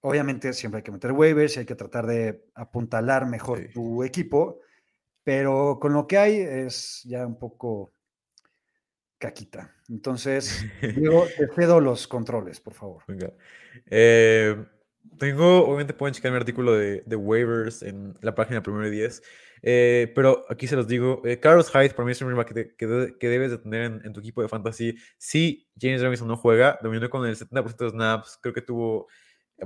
Obviamente 0.00 0.52
siempre 0.52 0.78
hay 0.78 0.82
que 0.82 0.92
meter 0.92 1.12
waivers 1.12 1.56
y 1.56 1.60
hay 1.60 1.66
que 1.66 1.74
tratar 1.74 2.06
de 2.06 2.44
apuntalar 2.54 3.26
mejor 3.26 3.58
Sí. 3.58 3.68
tu 3.72 4.04
equipo, 4.04 4.60
pero 5.22 5.78
con 5.80 5.94
lo 5.94 6.06
que 6.06 6.18
hay 6.18 6.36
es 6.36 7.00
ya 7.04 7.26
un 7.26 7.38
poco 7.38 7.94
caquita. 9.18 9.74
Entonces, 9.88 10.66
Diego, 10.80 11.26
te 11.36 11.48
cedo 11.54 11.80
los 11.80 12.06
controles, 12.06 12.60
por 12.60 12.74
favor. 12.74 13.02
Venga. 13.08 13.32
Eh, 13.86 14.62
tengo, 15.18 15.64
obviamente 15.66 15.94
pueden 15.94 16.14
checar 16.14 16.30
mi 16.32 16.36
artículo 16.36 16.74
de, 16.74 17.02
de 17.06 17.16
waivers 17.16 17.82
en 17.82 18.18
la 18.20 18.34
página 18.34 18.62
primero 18.62 18.86
y 18.86 18.90
10. 18.90 19.22
Eh, 19.66 20.12
pero 20.14 20.44
aquí 20.50 20.66
se 20.66 20.76
los 20.76 20.86
digo, 20.86 21.22
eh, 21.24 21.40
Carlos 21.40 21.70
Hyde 21.70 21.94
para 21.94 22.04
mí 22.04 22.12
es 22.12 22.20
un 22.20 22.44
que, 22.44 22.52
te- 22.54 22.74
que 22.76 22.86
de- 22.86 23.18
que 23.18 23.28
debes 23.30 23.50
de 23.50 23.56
tener 23.58 23.82
en, 23.82 24.02
en 24.04 24.12
tu 24.12 24.20
equipo 24.20 24.42
de 24.42 24.48
fantasy. 24.48 24.94
Si 25.16 25.66
James 25.80 26.02
Robinson 26.02 26.28
no 26.28 26.36
juega, 26.36 26.78
dominó 26.82 27.08
con 27.08 27.26
el 27.26 27.34
70% 27.34 27.76
de 27.84 27.90
snaps, 27.90 28.38
creo 28.42 28.52
que 28.52 28.60
tuvo 28.60 29.08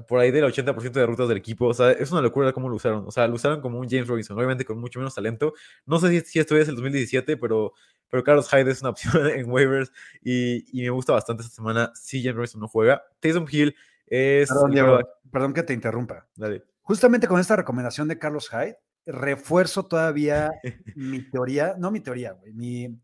por 0.06 0.20
ahí 0.20 0.30
del 0.30 0.44
80% 0.44 0.92
de 0.92 1.06
rutas 1.06 1.28
del 1.28 1.38
equipo. 1.38 1.66
O 1.66 1.74
sea, 1.74 1.90
es 1.90 2.12
una 2.12 2.20
locura 2.20 2.52
cómo 2.52 2.68
lo 2.68 2.76
usaron. 2.76 3.04
O 3.06 3.10
sea, 3.10 3.26
lo 3.26 3.34
usaron 3.34 3.60
como 3.60 3.80
un 3.80 3.88
James 3.88 4.06
Robinson, 4.06 4.36
obviamente 4.36 4.64
con 4.64 4.78
mucho 4.78 5.00
menos 5.00 5.14
talento. 5.16 5.54
No 5.84 5.98
sé 5.98 6.10
si, 6.10 6.20
si 6.20 6.38
esto 6.38 6.56
es 6.56 6.68
el 6.68 6.74
2017, 6.76 7.36
pero, 7.36 7.72
pero 8.08 8.22
Carlos 8.22 8.48
Hyde 8.50 8.70
es 8.70 8.80
una 8.82 8.90
opción 8.90 9.26
en 9.34 9.50
waivers 9.50 9.90
y, 10.22 10.78
y 10.78 10.84
me 10.84 10.90
gusta 10.90 11.12
bastante 11.14 11.42
esta 11.42 11.54
semana 11.56 11.90
si 11.94 12.22
James 12.22 12.36
Robinson 12.36 12.60
no 12.60 12.68
juega. 12.68 13.02
Taysom 13.18 13.46
Hill 13.50 13.74
es... 14.06 14.48
Perdón, 14.48 14.70
Diego, 14.70 15.00
perdón 15.32 15.54
que 15.54 15.62
te 15.64 15.72
interrumpa. 15.72 16.28
Dale. 16.36 16.64
Justamente 16.82 17.26
con 17.26 17.40
esta 17.40 17.56
recomendación 17.56 18.06
de 18.08 18.18
Carlos 18.18 18.48
Hyde, 18.50 18.78
refuerzo 19.08 19.86
todavía 19.86 20.52
mi 20.94 21.28
teoría, 21.30 21.74
no 21.78 21.90
mi 21.90 22.00
teoría, 22.00 22.32
güey, 22.32 22.52
mi... 22.52 23.00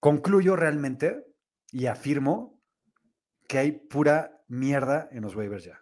Concluyo 0.00 0.54
realmente 0.54 1.24
y 1.72 1.86
afirmo 1.86 2.60
que 3.48 3.58
hay 3.58 3.72
pura 3.72 4.44
mierda 4.48 5.08
en 5.12 5.22
los 5.22 5.34
waivers 5.34 5.64
ya. 5.64 5.80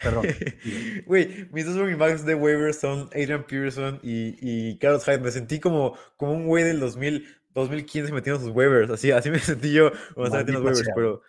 Perdón. 0.00 0.26
Güey, 1.06 1.48
mis 1.52 1.66
dos 1.66 1.76
running 1.76 1.98
backs 1.98 2.24
de 2.24 2.34
waivers 2.34 2.78
son 2.78 3.08
Adrian 3.12 3.44
Peterson 3.44 4.00
y, 4.02 4.36
y 4.40 4.78
Carlos 4.78 5.04
Hyde. 5.04 5.18
Me 5.18 5.30
sentí 5.30 5.60
como, 5.60 5.96
como 6.16 6.32
un 6.32 6.46
güey 6.46 6.64
del 6.64 6.80
2000, 6.80 7.26
2015 7.54 8.12
metiendo 8.12 8.40
sus 8.40 8.50
waivers. 8.50 8.90
Así, 8.90 9.10
así 9.10 9.30
me 9.30 9.38
sentí 9.38 9.72
yo 9.72 9.90
cuando 10.14 10.24
estaba 10.24 10.42
metiendo 10.42 10.60
los 10.60 10.78
waivers. 10.78 10.90
Pero 10.94 11.22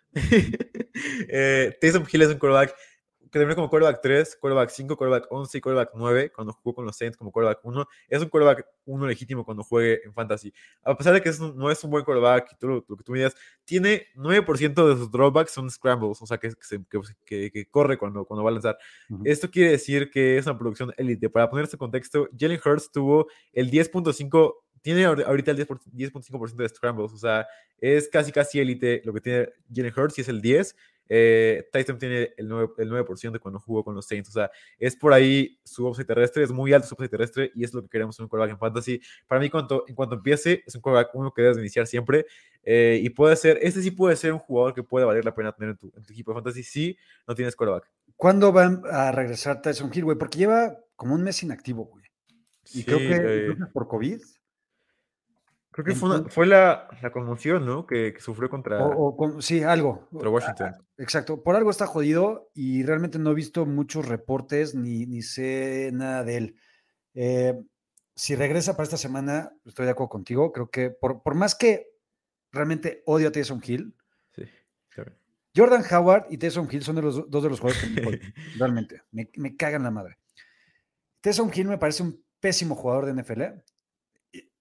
eh, 1.30 1.78
Taysom 1.80 2.06
Hill 2.12 2.22
es 2.22 2.30
un 2.30 2.40
quarterback 2.40 2.74
que 3.32 3.40
terminó 3.40 3.56
como 3.56 3.70
quarterback 3.70 4.02
3, 4.02 4.36
quarterback 4.42 4.70
5, 4.70 4.98
quarterback 4.98 5.28
11 5.32 5.58
y 5.58 5.62
quarterback 5.62 5.92
9 5.96 6.32
cuando 6.36 6.52
jugó 6.54 6.76
con 6.76 6.86
los 6.86 6.98
Saints 6.98 7.18
como 7.18 7.32
quarterback 7.32 7.64
1. 7.64 7.88
Es 8.10 8.22
un 8.22 8.28
quarterback 8.30 8.68
1 8.86 9.08
legítimo 9.08 9.46
cuando 9.46 9.64
juegue 9.64 10.02
en 10.04 10.14
fantasy. 10.14 10.54
A 10.84 10.96
pesar 10.98 11.14
de 11.14 11.22
que 11.22 11.30
es 11.30 11.40
un- 11.40 11.56
no 11.58 11.72
es 11.72 11.84
un 11.84 11.92
buen 11.92 12.04
quarterback 12.04 12.52
y 12.52 12.56
todo 12.58 12.72
lo, 12.72 12.86
lo 12.88 12.98
que 12.98 13.04
tú 13.04 13.12
me 13.14 13.20
digas, 13.20 13.36
tiene 13.64 14.08
9% 14.16 14.88
de 14.88 14.96
sus 14.98 15.10
dropbacks 15.10 15.52
son 15.52 15.70
scrambles, 15.72 16.22
o 16.22 16.26
sea, 16.26 16.38
que, 16.38 16.50
que, 16.50 17.00
que- 17.26 17.52
que- 17.52 17.66
corre 17.68 17.98
cuando, 17.98 18.26
cuando 18.26 18.44
va 18.44 18.50
a 18.50 18.54
lanzar. 18.54 18.78
Ujú. 19.10 19.22
Esto 19.26 19.50
quiere 19.50 19.72
decir 19.72 20.12
que 20.12 20.38
es 20.38 20.46
una 20.46 20.58
producción 20.58 20.94
élite. 20.98 21.30
Para 21.30 21.50
poner 21.50 21.64
este 21.66 21.78
contexto, 21.78 22.28
Jalen 22.38 22.60
Hurts 22.66 22.92
tuvo 22.92 23.28
el 23.54 23.72
10.5, 23.72 24.56
tiene 24.82 25.06
ahor- 25.06 25.24
ahorita 25.26 25.52
el 25.52 25.58
10 25.58 25.68
por- 25.68 25.80
10.5% 25.86 26.64
de 26.64 26.70
scrambles, 26.70 27.14
o 27.14 27.18
sea, 27.18 27.48
es 27.78 28.10
casi 28.10 28.32
casi 28.32 28.60
élite 28.60 29.02
lo 29.06 29.14
que 29.14 29.22
tiene 29.22 29.50
Jalen 29.74 29.94
Hurts 29.96 30.18
y 30.18 30.22
es 30.22 30.28
el 30.28 30.42
10. 30.42 30.76
Eh, 31.14 31.68
Tyson 31.74 31.98
tiene 32.00 32.34
el 32.38 32.48
9%, 32.48 32.72
el 32.78 32.90
9% 32.90 33.38
cuando 33.42 33.60
jugó 33.60 33.84
con 33.84 33.94
los 33.94 34.08
Saints, 34.08 34.30
o 34.30 34.32
sea, 34.32 34.50
es 34.80 34.96
por 34.96 35.12
ahí 35.12 35.60
su 35.62 35.86
upside 35.86 36.08
terrestre, 36.08 36.42
es 36.42 36.52
muy 36.52 36.72
alto 36.72 36.88
su 36.88 36.94
upside 36.94 37.10
terrestre 37.10 37.52
y 37.54 37.66
es 37.66 37.74
lo 37.74 37.82
que 37.82 37.90
queremos 37.90 38.18
en 38.18 38.24
un 38.24 38.30
quarterback 38.30 38.54
en 38.54 38.58
fantasy. 38.58 39.02
Para 39.28 39.42
mí, 39.42 39.50
cuanto, 39.50 39.84
en 39.90 39.94
cuanto 39.94 40.16
empiece, 40.16 40.64
es 40.66 40.74
un 40.74 40.80
quarterback 40.80 41.14
uno 41.14 41.34
que 41.34 41.42
debes 41.42 41.58
de 41.58 41.64
iniciar 41.64 41.86
siempre 41.86 42.28
eh, 42.64 42.98
y 43.04 43.10
puede 43.10 43.36
ser, 43.36 43.60
este 43.62 43.82
sí 43.82 43.92
puede 43.92 44.16
ser 44.16 44.32
un 44.32 44.40
jugador 44.40 44.74
que 44.74 44.84
puede 44.84 45.06
valer 45.06 45.26
la 45.26 45.36
pena 45.36 45.52
tener 45.52 45.72
en 45.72 45.78
tu, 45.78 45.92
en 45.98 46.02
tu 46.02 46.14
equipo 46.14 46.32
de 46.32 46.36
fantasy 46.36 46.64
si 46.64 46.98
no 47.28 47.36
tienes 47.36 47.58
quarterback. 47.58 47.92
¿Cuándo 48.16 48.54
van 48.54 48.82
a 48.90 49.12
regresar 49.12 49.62
Tyson 49.62 49.92
Hill, 49.94 50.06
güey? 50.06 50.18
Porque 50.18 50.38
lleva 50.38 50.78
como 50.96 51.14
un 51.14 51.24
mes 51.24 51.44
inactivo, 51.44 51.88
güey. 51.88 52.06
Y 52.68 52.68
Sí, 52.70 52.84
creo, 52.86 53.00
que, 53.00 53.16
eh, 53.16 53.18
creo 53.18 53.58
que 53.58 53.64
es 53.64 53.70
por 53.74 53.90
COVID. 53.90 54.22
Creo 55.72 55.86
que 55.86 55.96
fue, 55.96 56.10
una- 56.10 56.18
Entonces- 56.18 56.36
fue 56.36 56.46
la, 56.48 56.88
la 57.02 57.12
conmoción, 57.12 57.66
¿no? 57.66 57.86
Que, 57.88 58.14
que 58.14 58.20
sufrió 58.20 58.50
contra, 58.50 58.86
O, 58.86 59.08
o 59.08 59.18
con- 59.18 59.42
sí, 59.42 59.64
algo. 59.64 60.08
contra 60.10 60.30
Washington. 60.30 60.74
Exacto, 60.98 61.42
por 61.44 61.56
algo 61.56 61.72
está 61.72 61.88
jodido 61.88 62.50
y 62.54 62.84
realmente 62.84 63.18
no 63.20 63.32
he 63.32 63.36
visto 63.36 63.66
muchos 63.66 64.06
reportes 64.08 64.76
ni, 64.76 65.06
ni 65.06 65.22
sé 65.22 65.92
nada 65.94 66.24
de 66.26 66.38
él. 66.38 66.56
Eh, 67.14 67.62
si 68.16 68.36
regresa 68.36 68.74
para 68.74 68.84
esta 68.84 68.98
semana, 68.98 69.54
estoy 69.66 69.86
de 69.86 69.92
acuerdo 69.92 70.10
contigo. 70.10 70.52
Creo 70.52 70.70
que 70.70 70.90
por, 70.90 71.24
por 71.24 71.36
más 71.36 71.56
que 71.56 71.88
realmente 72.52 73.02
odio 73.06 73.30
a 73.30 73.32
Tyson 73.32 73.62
Hill, 73.66 73.96
Sí. 74.36 74.44
Jordan 75.56 75.84
Howard 75.92 76.26
y 76.30 76.38
Tyson 76.38 76.68
Hill 76.72 76.84
son 76.84 76.96
de 76.98 77.02
los, 77.02 77.30
dos 77.30 77.44
de 77.44 77.50
los 77.50 77.60
jugadores 77.60 77.84
que 77.94 78.02
me 78.02 78.02
realmente. 78.58 79.02
Me, 79.12 79.30
me 79.38 79.56
cagan 79.56 79.84
la 79.84 79.92
madre. 79.92 80.18
Tyson 81.22 81.52
Hill 81.54 81.68
me 81.68 81.78
parece 81.78 82.04
un 82.04 82.22
pésimo 82.40 82.76
jugador 82.76 83.06
de 83.06 83.14
NFL. 83.22 83.42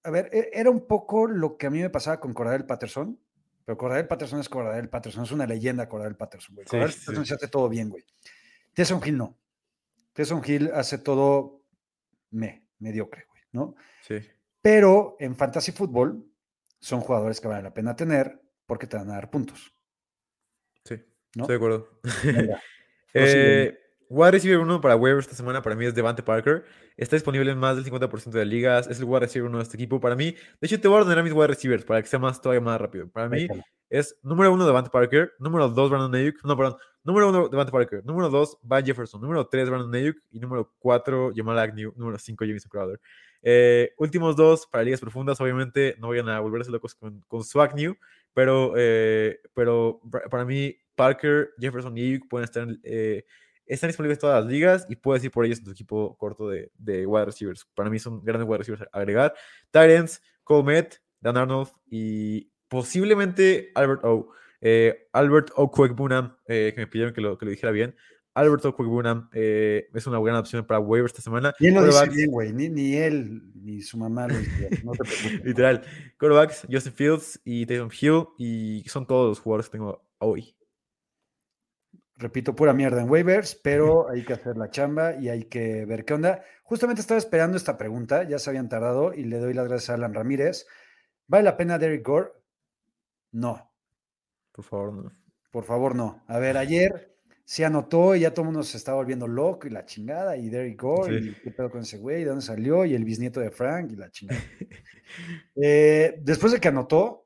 A 0.03 0.09
ver, 0.09 0.29
e- 0.31 0.49
era 0.53 0.69
un 0.69 0.87
poco 0.87 1.27
lo 1.27 1.57
que 1.57 1.67
a 1.67 1.69
mí 1.69 1.79
me 1.79 1.89
pasaba 1.89 2.19
con 2.19 2.33
Cordell 2.33 2.65
Patterson, 2.65 3.19
pero 3.65 3.77
Cordell 3.77 4.07
Patterson 4.07 4.39
es 4.39 4.49
Cordell 4.49 4.89
Patterson, 4.89 5.23
es 5.23 5.31
una 5.31 5.45
leyenda 5.45 5.87
Cordell 5.87 6.15
Patterson, 6.15 6.55
güey. 6.55 6.65
Sí, 6.65 6.71
Cordell 6.71 6.91
sí, 6.91 6.99
Patterson 6.99 7.25
se 7.25 7.33
hace 7.35 7.47
todo 7.47 7.69
bien, 7.69 7.89
güey. 7.89 8.03
Tyson 8.73 9.01
Hill 9.05 9.17
no. 9.17 9.37
Tyson 10.13 10.41
Hill 10.45 10.71
hace 10.73 10.97
todo 10.97 11.63
me, 12.31 12.67
mediocre, 12.79 13.25
güey, 13.29 13.43
¿no? 13.51 13.75
Sí. 14.01 14.15
Pero 14.61 15.15
en 15.19 15.35
fantasy 15.35 15.71
fútbol 15.71 16.25
son 16.79 17.01
jugadores 17.01 17.39
que 17.39 17.47
vale 17.47 17.63
la 17.63 17.73
pena 17.73 17.95
tener 17.95 18.41
porque 18.65 18.87
te 18.87 18.97
van 18.97 19.09
a 19.09 19.15
dar 19.15 19.29
puntos. 19.29 19.73
Sí, 20.83 20.95
¿No? 21.35 21.43
estoy 21.43 21.53
de 21.53 21.55
acuerdo. 21.55 21.99
Venga, 22.23 22.61
eh, 23.13 23.77
wide 24.11 24.31
receiver 24.31 24.59
1 24.59 24.81
para 24.81 24.95
waivers 24.95 25.25
esta 25.25 25.37
semana 25.37 25.61
para 25.61 25.75
mí 25.75 25.85
es 25.85 25.95
Devante 25.95 26.21
Parker. 26.21 26.65
Está 26.97 27.15
disponible 27.15 27.49
en 27.49 27.57
más 27.57 27.75
del 27.77 27.85
50% 27.85 28.31
de 28.31 28.45
ligas. 28.45 28.87
Es 28.87 28.99
el 28.99 29.05
wide 29.05 29.21
receiver 29.21 29.49
1 29.49 29.57
de 29.57 29.63
este 29.63 29.77
equipo. 29.77 30.01
Para 30.01 30.15
mí, 30.15 30.31
de 30.31 30.67
hecho, 30.67 30.79
te 30.79 30.87
voy 30.87 30.97
a 30.97 31.01
ordenar 31.01 31.23
mis 31.23 31.33
wide 31.33 31.47
receivers 31.47 31.85
para 31.85 32.01
que 32.01 32.07
sea 32.07 32.19
más, 32.19 32.41
todavía 32.41 32.61
más 32.61 32.79
rápido. 32.79 33.09
Para 33.09 33.29
mí 33.29 33.47
es 33.89 34.17
número 34.21 34.53
1 34.53 34.65
Devante 34.65 34.89
Parker, 34.89 35.33
número 35.39 35.69
2 35.69 35.89
Brandon 35.89 36.15
Ayuk, 36.15 36.43
no, 36.43 36.55
perdón, 36.55 36.77
número 37.03 37.29
1 37.29 37.49
Devante 37.49 37.71
Parker, 37.71 38.05
número 38.05 38.29
2 38.29 38.59
Van 38.63 38.85
Jefferson, 38.85 39.21
número 39.21 39.47
3 39.47 39.69
Brandon 39.69 39.93
Ayuk 39.93 40.17
y 40.31 40.39
número 40.39 40.73
4 40.79 41.31
Jamal 41.35 41.59
Agnew, 41.59 41.93
número 41.95 42.17
5 42.17 42.45
Jameson 42.45 42.69
Crowder. 42.69 42.99
Eh, 43.43 43.93
últimos 43.97 44.35
dos 44.35 44.67
para 44.67 44.83
ligas 44.83 45.01
profundas, 45.01 45.41
obviamente 45.41 45.95
no 45.99 46.09
vayan 46.09 46.29
a 46.29 46.39
volverse 46.39 46.71
locos 46.71 46.95
con, 46.95 47.21
con 47.27 47.43
su 47.43 47.59
Agnew, 47.61 47.95
pero, 48.33 48.73
eh, 48.77 49.39
pero 49.53 49.99
para 50.29 50.45
mí 50.45 50.75
Parker, 50.95 51.49
Jefferson 51.59 51.97
y 51.97 52.01
Ayuk 52.01 52.29
pueden 52.29 52.45
estar, 52.45 52.67
eh, 52.83 53.25
están 53.73 53.87
disponibles 53.87 54.19
todas 54.19 54.43
las 54.43 54.51
ligas 54.51 54.85
y 54.89 54.95
puedes 54.95 55.23
ir 55.23 55.31
por 55.31 55.45
ellos 55.45 55.59
en 55.59 55.65
tu 55.65 55.71
equipo 55.71 56.17
corto 56.17 56.49
de, 56.49 56.71
de 56.77 57.05
wide 57.05 57.25
receivers. 57.25 57.65
Para 57.73 57.89
mí 57.89 57.99
son 57.99 58.23
grandes 58.23 58.47
wide 58.47 58.59
receivers 58.59 58.83
a 58.91 58.97
agregar. 58.97 59.33
Tyrants, 59.71 60.21
Colmet, 60.43 61.01
Dan 61.21 61.37
Arnold 61.37 61.69
y 61.89 62.51
posiblemente 62.67 63.71
Albert 63.75 64.03
O. 64.03 64.31
Eh, 64.59 65.07
Albert 65.13 65.51
Okwekbunam, 65.55 66.35
eh, 66.47 66.71
que 66.75 66.81
me 66.81 66.87
pidieron 66.87 67.13
que 67.13 67.21
lo, 67.21 67.37
que 67.37 67.45
lo 67.45 67.51
dijera 67.51 67.71
bien. 67.71 67.95
Albert 68.33 68.65
Okwekbunam 68.65 69.29
eh, 69.33 69.89
es 69.93 70.07
una 70.07 70.17
buena 70.17 70.39
opción 70.39 70.65
para 70.65 70.79
waivers 70.79 71.11
esta 71.11 71.21
semana. 71.21 71.53
Y 71.59 71.67
él 71.67 71.73
lo 71.73 71.85
dice 71.85 72.09
bien, 72.09 72.31
güey. 72.31 72.53
Ni, 72.53 72.69
ni 72.69 72.95
él 72.95 73.41
ni 73.55 73.81
su 73.81 73.97
mamá 73.97 74.27
lo 74.27 74.37
dice. 74.37 74.69
No. 74.83 74.91
Literal. 75.43 75.81
Quarterbacks, 76.17 76.67
Justin 76.69 76.93
Fields 76.93 77.41
y 77.43 77.65
Taysom 77.65 77.89
Hill. 77.99 78.25
Y 78.37 78.83
son 78.87 79.05
todos 79.05 79.29
los 79.29 79.39
jugadores 79.39 79.67
que 79.67 79.77
tengo 79.77 80.03
hoy. 80.19 80.55
Repito, 82.21 82.55
pura 82.55 82.71
mierda 82.71 83.01
en 83.01 83.09
waivers, 83.09 83.55
pero 83.55 84.07
hay 84.07 84.23
que 84.23 84.33
hacer 84.33 84.55
la 84.55 84.69
chamba 84.69 85.15
y 85.15 85.27
hay 85.29 85.45
que 85.45 85.85
ver 85.85 86.05
qué 86.05 86.13
onda. 86.13 86.43
Justamente 86.61 87.01
estaba 87.01 87.17
esperando 87.17 87.57
esta 87.57 87.79
pregunta, 87.79 88.23
ya 88.23 88.37
se 88.37 88.51
habían 88.51 88.69
tardado 88.69 89.11
y 89.15 89.23
le 89.23 89.39
doy 89.39 89.55
las 89.55 89.67
gracias 89.67 89.89
a 89.89 89.93
Alan 89.95 90.13
Ramírez. 90.13 90.67
¿Vale 91.25 91.43
la 91.45 91.57
pena 91.57 91.79
Derek 91.79 92.05
Gore? 92.05 92.29
No, 93.31 93.71
Por 94.51 94.63
favor, 94.63 94.93
no. 94.93 95.11
por 95.49 95.63
favor, 95.63 95.95
no. 95.95 96.23
A 96.27 96.37
ver, 96.37 96.57
ayer 96.57 97.11
se 97.43 97.65
anotó 97.65 98.15
y 98.15 98.19
ya 98.19 98.31
todo 98.33 98.43
el 98.43 98.51
mundo 98.51 98.61
se 98.63 98.77
estaba 98.77 98.97
volviendo 98.97 99.27
loco 99.27 99.65
y 99.65 99.71
la 99.71 99.83
chingada, 99.85 100.37
y 100.37 100.49
Derek 100.49 100.79
Gore, 100.79 101.19
Sí. 101.21 101.29
y 101.29 101.33
qué 101.41 101.51
pedo 101.51 101.71
con 101.71 101.81
ese 101.81 101.97
güey, 101.97 102.19
de 102.23 102.29
dónde 102.29 102.45
salió, 102.45 102.85
y 102.85 102.93
el 102.93 103.03
bisnieto 103.03 103.39
de 103.39 103.49
Frank 103.49 103.91
y 103.91 103.95
la 103.95 104.11
chingada. 104.11 104.39
Eh, 105.55 106.19
después 106.21 106.53
de 106.53 106.59
que 106.61 106.69
anotó 106.69 107.25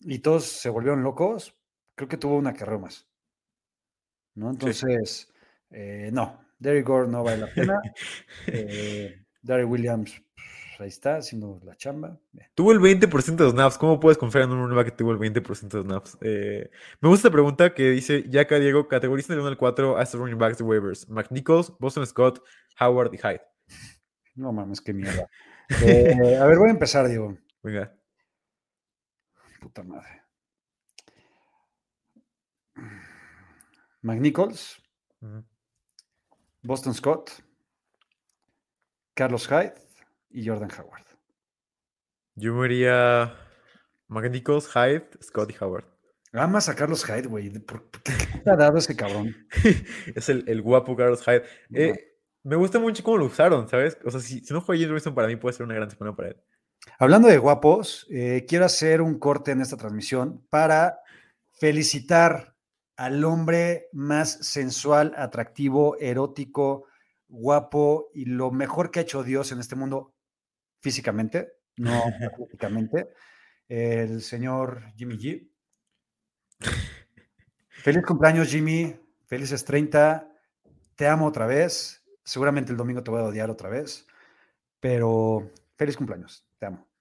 y 0.00 0.18
todos 0.18 0.44
se 0.46 0.68
volvieron 0.70 1.04
locos, 1.04 1.56
creo 1.94 2.08
que 2.08 2.16
tuvo 2.16 2.34
una 2.36 2.52
carrera 2.52 2.78
más. 2.78 3.06
¿No? 4.34 4.50
Entonces, 4.50 5.28
eh, 5.70 6.10
no, 6.12 6.40
Derek 6.58 6.86
Gore 6.86 7.08
no 7.08 7.22
vale 7.22 7.38
la 7.38 7.52
pena. 7.52 7.80
Eh, 8.46 9.24
Darry 9.42 9.64
Williams, 9.64 10.22
pues, 10.34 10.80
ahí 10.80 10.88
está, 10.88 11.16
haciendo 11.16 11.60
la 11.64 11.76
chamba. 11.76 12.18
Bien. 12.32 12.48
Tuvo 12.54 12.72
el 12.72 12.80
20% 12.80 13.44
de 13.44 13.50
snaps. 13.50 13.76
¿Cómo 13.76 13.98
puedes 14.00 14.16
confiar 14.16 14.44
en 14.44 14.50
un 14.50 14.62
running 14.62 14.76
back 14.76 14.86
que 14.86 14.92
tuvo 14.92 15.12
el 15.12 15.18
20% 15.18 15.68
de 15.68 15.82
snaps? 15.82 16.18
Eh, 16.20 16.70
me 17.00 17.08
gusta 17.08 17.28
esta 17.28 17.32
pregunta 17.32 17.74
que 17.74 17.90
dice, 17.90 18.24
ya 18.28 18.42
acá 18.42 18.58
Diego, 18.58 18.88
categoriza 18.88 19.32
del 19.32 19.40
1 19.40 19.48
al 19.48 19.56
4 19.56 19.96
a 19.96 20.02
estos 20.02 20.20
running 20.20 20.38
backs 20.38 20.58
de 20.58 20.64
waivers. 20.64 21.08
McNichols, 21.08 21.72
Boston 21.78 22.06
Scott, 22.06 22.42
Howard 22.80 23.12
y 23.14 23.18
Hyde. 23.18 23.42
No 24.34 24.52
mames, 24.52 24.80
qué 24.80 24.92
mierda. 24.92 25.28
Eh, 25.84 26.36
a 26.36 26.44
ver, 26.46 26.58
voy 26.58 26.68
a 26.68 26.72
empezar, 26.72 27.08
Diego. 27.08 27.36
Venga. 27.62 27.94
Puta 29.60 29.82
madre. 29.82 30.22
McNichols. 34.02 34.82
Boston 36.62 36.94
Scott, 36.94 37.30
Carlos 39.14 39.48
Hyde 39.48 39.74
y 40.30 40.46
Jordan 40.46 40.70
Howard. 40.78 41.06
Yo 42.34 42.54
me 42.54 42.66
iría 42.66 43.34
McNichols, 44.08 44.68
Hyde, 44.68 45.08
Scott 45.22 45.50
y 45.50 45.56
Howard. 45.62 45.86
Amas 46.32 46.68
a 46.68 46.74
Carlos 46.74 47.04
Hyde, 47.04 47.28
güey. 47.28 47.50
¿Por 47.50 47.90
qué 47.90 48.12
te 48.42 48.50
ha 48.50 48.56
dado 48.56 48.78
ese 48.78 48.96
cabrón? 48.96 49.36
es 50.14 50.28
el, 50.28 50.44
el 50.46 50.62
guapo 50.62 50.96
Carlos 50.96 51.22
Hyde. 51.24 51.42
Eh, 51.74 52.16
me 52.42 52.56
gusta 52.56 52.78
mucho 52.78 53.02
cómo 53.02 53.18
lo 53.18 53.26
usaron, 53.26 53.68
¿sabes? 53.68 53.98
O 54.04 54.10
sea, 54.10 54.20
si, 54.20 54.40
si 54.40 54.54
no 54.54 54.60
juega 54.60 54.80
James 54.80 54.92
Winston, 54.92 55.14
para 55.14 55.28
mí 55.28 55.36
puede 55.36 55.54
ser 55.54 55.66
una 55.66 55.74
gran 55.74 55.90
semana 55.90 56.16
para 56.16 56.28
él. 56.30 56.36
Hablando 56.98 57.28
de 57.28 57.38
guapos, 57.38 58.06
eh, 58.10 58.46
quiero 58.48 58.64
hacer 58.64 59.02
un 59.02 59.18
corte 59.18 59.50
en 59.50 59.60
esta 59.60 59.76
transmisión 59.76 60.46
para 60.48 61.00
felicitar 61.52 62.51
al 62.96 63.24
hombre 63.24 63.88
más 63.92 64.30
sensual, 64.46 65.14
atractivo, 65.16 65.96
erótico, 65.98 66.86
guapo 67.28 68.10
y 68.14 68.26
lo 68.26 68.50
mejor 68.50 68.90
que 68.90 69.00
ha 69.00 69.02
hecho 69.02 69.22
Dios 69.22 69.52
en 69.52 69.60
este 69.60 69.76
mundo 69.76 70.14
físicamente, 70.80 71.52
no 71.76 72.02
físicamente, 72.36 73.08
el 73.68 74.20
señor 74.22 74.92
Jimmy 74.96 75.16
G. 75.18 75.48
Feliz 77.82 78.04
cumpleaños, 78.06 78.48
Jimmy. 78.48 78.96
Felices 79.26 79.64
30. 79.64 80.30
Te 80.94 81.08
amo 81.08 81.26
otra 81.26 81.46
vez. 81.46 82.04
Seguramente 82.22 82.70
el 82.70 82.76
domingo 82.76 83.02
te 83.02 83.10
voy 83.10 83.20
a 83.20 83.24
odiar 83.24 83.50
otra 83.50 83.68
vez, 83.68 84.06
pero 84.78 85.50
feliz 85.74 85.96
cumpleaños. 85.96 86.46
Te 86.58 86.66
amo. 86.66 86.91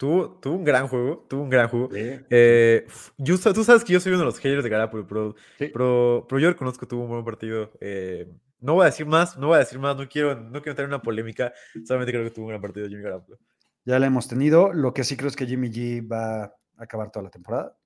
Tuvo, 0.00 0.30
tuvo 0.40 0.54
un 0.54 0.64
gran 0.64 0.88
juego, 0.88 1.26
tuvo 1.28 1.42
un 1.42 1.50
gran 1.50 1.68
juego. 1.68 1.90
Sí. 1.92 2.20
Eh, 2.30 2.86
yo 3.18 3.38
tú 3.52 3.62
sabes 3.62 3.84
que 3.84 3.92
yo 3.92 4.00
soy 4.00 4.12
uno 4.12 4.20
de 4.20 4.24
los 4.24 4.38
haters 4.38 4.64
de 4.64 4.70
Garapolo, 4.70 5.06
pero, 5.06 5.34
Sí. 5.58 5.68
pero, 5.70 6.24
pero 6.26 6.38
yo 6.38 6.48
reconozco 6.48 6.80
que 6.80 6.86
tuvo 6.86 7.02
un 7.02 7.10
buen 7.10 7.22
partido. 7.22 7.70
Eh, 7.82 8.26
no 8.60 8.72
voy 8.72 8.84
a 8.84 8.86
decir 8.86 9.04
más, 9.04 9.36
no 9.36 9.48
voy 9.48 9.56
a 9.56 9.58
decir 9.58 9.78
más, 9.78 9.98
no 9.98 10.08
quiero, 10.08 10.34
no 10.40 10.52
quiero 10.62 10.70
entrar 10.70 10.84
en 10.86 10.94
una 10.94 11.02
polémica, 11.02 11.52
solamente 11.84 12.12
creo 12.12 12.24
que 12.24 12.30
tuvo 12.30 12.46
un 12.46 12.48
gran 12.48 12.62
partido 12.62 12.88
Jimmy 12.88 13.02
Garapolo. 13.02 13.38
Ya 13.84 13.98
la 13.98 14.06
hemos 14.06 14.26
tenido. 14.26 14.72
Lo 14.72 14.94
que 14.94 15.04
sí 15.04 15.18
creo 15.18 15.28
es 15.28 15.36
que 15.36 15.44
Jimmy 15.44 15.68
G 15.68 16.10
va 16.10 16.44
a 16.44 16.54
acabar 16.78 17.10
toda 17.10 17.24
la 17.24 17.30
temporada. 17.30 17.76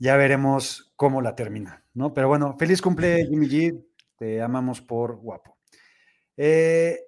Ya 0.00 0.16
veremos 0.16 0.92
cómo 0.96 1.22
la 1.22 1.36
termina, 1.36 1.84
¿no? 1.94 2.14
Pero 2.14 2.26
bueno, 2.26 2.56
feliz 2.58 2.82
cumple 2.82 3.26
Jimmy 3.26 3.46
G. 3.46 3.80
Te 4.18 4.42
amamos 4.42 4.80
por 4.80 5.14
guapo. 5.18 5.56
Eh, 6.36 6.98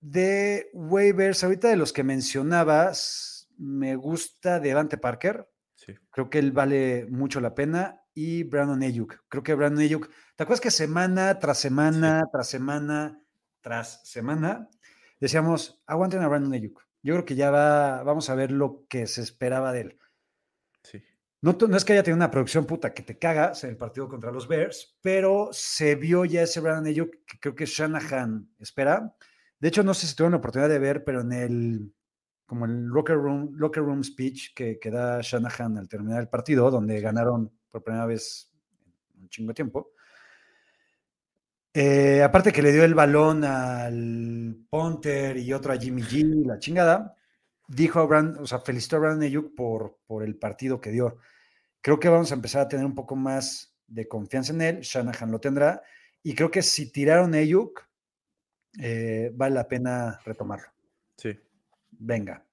de 0.00 0.70
waivers, 0.72 1.44
ahorita 1.44 1.68
de 1.68 1.76
los 1.76 1.92
que 1.92 2.02
mencionabas, 2.02 3.33
me 3.58 3.96
gusta 3.96 4.60
Devante 4.60 4.98
Parker. 4.98 5.48
Sí. 5.74 5.94
Creo 6.10 6.30
que 6.30 6.38
él 6.38 6.52
vale 6.52 7.06
mucho 7.10 7.40
la 7.40 7.54
pena. 7.54 8.00
Y 8.14 8.44
Brandon 8.44 8.82
Ayuk. 8.82 9.24
Creo 9.28 9.42
que 9.42 9.54
Brandon 9.54 9.82
Ayuk. 9.82 10.08
¿Te 10.36 10.42
acuerdas 10.42 10.60
que 10.60 10.70
semana 10.70 11.38
tras 11.38 11.58
semana, 11.58 12.22
tras 12.30 12.48
semana, 12.48 13.20
tras 13.60 14.08
semana, 14.08 14.68
decíamos, 15.20 15.82
aguanten 15.86 16.22
a 16.22 16.28
Brandon 16.28 16.52
Ayuk? 16.52 16.80
Yo 17.02 17.14
creo 17.14 17.24
que 17.24 17.34
ya 17.34 17.50
va, 17.50 18.02
vamos 18.02 18.30
a 18.30 18.34
ver 18.34 18.50
lo 18.50 18.86
que 18.88 19.06
se 19.06 19.20
esperaba 19.20 19.72
de 19.72 19.80
él. 19.80 19.98
Sí. 20.82 21.02
No, 21.40 21.56
no 21.68 21.76
es 21.76 21.84
que 21.84 21.92
haya 21.92 22.02
tenido 22.02 22.16
una 22.16 22.30
producción 22.30 22.66
puta 22.66 22.94
que 22.94 23.02
te 23.02 23.18
cagas 23.18 23.64
en 23.64 23.70
el 23.70 23.76
partido 23.76 24.08
contra 24.08 24.30
los 24.30 24.48
Bears, 24.48 24.96
pero 25.02 25.48
se 25.52 25.96
vio 25.96 26.24
ya 26.24 26.42
ese 26.42 26.60
Brandon 26.60 26.86
Ayuk 26.86 27.10
que 27.26 27.38
creo 27.40 27.54
que 27.54 27.66
Shanahan 27.66 28.48
espera. 28.58 29.14
De 29.58 29.68
hecho, 29.68 29.82
no 29.82 29.92
sé 29.92 30.06
si 30.06 30.14
tuvieron 30.14 30.32
la 30.32 30.38
oportunidad 30.38 30.68
de 30.68 30.78
ver, 30.78 31.04
pero 31.04 31.20
en 31.20 31.32
el 31.32 31.94
como 32.46 32.66
el 32.66 32.86
locker 32.86 33.16
room, 33.16 33.52
locker 33.56 33.82
room 33.82 34.04
speech 34.04 34.54
que, 34.54 34.78
que 34.78 34.90
da 34.90 35.20
Shanahan 35.20 35.78
al 35.78 35.88
terminar 35.88 36.20
el 36.20 36.28
partido, 36.28 36.70
donde 36.70 37.00
ganaron 37.00 37.50
por 37.70 37.82
primera 37.82 38.06
vez 38.06 38.52
un 39.18 39.28
chingo 39.28 39.48
de 39.48 39.54
tiempo. 39.54 39.92
Eh, 41.76 42.22
aparte 42.22 42.52
que 42.52 42.62
le 42.62 42.72
dio 42.72 42.84
el 42.84 42.94
balón 42.94 43.42
al 43.42 44.56
Ponter 44.70 45.36
y 45.36 45.52
otro 45.52 45.72
a 45.72 45.76
Jimmy 45.76 46.02
G, 46.02 46.46
la 46.46 46.60
chingada, 46.60 47.16
dijo 47.66 47.98
a 47.98 48.06
Brand, 48.06 48.38
o 48.40 48.46
sea, 48.46 48.60
felicitó 48.60 48.96
a 48.96 49.00
Brandon 49.00 49.24
Ayuk 49.24 49.54
por, 49.56 49.98
por 50.06 50.22
el 50.22 50.36
partido 50.36 50.80
que 50.80 50.90
dio. 50.90 51.18
Creo 51.80 51.98
que 51.98 52.08
vamos 52.08 52.30
a 52.30 52.36
empezar 52.36 52.62
a 52.62 52.68
tener 52.68 52.86
un 52.86 52.94
poco 52.94 53.16
más 53.16 53.76
de 53.88 54.06
confianza 54.06 54.52
en 54.52 54.60
él. 54.62 54.80
Shanahan 54.80 55.32
lo 55.32 55.40
tendrá. 55.40 55.82
Y 56.22 56.34
creo 56.34 56.50
que 56.50 56.62
si 56.62 56.92
tiraron 56.92 57.34
a 57.34 57.38
Ayuk, 57.38 57.82
eh, 58.80 59.32
vale 59.34 59.56
la 59.56 59.66
pena 59.66 60.20
retomarlo. 60.24 60.68
Sí. 61.16 61.36
Venga. 61.98 62.44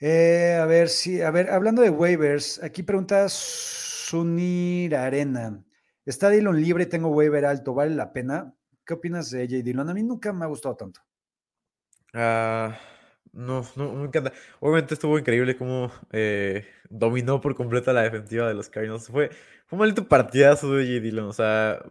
Eh, 0.00 0.56
a 0.60 0.66
ver 0.66 0.88
si, 0.88 1.20
a 1.22 1.30
ver, 1.30 1.50
hablando 1.50 1.82
de 1.82 1.90
waivers, 1.90 2.62
aquí 2.62 2.82
pregunta 2.82 3.26
Sunir 3.28 4.94
Arena. 4.94 5.64
Está 6.04 6.30
Dillon 6.30 6.60
libre, 6.60 6.86
tengo 6.86 7.08
waiver 7.08 7.44
alto, 7.44 7.74
¿vale 7.74 7.94
la 7.94 8.12
pena? 8.12 8.54
¿Qué 8.86 8.94
opinas 8.94 9.30
de 9.30 9.42
AJ 9.42 9.64
Dillon? 9.64 9.90
A 9.90 9.94
mí 9.94 10.02
nunca 10.02 10.32
me 10.32 10.44
ha 10.44 10.48
gustado 10.48 10.76
tanto. 10.76 11.00
Ah, 12.14 12.78
no, 13.32 13.66
no, 13.76 13.92
me 13.92 14.04
encanta. 14.06 14.32
Obviamente 14.60 14.94
estuvo 14.94 15.18
increíble 15.18 15.56
cómo 15.56 15.92
eh, 16.12 16.66
dominó 16.88 17.40
por 17.40 17.54
completo 17.54 17.92
la 17.92 18.02
defensiva 18.02 18.48
de 18.48 18.54
los 18.54 18.70
Cardinals. 18.70 19.08
Fue, 19.08 19.28
fue 19.66 19.76
un 19.76 19.80
maldito 19.80 20.08
partidazo 20.08 20.72
de 20.74 20.86
J. 20.86 21.00
Dillon, 21.00 21.26
o 21.26 21.32
sea, 21.32 21.82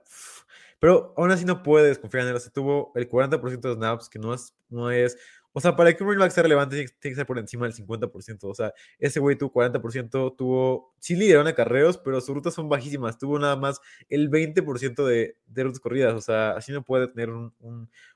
pero 0.79 1.13
aún 1.17 1.31
así 1.31 1.45
no 1.45 1.63
puedes 1.63 1.99
confiar 1.99 2.23
en 2.23 2.29
él. 2.29 2.35
O 2.35 2.39
sea, 2.39 2.51
tuvo 2.51 2.91
el 2.95 3.09
40% 3.09 3.59
de 3.61 3.75
snaps, 3.75 4.09
que 4.09 4.19
no 4.19 4.33
es, 4.33 4.55
no 4.69 4.91
es, 4.91 5.17
o 5.57 5.59
sea, 5.59 5.75
para 5.75 5.91
que 5.91 6.03
un 6.03 6.09
running 6.09 6.19
back 6.19 6.31
sea 6.31 6.43
relevante 6.43 6.75
tiene, 6.75 6.91
que- 7.01 7.15
ser 7.15 7.25
por 7.25 7.39
encima 7.39 7.65
del 7.65 7.73
50%. 7.73 8.47
O 8.47 8.53
sea, 8.53 8.75
ese 8.99 9.19
güey 9.19 9.35
tuvo 9.35 9.51
40%, 9.51 10.35
tuvo, 10.37 10.93
sí 10.99 11.15
lideró 11.15 11.41
en 11.41 11.47
acarreos, 11.47 11.97
pero 11.97 12.21
sus 12.21 12.35
rutas 12.35 12.53
son 12.53 12.69
bajísimas. 12.69 13.17
Tuvo 13.17 13.39
nada 13.39 13.55
más 13.55 13.81
el 14.07 14.29
20% 14.29 15.03
de, 15.03 15.35
de 15.47 15.63
rutas 15.63 15.79
corridas. 15.79 16.13
O 16.13 16.21
sea, 16.21 16.51
así 16.51 16.71
no 16.71 16.83
puede 16.83 17.07
tener 17.07 17.31
un, 17.31 17.51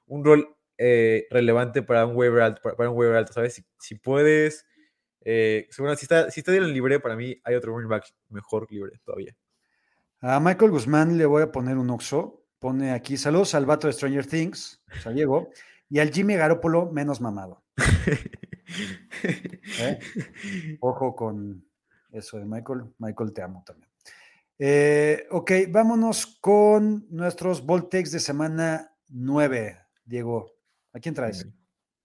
un, 0.06 0.24
rol 0.24 0.56
eh, 0.78 1.26
relevante 1.32 1.82
para 1.82 2.06
un 2.06 2.16
waiver 2.16 2.44
alto, 2.44 2.62
para, 2.78 2.92
un 2.92 2.96
waiver 2.96 3.18
alto, 3.18 3.34
¿sabes? 3.34 3.66
Si, 3.80 3.96
puedes, 3.96 4.68
eh, 5.22 5.68
si 5.72 5.82
está, 6.04 6.30
si 6.30 6.42
está 6.42 6.52
bien 6.52 6.72
libre, 6.72 7.00
para 7.00 7.16
mí 7.16 7.42
hay 7.44 7.56
otro 7.56 7.74
running 7.74 7.90
back 7.90 8.06
mejor 8.30 8.72
libre 8.72 9.00
todavía. 9.04 9.36
A 10.20 10.40
Michael 10.40 10.70
Guzmán 10.70 11.18
le 11.18 11.26
voy 11.26 11.42
a 11.42 11.52
poner 11.52 11.80
un 11.80 11.90
oxo. 11.90 12.46
Pone 12.60 12.92
aquí, 12.92 13.18
saludos 13.18 13.56
al 13.56 13.66
vato 13.66 13.88
de 13.88 13.94
Stranger 13.94 14.28
Things, 14.28 14.84
o 14.96 15.02
sea, 15.02 15.12
Diego, 15.12 15.50
y 15.92 16.00
al 16.00 16.12
Jimmy 16.12 16.36
Garoppolo 16.36 16.90
menos 16.90 17.20
mamado. 17.20 17.64
¿eh? 19.80 20.00
Ojo 20.80 21.16
con 21.16 21.66
eso 22.12 22.38
de 22.38 22.46
Michael. 22.46 22.84
Michael, 22.98 23.34
te 23.34 23.42
amo 23.42 23.62
también. 23.66 23.92
Eh, 24.58 25.28
ok, 25.32 25.52
vámonos 25.70 26.38
con 26.40 27.06
nuestros 27.10 27.66
Voltex 27.66 28.12
de 28.12 28.22
semana 28.22 28.96
9. 29.10 29.80
Diego, 30.06 30.54
¿a 30.94 31.00
quién 31.00 31.14
traes? 31.14 31.46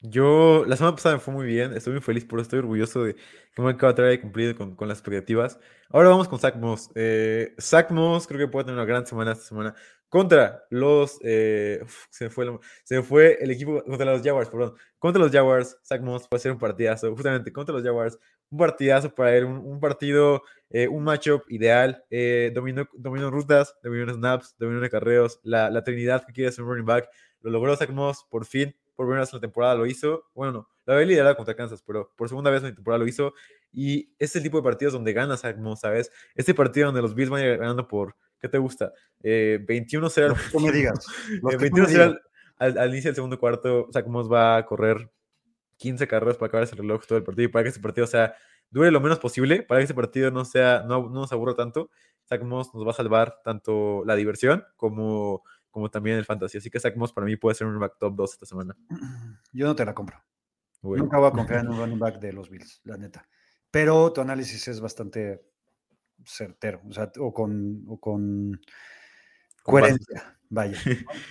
Yo, 0.01 0.65
la 0.67 0.77
semana 0.77 0.97
pasada 0.97 1.15
me 1.15 1.21
fue 1.21 1.35
muy 1.35 1.47
bien, 1.47 1.73
estoy 1.73 1.93
muy 1.95 2.03
feliz 2.03 2.25
por 2.25 2.39
eso, 2.39 2.45
estoy 2.45 2.59
orgulloso 2.59 3.05
de 3.05 3.15
que 3.15 3.63
Mike 3.63 3.79
Cavatera 3.79 4.09
haya 4.09 4.21
cumplido 4.21 4.55
con, 4.57 4.75
con 4.75 4.89
las 4.89 4.99
expectativas. 4.99 5.59
Ahora 5.91 6.09
vamos 6.09 6.29
con 6.29 6.39
Zach 6.39 6.57
Moss. 6.57 6.91
Eh, 6.95 7.55
Zach 7.61 7.91
Moss 7.91 8.27
creo 8.27 8.41
que 8.41 8.49
puede 8.49 8.65
tener 8.65 8.79
una 8.79 8.85
gran 8.85 9.07
semana 9.07 9.33
esta 9.33 9.45
semana 9.45 9.75
contra 10.17 10.65
los, 10.71 11.19
eh, 11.23 11.85
se, 12.09 12.31
fue 12.31 12.47
el, 12.47 12.59
se 12.85 13.03
fue 13.03 13.37
el 13.39 13.51
equipo, 13.51 13.85
contra 13.85 14.07
los 14.07 14.23
Jaguars, 14.23 14.49
perdón, 14.49 14.75
contra 14.99 15.23
los 15.23 15.31
Jaguars, 15.31 15.79
Zach 15.85 16.01
Moss 16.01 16.27
puede 16.27 16.41
ser 16.41 16.53
un 16.53 16.59
partidazo, 16.59 17.15
justamente 17.15 17.53
contra 17.53 17.75
los 17.75 17.85
Jaguars, 17.85 18.19
un 18.49 18.59
partidazo 18.59 19.15
para 19.15 19.37
él, 19.37 19.45
un, 19.45 19.59
un 19.59 19.79
partido, 19.79 20.43
eh, 20.71 20.89
un 20.89 21.05
matchup 21.05 21.43
ideal, 21.51 22.03
eh, 22.09 22.51
dominó, 22.55 22.89
dominó 22.95 23.31
rutas, 23.31 23.77
dominó 23.83 24.15
snaps, 24.15 24.55
dominó 24.59 24.83
acarreos, 24.83 25.39
la, 25.43 25.69
la 25.69 25.85
trinidad 25.85 26.25
que 26.25 26.33
quiere 26.33 26.49
hacer 26.49 26.65
un 26.65 26.71
running 26.71 26.87
back, 26.87 27.11
lo 27.43 27.51
logró 27.51 27.77
Zach 27.77 27.91
Moss 27.91 28.25
por 28.31 28.47
fin, 28.47 28.75
por 28.95 29.05
primera 29.05 29.21
vez 29.21 29.33
en 29.35 29.37
la 29.37 29.41
temporada 29.43 29.75
lo 29.75 29.85
hizo. 29.85 30.25
Bueno, 30.35 30.53
no, 30.53 30.69
La 30.87 30.95
había 30.95 31.07
liderado 31.07 31.37
contra 31.37 31.55
Kansas, 31.55 31.83
pero 31.87 32.11
por 32.17 32.31
segunda 32.31 32.51
vez 32.51 32.63
en 32.63 32.71
la 32.71 32.75
temporada 32.75 33.01
lo 33.01 33.07
hizo. 33.07 33.35
Y 33.71 34.15
es 34.19 34.35
el 34.35 34.43
tipo 34.43 34.57
de 34.57 34.63
partidos 34.63 34.95
donde 34.95 35.13
ganas, 35.13 35.43
¿sabes? 35.79 36.11
Este 36.35 36.55
partido 36.55 36.87
donde 36.87 37.03
los 37.03 37.15
Bills 37.15 37.29
van 37.29 37.43
ganando 37.43 37.87
por, 37.87 38.17
¿qué 38.41 38.49
te 38.49 38.59
gusta? 38.59 38.93
Eh, 39.23 39.65
21-0. 39.67 40.37
No 40.55 40.61
me 40.61 40.73
digas. 40.73 41.07
Los 41.43 41.55
Eh, 41.55 41.59
me 41.59 41.71
21-0 41.71 41.87
digas. 41.87 42.07
al, 42.07 42.21
al- 42.59 42.79
al 42.79 42.91
inicio 42.91 43.09
del 43.11 43.15
segundo 43.17 43.39
cuarto, 43.39 43.89
Moss 44.07 44.31
va 44.31 44.57
a 44.57 44.67
correr 44.67 45.11
15 45.79 46.07
carreras 46.09 46.37
para 46.37 46.49
acabar 46.49 46.65
ese 46.65 46.77
reloj 46.77 47.05
todo 47.07 47.19
el 47.19 47.25
partido 47.25 47.49
y 47.49 47.53
para 47.53 47.63
que 47.65 47.69
ese 47.71 47.81
partido 47.81 48.07
sea, 48.07 48.35
dure 48.71 48.91
lo 48.91 49.01
menos 49.01 49.19
posible, 49.19 49.63
para 49.63 49.81
que 49.81 49.85
ese 49.85 49.95
partido 49.95 50.31
no, 50.31 50.45
sea, 50.45 50.83
no, 50.87 51.03
no 51.09 51.21
nos 51.21 51.33
aburra 51.33 51.55
tanto. 51.55 51.91
Zach 52.29 52.43
Moss 52.43 52.75
nos 52.75 52.85
va 52.87 52.91
a 52.91 52.95
salvar 52.95 53.39
tanto 53.45 54.03
la 54.05 54.17
diversión 54.17 54.65
como, 54.77 55.45
como 55.71 55.91
también 55.91 56.17
el 56.17 56.25
fantasy. 56.25 56.59
Así 56.59 56.71
que 56.71 56.81
Zach 56.81 56.97
Moss 56.97 57.13
para 57.13 57.25
mí 57.27 57.37
puede 57.37 57.55
ser 57.55 57.67
un 57.67 57.79
back 57.79 57.97
top 58.01 58.15
2 58.17 58.33
esta 58.33 58.47
semana. 58.47 58.77
Yo 59.53 59.67
no 59.67 59.77
te 59.77 59.85
la 59.85 59.95
compro. 59.95 60.23
Nunca 60.83 61.19
voy 61.19 61.29
a 61.29 61.33
confiar 61.33 61.61
en 61.61 61.69
un 61.71 61.79
running 61.79 61.99
back 61.99 62.19
de 62.21 62.33
los 62.33 62.49
Bills, 62.51 62.81
la 62.85 62.97
neta. 62.97 63.27
Pero 63.71 64.13
tu 64.13 64.21
análisis 64.21 64.67
es 64.69 64.81
bastante 64.81 65.43
certero, 66.25 66.83
o 66.89 66.93
sea, 66.93 67.11
o 67.19 67.33
con, 67.33 67.85
o 67.89 67.99
con 67.99 68.61
Con 69.63 69.73
coherencia. 69.73 70.39
Vaya. 70.49 70.79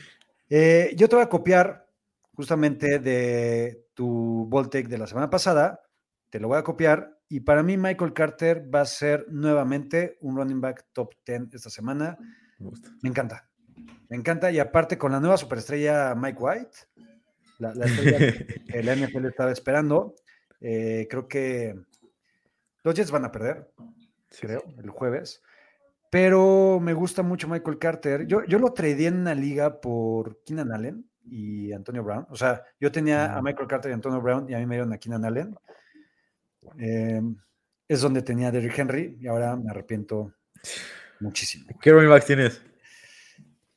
Eh, 0.47 0.93
yo 0.95 1.09
te 1.09 1.15
voy 1.15 1.25
a 1.25 1.27
copiar 1.27 1.89
justamente 2.36 2.99
de 2.99 3.88
tu 3.95 4.47
take 4.69 4.88
de 4.88 4.99
la 4.99 5.07
semana 5.07 5.27
pasada. 5.27 5.81
Te 6.29 6.39
lo 6.39 6.49
voy 6.49 6.59
a 6.59 6.63
copiar. 6.63 7.17
Y 7.29 7.39
para 7.39 7.63
mí, 7.63 7.77
Michael 7.77 8.13
Carter 8.13 8.69
va 8.73 8.81
a 8.81 8.86
ser 8.86 9.25
nuevamente 9.27 10.19
un 10.21 10.38
running 10.38 10.61
back 10.61 10.86
top 10.93 11.15
10 11.25 11.55
esta 11.55 11.71
semana. 11.71 12.15
Me 12.59 12.67
gusta. 12.67 12.91
Me 13.01 13.09
encanta. 13.09 13.49
Me 14.07 14.17
encanta. 14.17 14.51
Y 14.51 14.59
aparte, 14.59 14.99
con 14.99 15.13
la 15.13 15.19
nueva 15.19 15.36
superestrella 15.36 16.13
Mike 16.13 16.38
White, 16.39 16.77
la, 17.57 17.73
la 17.73 17.86
estrella 17.86 18.17
que 18.67 18.79
el 18.79 18.86
NFL 18.86 19.25
estaba 19.25 19.51
esperando, 19.51 20.13
eh, 20.59 21.07
creo 21.09 21.27
que 21.27 21.75
los 22.83 22.95
Jets 22.95 23.11
van 23.11 23.25
a 23.25 23.31
perder, 23.31 23.71
creo, 24.39 24.63
el 24.81 24.89
jueves. 24.89 25.41
Pero 26.09 26.79
me 26.81 26.93
gusta 26.93 27.23
mucho 27.23 27.47
Michael 27.47 27.77
Carter. 27.79 28.25
Yo, 28.27 28.43
yo 28.45 28.59
lo 28.59 28.73
tradeé 28.73 29.07
en 29.07 29.19
una 29.19 29.36
liga 29.36 29.81
por 29.81 30.43
Keenan 30.43 30.71
Allen 30.71 31.09
y 31.25 31.73
Antonio 31.73 32.03
Brown. 32.03 32.25
O 32.29 32.36
sea, 32.36 32.63
yo 32.79 32.91
tenía 32.91 33.36
a 33.36 33.41
Mm. 33.41 33.45
Michael 33.45 33.67
Carter 33.67 33.91
y 33.91 33.93
Antonio 33.93 34.21
Brown 34.21 34.49
y 34.49 34.53
a 34.53 34.59
mí 34.59 34.65
me 34.65 34.75
dieron 34.75 34.93
a 34.93 34.97
Keenan 34.97 35.25
Allen. 35.25 35.55
Eh, 36.79 37.21
es 37.88 38.01
donde 38.01 38.21
tenía 38.21 38.47
a 38.47 38.51
Derrick 38.51 38.77
Henry 38.77 39.17
y 39.19 39.27
ahora 39.27 39.55
me 39.55 39.69
arrepiento 39.69 40.33
muchísimo. 41.19 41.67
¿Qué 41.81 41.91
running 41.91 42.09
backs 42.09 42.25
tienes? 42.25 42.61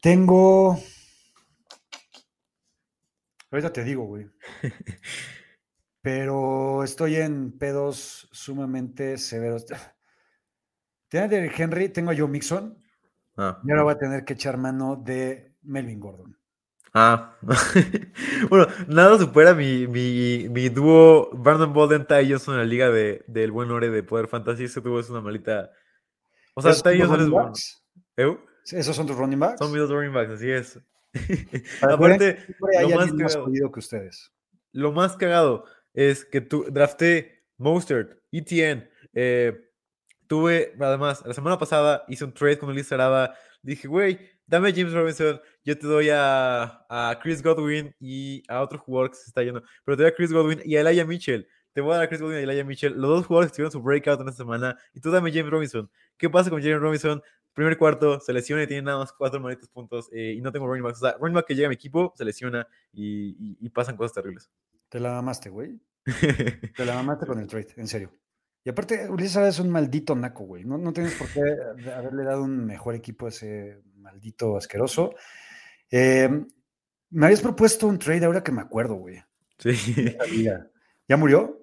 Tengo. 0.01 0.79
Ahorita 3.51 3.73
te 3.73 3.83
digo, 3.85 4.05
güey. 4.05 4.27
Pero 6.03 6.85
estoy 6.85 7.17
en 7.17 7.59
pedos 7.59 8.29
sumamente 8.31 9.19
severos. 9.19 9.67
Tenía 11.09 11.25
a 11.27 11.29
Derrick 11.29 11.59
Henry, 11.59 11.89
tengo 11.89 12.11
a 12.11 12.17
Joe 12.17 12.29
Mixon 12.29 12.77
Ah, 13.41 13.61
y 13.65 13.71
ahora 13.71 13.85
voy 13.85 13.93
a 13.95 13.99
tener 13.99 14.25
que 14.25 14.33
echar 14.33 14.57
mano 14.57 14.97
de 14.97 15.55
Melvin 15.63 16.01
Gordon. 16.01 16.37
Ah, 16.93 17.37
bueno, 18.51 18.67
nada 18.89 19.17
supera 19.17 19.55
mi, 19.55 19.87
mi, 19.87 20.49
mi 20.51 20.69
dúo 20.69 21.31
Brandon 21.35 21.73
Bolden, 21.73 22.05
Ty 22.05 22.29
Johnson 22.29 22.55
en 22.55 22.61
la 22.61 22.67
liga 22.67 22.91
de, 22.91 23.23
del 23.29 23.53
buen 23.53 23.71
Ore 23.71 23.91
de 23.91 24.03
Poder 24.03 24.27
Fantasy. 24.27 24.65
Ese 24.65 24.81
dúo 24.81 24.99
es 24.99 25.09
una 25.09 25.21
malita. 25.21 25.71
O 26.55 26.63
sea, 26.63 26.73
¿Esos 26.73 26.83
son 26.83 26.93
Ty 26.93 26.99
Johnson 27.01 27.21
es 27.21 27.29
bueno. 27.29 27.53
¿Eu? 28.17 28.41
¿Esos 28.65 28.97
son 28.97 29.07
tus 29.07 29.17
running 29.17 29.39
backs? 29.39 29.59
Son 29.61 29.71
mis 29.71 29.81
dos 29.81 29.91
running 29.91 30.13
backs, 30.13 30.33
así 30.33 30.51
es. 30.51 30.81
Aparte, 31.81 32.45
lo 32.81 32.89
más 32.97 33.13
cagado- 33.13 33.73
que 33.73 33.79
ustedes. 33.79 34.33
lo 34.73 34.93
más 34.93 35.17
cagado 35.17 35.65
es 35.95 36.25
que 36.25 36.41
tu, 36.41 36.65
drafté 36.65 37.45
Mostert, 37.57 38.19
ETN. 38.33 38.89
eh, 39.15 39.68
tuve, 40.29 40.75
además, 40.79 41.23
la 41.27 41.35
semana 41.35 41.59
pasada 41.59 42.05
hice 42.09 42.25
un 42.25 42.33
trade 42.33 42.59
con 42.59 42.73
Luis 42.73 42.91
Arada. 42.93 43.35
Dije, 43.63 43.89
güey, 43.89 44.19
dame 44.47 44.69
a 44.69 44.73
James 44.73 44.93
Robinson. 44.93 45.41
Yo 45.65 45.77
te 45.77 45.87
doy 45.87 46.11
a, 46.11 46.87
a 46.89 47.19
Chris 47.21 47.43
Godwin 47.43 47.95
y 47.99 48.43
a 48.49 48.61
otro 48.63 48.79
jugador 48.79 49.11
que 49.11 49.17
se 49.17 49.25
está 49.27 49.43
yendo. 49.43 49.63
Pero 49.85 49.97
te 49.97 50.03
doy 50.05 50.13
a 50.13 50.15
Chris 50.15 50.33
Godwin 50.33 50.61
y 50.65 50.77
a 50.77 50.81
Elijah 50.83 51.05
Mitchell. 51.05 51.49
Te 51.73 51.81
voy 51.81 51.93
a 51.93 51.97
dar 51.97 52.05
a 52.05 52.09
Chris 52.09 52.21
Godwin 52.21 52.37
y 52.39 52.41
a 52.41 52.43
Elijah 52.45 52.65
Mitchell. 52.65 52.93
Los 52.95 53.11
dos 53.11 53.27
jugadores 53.27 53.51
que 53.51 53.57
tuvieron 53.57 53.73
su 53.73 53.83
breakout 53.83 54.21
en 54.21 54.29
esta 54.29 54.43
semana. 54.45 54.77
Y 54.95 55.01
tú 55.01 55.11
dame 55.11 55.31
a 55.31 55.33
James 55.33 55.51
Robinson. 55.51 55.91
¿Qué 56.17 56.31
pasa 56.31 56.51
con 56.51 56.61
James 56.63 56.81
Robinson? 56.81 57.21
Primer 57.55 57.77
cuarto, 57.77 58.21
se 58.21 58.33
lesiona 58.33 58.63
y 58.63 58.67
tiene 58.69 58.83
nada 58.83 58.99
más 58.99 59.13
cuatro 59.13 59.41
malditos 59.41 59.69
puntos. 59.69 60.09
eh, 60.13 60.35
y 60.37 60.41
no 60.41 60.53
tengo 60.53 60.67
running 60.69 60.85
backs. 60.85 60.99
O 61.03 61.07
sea, 61.07 61.17
running 61.19 61.35
back 61.35 61.47
que 61.47 61.55
llega 61.57 61.67
a 61.67 61.71
mi 61.71 61.75
equipo, 61.75 62.13
se 62.17 62.25
lesiona 62.25 62.67
y, 62.93 63.31
y- 63.31 63.57
y 63.61 63.69
pasan 63.71 63.97
cosas 63.97 64.13
terribles. 64.15 64.49
Te 64.89 65.01
la 65.01 65.11
mamaste, 65.13 65.51
güey. 65.51 65.81
Te 66.77 66.85
la 66.87 66.95
mamaste 66.95 67.27
con 67.27 67.39
el 67.41 67.47
trade, 67.49 67.69
en 67.77 67.89
serio. 67.89 68.13
Y 68.69 68.71
aparte, 68.71 69.09
Ulises 69.09 69.49
es 69.49 69.61
un 69.61 69.71
maldito 69.71 70.15
naco, 70.15 70.45
güey. 70.45 70.63
No, 70.63 70.77
no 70.77 70.93
tienes 70.93 71.15
por 71.15 71.27
qué 71.29 71.41
haberle 71.91 72.23
dado 72.23 72.43
un 72.43 72.67
mejor 72.67 72.95
equipo 72.95 73.25
a 73.25 73.31
ese 73.31 73.81
maldito 73.97 74.59
asqueroso. 74.59 75.15
Eh, 75.91 76.29
me 77.09 77.25
habías 77.25 77.41
propuesto 77.41 77.87
un 77.87 77.99
trade 77.99 78.27
ahora 78.27 78.43
que 78.43 78.53
me 78.53 78.61
acuerdo, 78.61 78.97
güey. 78.97 79.25
sí. 79.59 79.73
¿Ya 81.09 81.17
murió? 81.17 81.63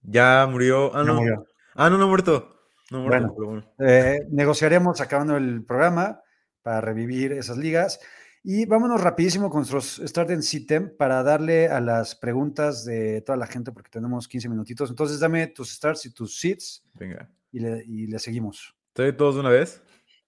Ya 0.00 0.48
murió. 0.50 0.90
Ah, 0.96 1.04
no. 1.04 1.16
murió. 1.16 1.46
Ah, 1.74 1.90
no, 1.90 1.98
no 1.98 2.04
ha 2.04 2.08
muerto. 2.08 2.56
No 2.90 3.00
muerto, 3.00 3.34
Bueno. 3.34 3.34
pero 3.36 3.46
bueno. 3.46 3.74
Eh, 3.78 4.26
negociaremos 4.30 4.98
acabando 5.02 5.36
el 5.36 5.62
programa 5.62 6.22
para 6.62 6.80
revivir 6.80 7.32
esas 7.32 7.58
ligas. 7.58 8.00
Y 8.42 8.64
vámonos 8.64 9.02
rapidísimo 9.02 9.50
con 9.50 9.60
nuestros 9.60 10.00
Start 10.04 10.30
and 10.30 10.42
Sitem 10.42 10.96
para 10.96 11.22
darle 11.22 11.68
a 11.68 11.80
las 11.80 12.14
preguntas 12.14 12.84
de 12.86 13.20
toda 13.20 13.36
la 13.36 13.46
gente 13.46 13.70
porque 13.70 13.90
tenemos 13.90 14.26
15 14.28 14.48
minutitos. 14.48 14.88
Entonces 14.88 15.20
dame 15.20 15.46
tus 15.48 15.70
starts 15.72 16.06
y 16.06 16.14
tus 16.14 16.38
sits 16.38 16.82
Venga. 16.94 17.30
y 17.52 17.60
le, 17.60 17.84
y 17.86 18.06
le 18.06 18.18
seguimos. 18.18 18.74
¿Estoy 18.88 19.12
todos 19.12 19.34
de 19.34 19.40
una 19.42 19.50
vez? 19.50 19.82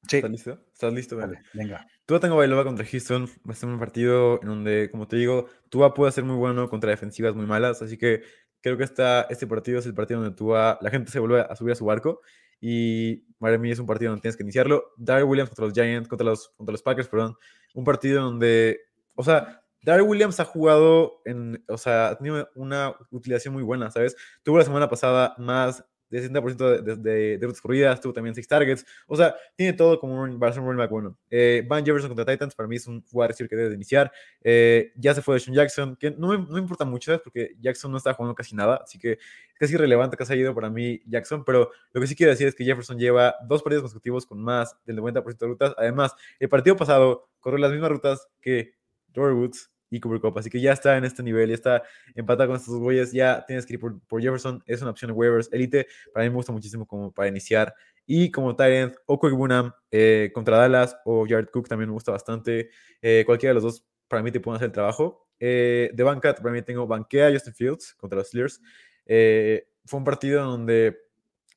Sí, 0.09 0.17
¿Estás 0.17 0.31
listo? 0.31 0.59
¿Estás 0.75 0.93
listo? 0.93 1.17
Venga. 1.17 1.29
vale, 1.29 1.43
venga. 1.55 1.87
Tua 2.05 2.21
tengo 2.21 2.37
Bailoa 2.37 2.65
contra 2.65 2.85
Houston. 2.85 3.27
Va 3.49 3.53
a 3.53 3.57
ser 3.57 3.69
un 3.69 3.79
partido 3.79 4.41
en 4.43 4.49
donde, 4.49 4.91
como 4.91 5.09
te 5.09 5.17
digo, 5.17 5.47
Tua 5.71 5.95
puede 5.95 6.13
ser 6.13 6.25
muy 6.25 6.37
bueno 6.37 6.69
contra 6.69 6.91
defensivas 6.91 7.35
muy 7.35 7.47
malas. 7.47 7.81
Así 7.81 7.97
que 7.97 8.23
creo 8.61 8.77
que 8.77 8.85
esta, 8.85 9.23
este 9.31 9.47
partido 9.47 9.79
es 9.79 9.87
el 9.87 9.95
partido 9.95 10.21
donde 10.21 10.37
Tua, 10.37 10.79
la 10.83 10.91
gente 10.91 11.11
se 11.11 11.19
vuelve 11.19 11.41
a 11.41 11.57
subir 11.57 11.73
a 11.73 11.77
su 11.77 11.87
barco. 11.87 12.21
Y 12.63 13.25
mí 13.59 13.73
es 13.73 13.81
un 13.81 13.87
partido 13.87 14.13
donde 14.13 14.23
tienes 14.23 14.37
que 14.37 14.45
iniciarlo. 14.45 14.93
Darrell 14.97 15.25
Williams 15.25 15.51
contra 15.51 15.67
los 15.67 15.75
Giants, 15.75 16.09
contra 16.09 16.25
los, 16.25 16.51
contra 16.57 16.73
los 16.73 16.83
Packers, 16.83 17.09
perdón. 17.09 17.37
Un 17.75 17.85
partido 17.85 18.23
donde, 18.23 18.79
o 19.17 19.25
sea, 19.25 19.65
Darrell 19.83 20.07
Williams 20.07 20.39
ha 20.39 20.45
jugado 20.45 21.21
en, 21.25 21.63
o 21.69 21.77
sea, 21.77 22.11
ha 22.11 22.17
tenido 22.17 22.49
una 22.55 22.95
utilización 23.11 23.53
muy 23.53 23.65
buena, 23.65 23.91
¿sabes? 23.91 24.17
Tuvo 24.45 24.59
la 24.59 24.65
semana 24.65 24.89
pasada 24.89 25.35
más 25.39 25.85
de 26.13 26.31
60% 26.31 26.83
de, 26.83 26.97
de, 26.97 27.39
de, 27.39 27.47
rutas 27.47 27.63
corridas, 27.63 27.99
tuvo 27.99 28.13
también 28.13 28.35
6 28.35 28.47
targets. 28.47 28.85
O 29.07 29.17
sea, 29.17 29.35
tiene 29.57 29.73
todo 29.73 29.99
como 29.99 30.21
un, 30.21 30.39
running 30.39 30.77
back 30.77 30.91
bueno. 30.91 31.17
Eh, 31.31 31.65
Van 31.67 31.85
Jefferson 31.85 32.11
contra 32.11 32.27
Titans, 32.27 32.55
para 32.55 32.69
mí 32.69 32.77
es 32.77 32.87
un 32.87 33.03
receiver 33.03 33.49
que 33.49 33.57
debe 33.57 33.71
de 33.71 33.75
iniciar. 33.77 34.13
Eh, 34.43 34.93
ya 34.97 35.15
se 35.15 35.23
fue 35.23 35.37
de 35.37 35.41
Sean 35.41 35.55
Jackson, 35.55 35.97
que 35.97 36.11
no 36.11 36.29
me, 36.29 36.39
no 36.39 36.59
importa 36.59 36.85
mucho, 36.85 37.07
¿sabes? 37.07 37.23
Porque 37.25 37.57
Jackson 37.61 37.91
no 37.91 37.97
está 37.97 38.13
jugando 38.13 38.35
casi 38.35 38.55
nada, 38.55 38.83
así 38.85 38.99
que 38.99 39.13
es 39.13 39.59
casi 39.59 39.75
irrelevante 39.75 40.19
que 40.19 40.27
se 40.27 40.35
haya 40.35 40.43
ido 40.43 40.55
para 40.55 40.69
mí 40.69 41.01
Jackson, 41.07 41.45
pero 41.45 41.71
lo 41.93 42.01
que 42.01 42.07
sí 42.07 42.15
quiero 42.15 42.31
decir 42.31 42.47
es 42.47 42.55
que 42.55 42.65
Jefferson 42.65 42.99
lleva 42.99 43.37
dos 43.49 43.63
partidos 43.63 43.85
consecutivos 43.85 44.27
con 44.27 44.39
más 44.39 44.77
del 44.85 44.99
90% 44.99 45.39
de 45.39 45.47
rutas. 45.47 45.75
Además, 45.79 46.15
el 46.39 46.51
partido 46.51 46.77
pasado 46.77 47.31
corrió 47.41 47.59
las 47.59 47.73
mismas 47.73 47.91
rutas 47.91 48.29
que 48.43 48.75
Dory 49.09 49.35
Woods 49.35 49.72
y 49.93 50.01
Cooper 50.01 50.21
Cup, 50.21 50.39
así 50.39 50.49
que 50.49 50.61
ya 50.61 50.73
está 50.73 50.97
en 50.97 51.05
este 51.05 51.23
nivel, 51.23 51.51
ya 51.51 51.55
está 51.55 51.83
empatado 52.15 52.49
con 52.49 52.57
estos 52.57 52.75
güeyes, 52.77 53.13
ya 53.13 53.45
tienes 53.47 53.67
que 53.67 53.75
ir 53.75 53.81
por, 53.81 54.01
por 54.07 54.23
Jefferson, 54.23 54.63
es 54.67 54.81
una 54.81 54.91
opción 54.91 55.11
de 55.11 55.13
waivers 55.13 55.53
elite, 55.53 55.87
para 56.15 56.25
mí 56.25 56.31
me 56.31 56.37
gusta 56.37 56.51
muchísimo 56.51 56.87
como 56.87 57.13
para 57.13 57.29
iniciar, 57.29 57.75
y 58.07 58.31
como 58.31 58.57
Tyrant, 58.57 58.97
o 59.05 59.21
Quick 59.21 59.35
Bunam 59.35 59.73
eh, 59.91 60.31
contra 60.35 60.57
Dallas, 60.57 60.97
o 61.05 61.27
Jared 61.29 61.49
Cook 61.51 61.69
también 61.69 61.91
me 61.91 61.95
gusta 61.95 62.11
bastante, 62.11 62.71
eh, 63.03 63.23
cualquiera 63.27 63.51
de 63.51 63.55
los 63.55 63.63
dos 63.63 63.87
para 64.09 64.23
mí 64.23 64.33
te 64.33 64.41
pueden 64.41 64.57
hacer 64.57 64.67
el 64.67 64.73
trabajo. 64.73 65.27
Eh, 65.39 65.91
de 65.93 66.03
banca, 66.05 66.35
para 66.35 66.53
mí 66.53 66.63
tengo 66.63 66.87
banquea 66.87 67.33
Justin 67.33 67.55
Fields 67.55 67.95
contra 67.95 68.19
los 68.19 68.29
Steelers, 68.29 68.61
eh, 69.07 69.67
fue 69.85 69.99
un 69.99 70.05
partido 70.05 70.45
donde 70.45 70.97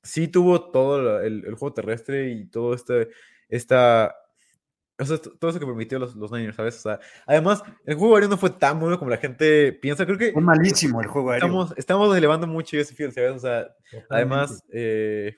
sí 0.01 0.27
tuvo 0.27 0.71
todo 0.71 1.21
el, 1.21 1.45
el 1.45 1.53
juego 1.55 1.73
terrestre 1.73 2.29
y 2.31 2.47
todo 2.47 2.73
este, 2.73 3.09
esta 3.47 4.15
o 4.97 5.05
sea, 5.05 5.17
todo 5.17 5.49
eso 5.49 5.59
que 5.59 5.65
permitió 5.65 5.99
los, 5.99 6.15
los 6.15 6.31
Niners, 6.31 6.55
¿sabes? 6.55 6.77
O 6.77 6.81
sea, 6.81 6.99
además, 7.25 7.63
el 7.85 7.95
juego 7.95 8.15
aéreo 8.15 8.29
no 8.29 8.37
fue 8.37 8.49
tan 8.51 8.79
bueno 8.79 8.97
como 8.97 9.11
la 9.11 9.17
gente 9.17 9.73
piensa. 9.73 10.05
Creo 10.05 10.17
que 10.17 10.31
Fue 10.31 10.41
malísimo 10.41 11.01
el 11.01 11.07
juego 11.07 11.31
aéreo. 11.31 11.47
estamos, 11.47 11.73
estamos 11.77 12.17
elevando 12.17 12.47
mucho 12.47 12.77
ese 12.77 12.95
field, 12.95 13.13
¿sabes? 13.13 13.31
O 13.31 13.39
sea, 13.39 13.67
además, 14.09 14.63
eh, 14.71 15.37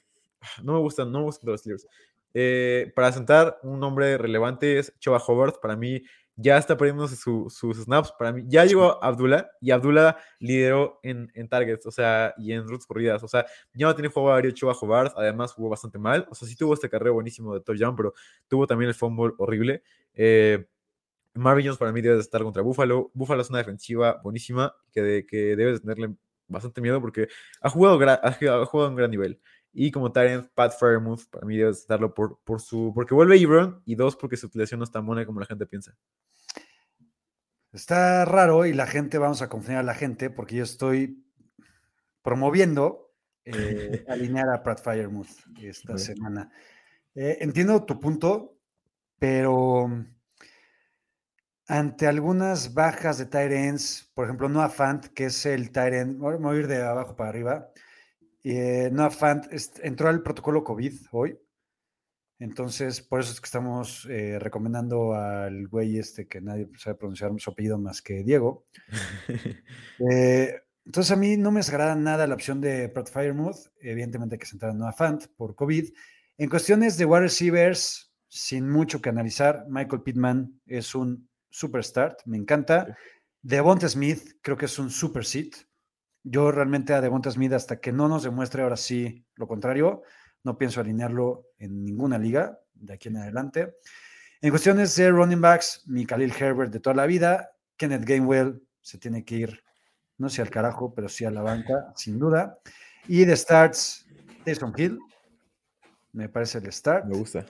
no 0.63 0.73
me 0.73 0.79
gustan, 0.79 1.11
no 1.11 1.19
me 1.19 1.25
gustan 1.25 1.49
los 1.49 1.61
Steelers. 1.61 1.87
Eh, 2.33 2.91
para 2.95 3.11
sentar 3.11 3.57
un 3.63 3.79
nombre 3.79 4.17
relevante 4.17 4.77
es 4.77 4.93
Choba 4.99 5.17
Hobart. 5.17 5.59
Para 5.59 5.75
mí, 5.75 6.03
ya 6.39 6.57
está 6.57 6.77
perdiendo 6.77 7.07
su, 7.07 7.47
sus 7.49 7.77
snaps. 7.83 8.13
Para 8.17 8.31
mí, 8.31 8.43
ya 8.47 8.63
llegó 8.63 9.03
Abdullah 9.03 9.49
y 9.59 9.71
Abdullah 9.71 10.17
lideró 10.39 10.99
en, 11.03 11.29
en 11.33 11.49
targets, 11.49 11.85
o 11.87 11.91
sea, 11.91 12.33
y 12.37 12.53
en 12.53 12.67
rutas 12.67 12.85
corridas. 12.85 13.23
O 13.23 13.27
sea, 13.27 13.45
ya 13.73 13.87
no 13.87 13.95
tiene 13.95 14.07
juego 14.09 14.31
aéreo 14.31 14.51
Choba 14.51 14.73
Hobart. 14.79 15.13
Además, 15.17 15.51
jugó 15.53 15.69
bastante 15.69 15.97
mal. 15.97 16.27
O 16.29 16.35
sea, 16.35 16.47
sí 16.47 16.55
tuvo 16.55 16.73
este 16.75 16.89
carrero 16.89 17.13
buenísimo 17.15 17.53
de 17.53 17.61
touchdown, 17.61 17.95
pero 17.95 18.13
tuvo 18.47 18.67
también 18.67 18.87
el 18.89 18.95
fumble 18.95 19.33
horrible. 19.39 19.83
Eh, 20.13 20.65
Marvin 21.33 21.65
Jones 21.65 21.77
para 21.77 21.91
mí 21.91 22.01
debe 22.01 22.15
de 22.15 22.21
estar 22.21 22.41
contra 22.43 22.61
Buffalo. 22.63 23.11
Buffalo 23.13 23.41
es 23.41 23.49
una 23.49 23.59
defensiva 23.59 24.19
buenísima 24.23 24.73
que, 24.91 25.01
de- 25.01 25.25
que 25.25 25.55
debes 25.55 25.81
tenerle 25.81 26.15
bastante 26.47 26.81
miedo 26.81 27.01
porque 27.01 27.27
ha 27.61 27.69
jugado, 27.69 27.99
ha 28.09 28.31
jugado 28.65 28.87
a 28.87 28.89
un 28.89 28.95
gran 28.95 29.11
nivel. 29.11 29.39
Y 29.73 29.91
como 29.91 30.11
Tyrant, 30.11 30.49
Pat 30.53 30.73
Fairmouth, 30.79 31.29
para 31.29 31.45
mí 31.45 31.57
debes 31.57 31.79
estarlo 31.79 32.13
por, 32.13 32.39
por 32.43 32.61
su, 32.61 32.91
porque 32.95 33.13
vuelve 33.13 33.39
Ebron 33.39 33.81
y 33.85 33.95
dos, 33.95 34.15
porque 34.15 34.37
su 34.37 34.47
utilización 34.47 34.79
no 34.79 34.85
es 34.85 34.91
tan 34.91 35.05
buena 35.05 35.25
como 35.25 35.39
la 35.39 35.45
gente 35.45 35.65
piensa. 35.65 35.95
Está 37.71 38.25
raro 38.25 38.65
y 38.65 38.73
la 38.73 38.87
gente, 38.87 39.17
vamos 39.17 39.41
a 39.41 39.49
confiar 39.49 39.79
a 39.79 39.83
la 39.83 39.93
gente 39.93 40.29
porque 40.29 40.55
yo 40.55 40.63
estoy 40.63 41.23
promoviendo 42.23 43.13
eh, 43.45 44.03
alinear 44.07 44.49
a 44.49 44.63
Pratt 44.63 44.81
Firemouth 44.81 45.29
esta 45.61 45.97
semana. 45.97 46.49
Eh, 47.13 47.37
entiendo 47.41 47.83
tu 47.83 47.99
punto, 47.99 48.57
pero 49.19 49.89
ante 51.67 52.07
algunas 52.07 52.73
bajas 52.73 53.17
de 53.17 53.67
ends, 53.67 54.09
por 54.13 54.25
ejemplo, 54.25 54.49
Noah 54.49 54.69
Fant, 54.69 55.07
que 55.07 55.25
es 55.25 55.45
el 55.45 55.71
voy 56.15 56.37
voy 56.37 56.55
a 56.55 56.59
ir 56.59 56.67
de 56.67 56.81
abajo 56.83 57.15
para 57.15 57.29
arriba. 57.29 57.71
Eh, 58.49 58.89
Noah 58.93 59.09
Fant 59.09 59.45
entró 59.83 60.07
al 60.07 60.23
protocolo 60.23 60.63
COVID 60.63 60.93
hoy. 61.11 61.37
Entonces, 62.39 63.01
por 63.01 63.19
eso 63.19 63.33
es 63.33 63.41
que 63.41 63.45
estamos 63.45 64.07
eh, 64.09 64.39
recomendando 64.39 65.13
al 65.15 65.67
güey 65.67 65.97
este 65.97 66.27
que 66.27 66.39
nadie 66.39 66.69
sabe 66.77 66.95
pronunciar 66.95 67.31
su 67.39 67.49
apellido 67.49 67.77
más 67.77 68.01
que 68.01 68.23
Diego. 68.23 68.65
Eh, 69.99 70.53
entonces, 70.85 71.11
a 71.11 71.17
mí 71.17 71.35
no 71.35 71.51
me 71.51 71.59
desagrada 71.59 71.95
nada 71.95 72.27
la 72.27 72.35
opción 72.35 72.61
de 72.61 72.87
Pratt 72.87 73.09
Firemouth. 73.11 73.67
Evidentemente 73.81 74.35
hay 74.35 74.39
que 74.39 74.45
sentar 74.45 74.69
a 74.69 74.73
Noah 74.73 74.93
Fant 74.93 75.25
por 75.35 75.55
COVID. 75.55 75.89
En 76.37 76.49
cuestiones 76.49 76.97
de 76.97 77.03
wide 77.03 77.21
receivers, 77.21 78.13
sin 78.29 78.69
mucho 78.69 79.01
que 79.01 79.09
analizar, 79.09 79.65
Michael 79.67 80.03
Pittman 80.03 80.61
es 80.65 80.95
un 80.95 81.27
super 81.49 81.83
start, 81.83 82.19
me 82.25 82.37
encanta. 82.37 82.95
Devonta 83.41 83.89
Smith 83.89 84.37
creo 84.41 84.55
que 84.55 84.65
es 84.65 84.79
un 84.79 84.89
super 84.89 85.25
sit. 85.25 85.66
Yo 86.29 86.51
realmente 86.51 86.93
a 86.93 86.99
Devonta 86.99 87.31
Smith, 87.31 87.53
hasta 87.53 87.79
que 87.79 87.93
no 87.93 88.09
nos 88.09 88.23
demuestre 88.23 88.61
ahora 88.61 88.75
sí 88.75 89.25
lo 89.35 89.47
contrario, 89.47 90.03
no 90.43 90.57
pienso 90.57 90.81
alinearlo 90.81 91.47
en 91.57 91.85
ninguna 91.85 92.17
liga 92.17 92.59
de 92.73 92.93
aquí 92.93 93.07
en 93.07 93.17
adelante. 93.17 93.77
En 94.41 94.49
cuestiones 94.49 94.93
de 94.95 95.09
running 95.09 95.39
backs, 95.39 95.83
mi 95.87 96.05
Khalil 96.05 96.33
Herbert 96.37 96.71
de 96.71 96.79
toda 96.79 96.95
la 96.95 97.05
vida, 97.05 97.51
Kenneth 97.77 98.03
Gainwell 98.03 98.61
se 98.81 98.97
tiene 98.97 99.23
que 99.23 99.35
ir, 99.35 99.63
no 100.17 100.29
sé 100.29 100.41
al 100.41 100.49
carajo, 100.49 100.93
pero 100.93 101.07
sí 101.07 101.23
a 101.23 101.31
la 101.31 101.41
banca, 101.41 101.93
sin 101.95 102.19
duda. 102.19 102.59
Y 103.07 103.23
de 103.23 103.35
starts, 103.37 104.05
Taysom 104.43 104.73
Hill, 104.75 104.99
me 106.11 106.27
parece 106.27 106.57
el 106.57 106.71
start. 106.73 107.05
Me 107.05 107.15
gusta. 107.15 107.45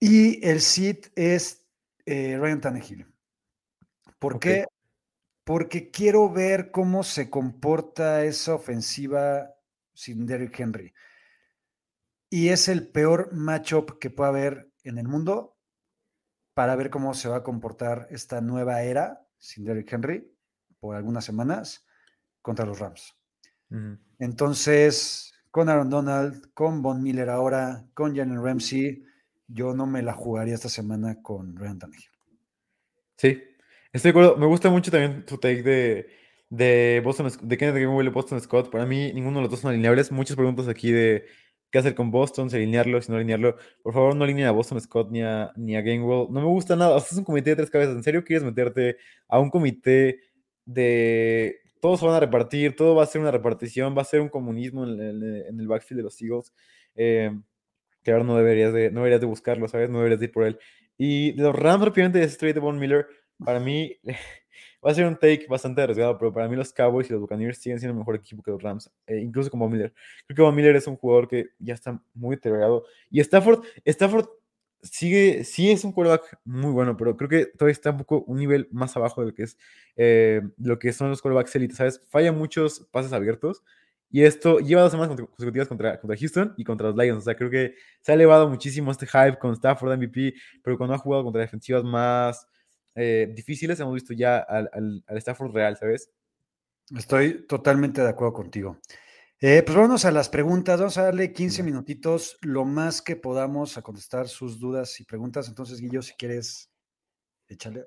Y 0.00 0.44
el 0.44 0.60
sit 0.60 1.06
es 1.14 1.64
eh, 2.06 2.36
Ryan 2.40 2.60
Tannehill. 2.60 3.06
¿Por 4.18 4.40
qué? 4.40 4.64
Porque 5.44 5.90
quiero 5.90 6.32
ver 6.32 6.70
cómo 6.70 7.02
se 7.02 7.30
comporta 7.30 8.24
esa 8.24 8.54
ofensiva 8.54 9.54
sin 9.92 10.26
Derrick 10.26 10.58
Henry. 10.58 10.94
Y 12.30 12.48
es 12.48 12.68
el 12.68 12.88
peor 12.88 13.32
matchup 13.32 13.98
que 13.98 14.10
pueda 14.10 14.30
haber 14.30 14.70
en 14.82 14.98
el 14.98 15.06
mundo 15.06 15.56
para 16.54 16.76
ver 16.76 16.90
cómo 16.90 17.14
se 17.14 17.28
va 17.28 17.36
a 17.36 17.42
comportar 17.42 18.08
esta 18.10 18.40
nueva 18.40 18.82
era 18.82 19.26
sin 19.38 19.64
Derrick 19.64 19.92
Henry 19.92 20.32
por 20.80 20.96
algunas 20.96 21.24
semanas 21.24 21.86
contra 22.40 22.64
los 22.64 22.78
Rams. 22.78 23.14
Entonces, 24.18 25.34
con 25.50 25.68
Aaron 25.68 25.90
Donald, 25.90 26.52
con 26.54 26.82
Von 26.82 27.02
Miller 27.02 27.28
ahora, 27.28 27.86
con 27.94 28.16
Jalen 28.16 28.42
Ramsey, 28.42 29.04
yo 29.46 29.74
no 29.74 29.86
me 29.86 30.02
la 30.02 30.12
jugaría 30.12 30.54
esta 30.54 30.68
semana 30.68 31.22
con 31.22 31.56
Ryan 31.56 31.78
Tannehill. 31.78 32.10
Sí, 33.16 33.42
estoy 33.94 34.10
de 34.12 34.18
acuerdo. 34.18 34.36
Me 34.36 34.46
gusta 34.46 34.68
mucho 34.70 34.90
también 34.90 35.24
tu 35.24 35.38
take 35.38 35.62
de, 35.62 36.06
de 36.50 37.00
Boston, 37.04 37.30
de 37.42 37.56
Kenneth 37.56 37.74
Gainwell 37.76 38.06
y 38.06 38.10
Boston 38.10 38.40
Scott. 38.40 38.70
Para 38.70 38.84
mí, 38.86 39.12
ninguno 39.14 39.38
de 39.38 39.42
los 39.42 39.50
dos 39.50 39.60
son 39.60 39.70
alineables. 39.70 40.12
Muchas 40.12 40.36
preguntas 40.36 40.68
aquí 40.68 40.92
de 40.92 41.24
qué 41.70 41.78
hacer 41.78 41.94
con 41.94 42.10
Boston, 42.10 42.50
si 42.50 42.56
alinearlo, 42.56 43.00
si 43.02 43.10
no 43.10 43.16
alinearlo. 43.16 43.56
Por 43.82 43.94
favor, 43.94 44.14
no 44.14 44.24
alineen 44.24 44.46
a 44.48 44.52
Boston 44.52 44.80
Scott 44.80 45.10
ni 45.10 45.22
a, 45.22 45.52
ni 45.56 45.76
a 45.76 45.80
Gainwell. 45.82 46.26
No 46.30 46.40
me 46.40 46.46
gusta 46.46 46.76
nada. 46.76 46.96
O 46.96 47.00
sea, 47.00 47.08
es 47.12 47.16
un 47.18 47.24
comité 47.24 47.50
de 47.50 47.56
tres 47.56 47.70
cabezas. 47.70 47.96
¿En 47.96 48.02
serio 48.02 48.24
quieres 48.24 48.44
meterte 48.44 48.96
a 49.28 49.38
un 49.40 49.50
comité 49.50 50.20
de 50.66 51.60
todos 51.80 52.00
van 52.00 52.14
a 52.14 52.20
repartir, 52.20 52.74
todo 52.76 52.94
va 52.94 53.02
a 53.02 53.06
ser 53.06 53.20
una 53.20 53.30
repartición, 53.30 53.94
va 53.96 54.00
a 54.02 54.04
ser 54.06 54.20
un 54.22 54.30
comunismo 54.30 54.84
en, 54.84 54.98
el- 55.00 55.44
en 55.48 55.60
el 55.60 55.66
backfield 55.68 55.98
de 55.98 56.02
los 56.04 56.20
Eagles? 56.22 56.52
Eh, 56.94 57.30
que 58.02 58.12
ahora 58.12 58.24
no 58.24 58.36
deberías 58.36 58.72
de, 58.72 58.90
no 58.90 59.00
deberías 59.00 59.20
de 59.20 59.26
buscarlo, 59.26 59.68
¿sabes? 59.68 59.90
No 59.90 59.98
deberías 59.98 60.20
de 60.20 60.26
ir 60.26 60.32
por 60.32 60.44
él. 60.44 60.58
Y 60.96 61.32
de 61.32 61.42
los 61.42 61.56
Rams, 61.56 61.84
rápidamente, 61.84 62.18
de 62.20 62.24
ese 62.26 62.38
trade 62.38 62.54
de 62.54 62.60
Von 62.60 62.78
Miller, 62.78 63.06
para 63.44 63.60
mí 63.60 63.96
va 64.84 64.90
a 64.90 64.94
ser 64.94 65.06
un 65.06 65.16
take 65.16 65.46
bastante 65.48 65.82
arriesgado, 65.82 66.18
pero 66.18 66.32
para 66.32 66.48
mí 66.48 66.56
los 66.56 66.72
Cowboys 66.72 67.08
y 67.08 67.12
los 67.12 67.20
Buccaneers 67.22 67.58
siguen 67.58 67.78
siendo 67.80 67.98
mejor 67.98 68.16
equipo 68.16 68.42
que 68.42 68.50
los 68.50 68.62
Rams, 68.62 68.90
eh, 69.06 69.18
incluso 69.18 69.50
con 69.50 69.60
Von 69.60 69.72
Miller. 69.72 69.92
Creo 70.26 70.36
que 70.36 70.42
Von 70.42 70.54
Miller 70.54 70.76
es 70.76 70.86
un 70.86 70.96
jugador 70.96 71.28
que 71.28 71.48
ya 71.58 71.74
está 71.74 72.00
muy 72.14 72.36
deteriorado. 72.36 72.84
Y 73.10 73.20
Stafford, 73.20 73.64
Stafford 73.84 74.26
sigue, 74.82 75.44
sí 75.44 75.70
es 75.70 75.84
un 75.84 75.92
quarterback 75.92 76.38
muy 76.44 76.70
bueno, 76.72 76.96
pero 76.96 77.16
creo 77.16 77.28
que 77.28 77.46
todavía 77.46 77.72
está 77.72 77.90
un 77.90 77.98
poco 77.98 78.22
un 78.26 78.36
nivel 78.38 78.68
más 78.70 78.96
abajo 78.96 79.22
de 79.22 79.28
lo 79.28 79.34
que 79.34 79.44
es 79.44 79.56
eh, 79.96 80.42
lo 80.58 80.78
que 80.78 80.92
son 80.92 81.08
los 81.10 81.22
quarterbacks 81.22 81.54
elite, 81.56 81.74
¿sabes? 81.74 82.02
Falla 82.10 82.32
muchos 82.32 82.86
pases 82.90 83.12
abiertos. 83.12 83.62
Y 84.10 84.22
esto 84.22 84.60
lleva 84.60 84.82
dos 84.82 84.92
semanas 84.92 85.16
conse- 85.16 85.28
consecutivas 85.28 85.66
contra, 85.68 85.98
contra 86.00 86.16
Houston 86.18 86.54
y 86.56 86.62
contra 86.64 86.88
los 86.88 86.96
Lions. 86.96 87.18
O 87.18 87.24
sea, 87.24 87.34
creo 87.34 87.50
que 87.50 87.74
se 88.00 88.12
ha 88.12 88.14
elevado 88.14 88.48
muchísimo 88.48 88.92
este 88.92 89.06
hype 89.06 89.38
con 89.38 89.54
Stafford 89.54 89.96
MVP, 89.96 90.34
pero 90.62 90.76
cuando 90.78 90.94
ha 90.94 90.98
jugado 90.98 91.24
contra 91.24 91.40
defensivas 91.42 91.82
más 91.82 92.46
eh, 92.94 93.32
difíciles, 93.34 93.78
hemos 93.80 93.94
visto 93.94 94.12
ya 94.12 94.38
al, 94.38 94.68
al- 94.72 95.04
al 95.06 95.16
Stafford 95.18 95.52
real, 95.52 95.76
¿sabes? 95.76 96.10
Estoy 96.96 97.46
totalmente 97.46 98.02
de 98.02 98.08
acuerdo 98.08 98.34
contigo. 98.34 98.78
Eh, 99.40 99.62
pues 99.64 99.76
vámonos 99.76 100.04
a 100.04 100.10
las 100.10 100.28
preguntas. 100.28 100.78
Vamos 100.78 100.96
a 100.98 101.02
darle 101.04 101.32
15 101.32 101.58
Ya. 101.58 101.64
minutitos, 101.64 102.38
lo 102.42 102.64
más 102.64 103.02
que 103.02 103.16
podamos 103.16 103.76
a 103.76 103.82
contestar 103.82 104.28
sus 104.28 104.58
dudas 104.60 105.00
y 105.00 105.04
preguntas. 105.04 105.48
Entonces, 105.48 105.80
Guillo, 105.80 106.02
si 106.02 106.14
quieres, 106.14 106.70
échale. 107.48 107.86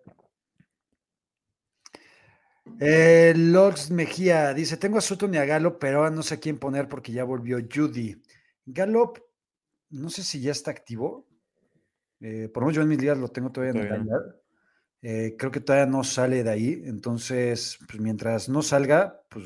Eh, 2.79 3.33
Lox 3.35 3.91
Mejía 3.91 4.53
dice: 4.53 4.77
Tengo 4.77 4.97
a 4.97 5.01
Sutton 5.01 5.33
y 5.33 5.37
a 5.37 5.45
Gallup, 5.45 5.77
pero 5.79 5.99
ahora 5.99 6.09
no 6.11 6.21
sé 6.21 6.39
quién 6.39 6.59
poner 6.59 6.87
porque 6.87 7.11
ya 7.11 7.23
volvió 7.23 7.57
Judy. 7.73 8.21
Gallup, 8.65 9.19
no 9.89 10.09
sé 10.09 10.23
si 10.23 10.41
ya 10.41 10.51
está 10.51 10.71
activo. 10.71 11.27
Eh, 12.19 12.49
por 12.53 12.63
lo 12.63 12.67
menos 12.67 12.75
yo 12.75 12.81
en 12.81 12.89
mis 12.89 12.97
días 12.97 13.17
lo 13.17 13.29
tengo 13.29 13.51
todavía 13.51 13.79
en 13.81 13.87
el. 13.93 14.09
Eh, 15.09 15.37
creo 15.39 15.53
que 15.53 15.61
todavía 15.61 15.85
no 15.85 16.03
sale 16.03 16.43
de 16.43 16.49
ahí. 16.49 16.81
Entonces, 16.83 17.79
pues 17.87 17.97
mientras 18.01 18.49
no 18.49 18.61
salga, 18.61 19.21
pues 19.29 19.45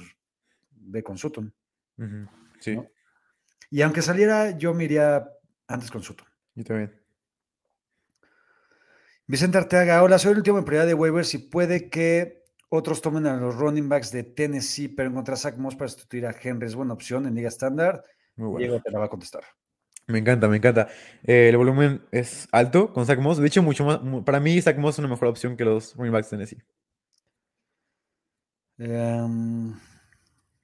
ve 0.72 1.04
con 1.04 1.20
Sutton. 1.20 1.54
Sí, 2.60 2.76
¿no? 2.76 2.88
Y 3.70 3.84
aunque 3.84 4.02
saliera, 4.02 4.58
yo 4.58 4.74
me 4.74 4.86
iría 4.86 5.30
antes 5.68 5.92
con 5.92 6.02
Sutton. 6.02 6.28
yo 6.56 6.64
también. 6.64 7.00
Vicente 9.28 9.60
Arteaga, 9.60 10.02
hola, 10.02 10.18
soy 10.18 10.32
el 10.32 10.40
último 10.40 10.58
en 10.58 10.66
prioridad 10.66 10.88
de 10.88 10.96
waivers 10.96 11.36
y 11.36 11.38
puede 11.38 11.92
que 11.92 12.44
otros 12.70 13.00
tomen 13.00 13.28
a 13.28 13.38
los 13.38 13.56
running 13.56 13.88
backs 13.88 14.12
de 14.12 14.24
Tennessee, 14.24 14.88
pero 14.88 15.12
encontrar 15.12 15.36
a 15.36 15.38
Zach 15.38 15.58
Moss 15.58 15.76
para 15.76 15.90
sustituir 15.90 16.26
a 16.26 16.36
Henry 16.42 16.66
es 16.66 16.74
buena 16.74 16.94
opción 16.94 17.28
en 17.28 17.36
Liga 17.36 17.50
Estándar. 17.50 18.04
Muy 18.36 18.48
bueno. 18.48 18.58
Diego 18.58 18.82
te 18.82 18.90
la 18.90 18.98
va 18.98 19.06
a 19.06 19.10
contestar. 19.10 19.44
Me 20.08 20.20
encanta, 20.20 20.48
me 20.48 20.58
encanta. 20.58 20.88
Eh, 21.24 21.50
el 21.50 21.58
volumen 21.58 22.02
es 22.12 22.48
alto 22.52 22.92
con 22.94 23.06
Zach 23.06 23.20
Moss. 23.20 23.38
De 23.38 23.48
hecho, 23.48 23.64
mucho 23.64 23.86
más. 23.86 24.00
Para 24.26 24.40
mí, 24.40 24.62
Zach 24.62 24.78
Moss 24.78 24.96
es 24.96 25.00
una 25.00 25.08
mejor 25.08 25.28
opción 25.28 25.56
que 25.56 25.66
los 25.66 25.96
running 25.96 26.12
backs 26.12 26.30
de 26.30 26.38
Tennessee. 26.38 26.62
Em, 28.78 29.80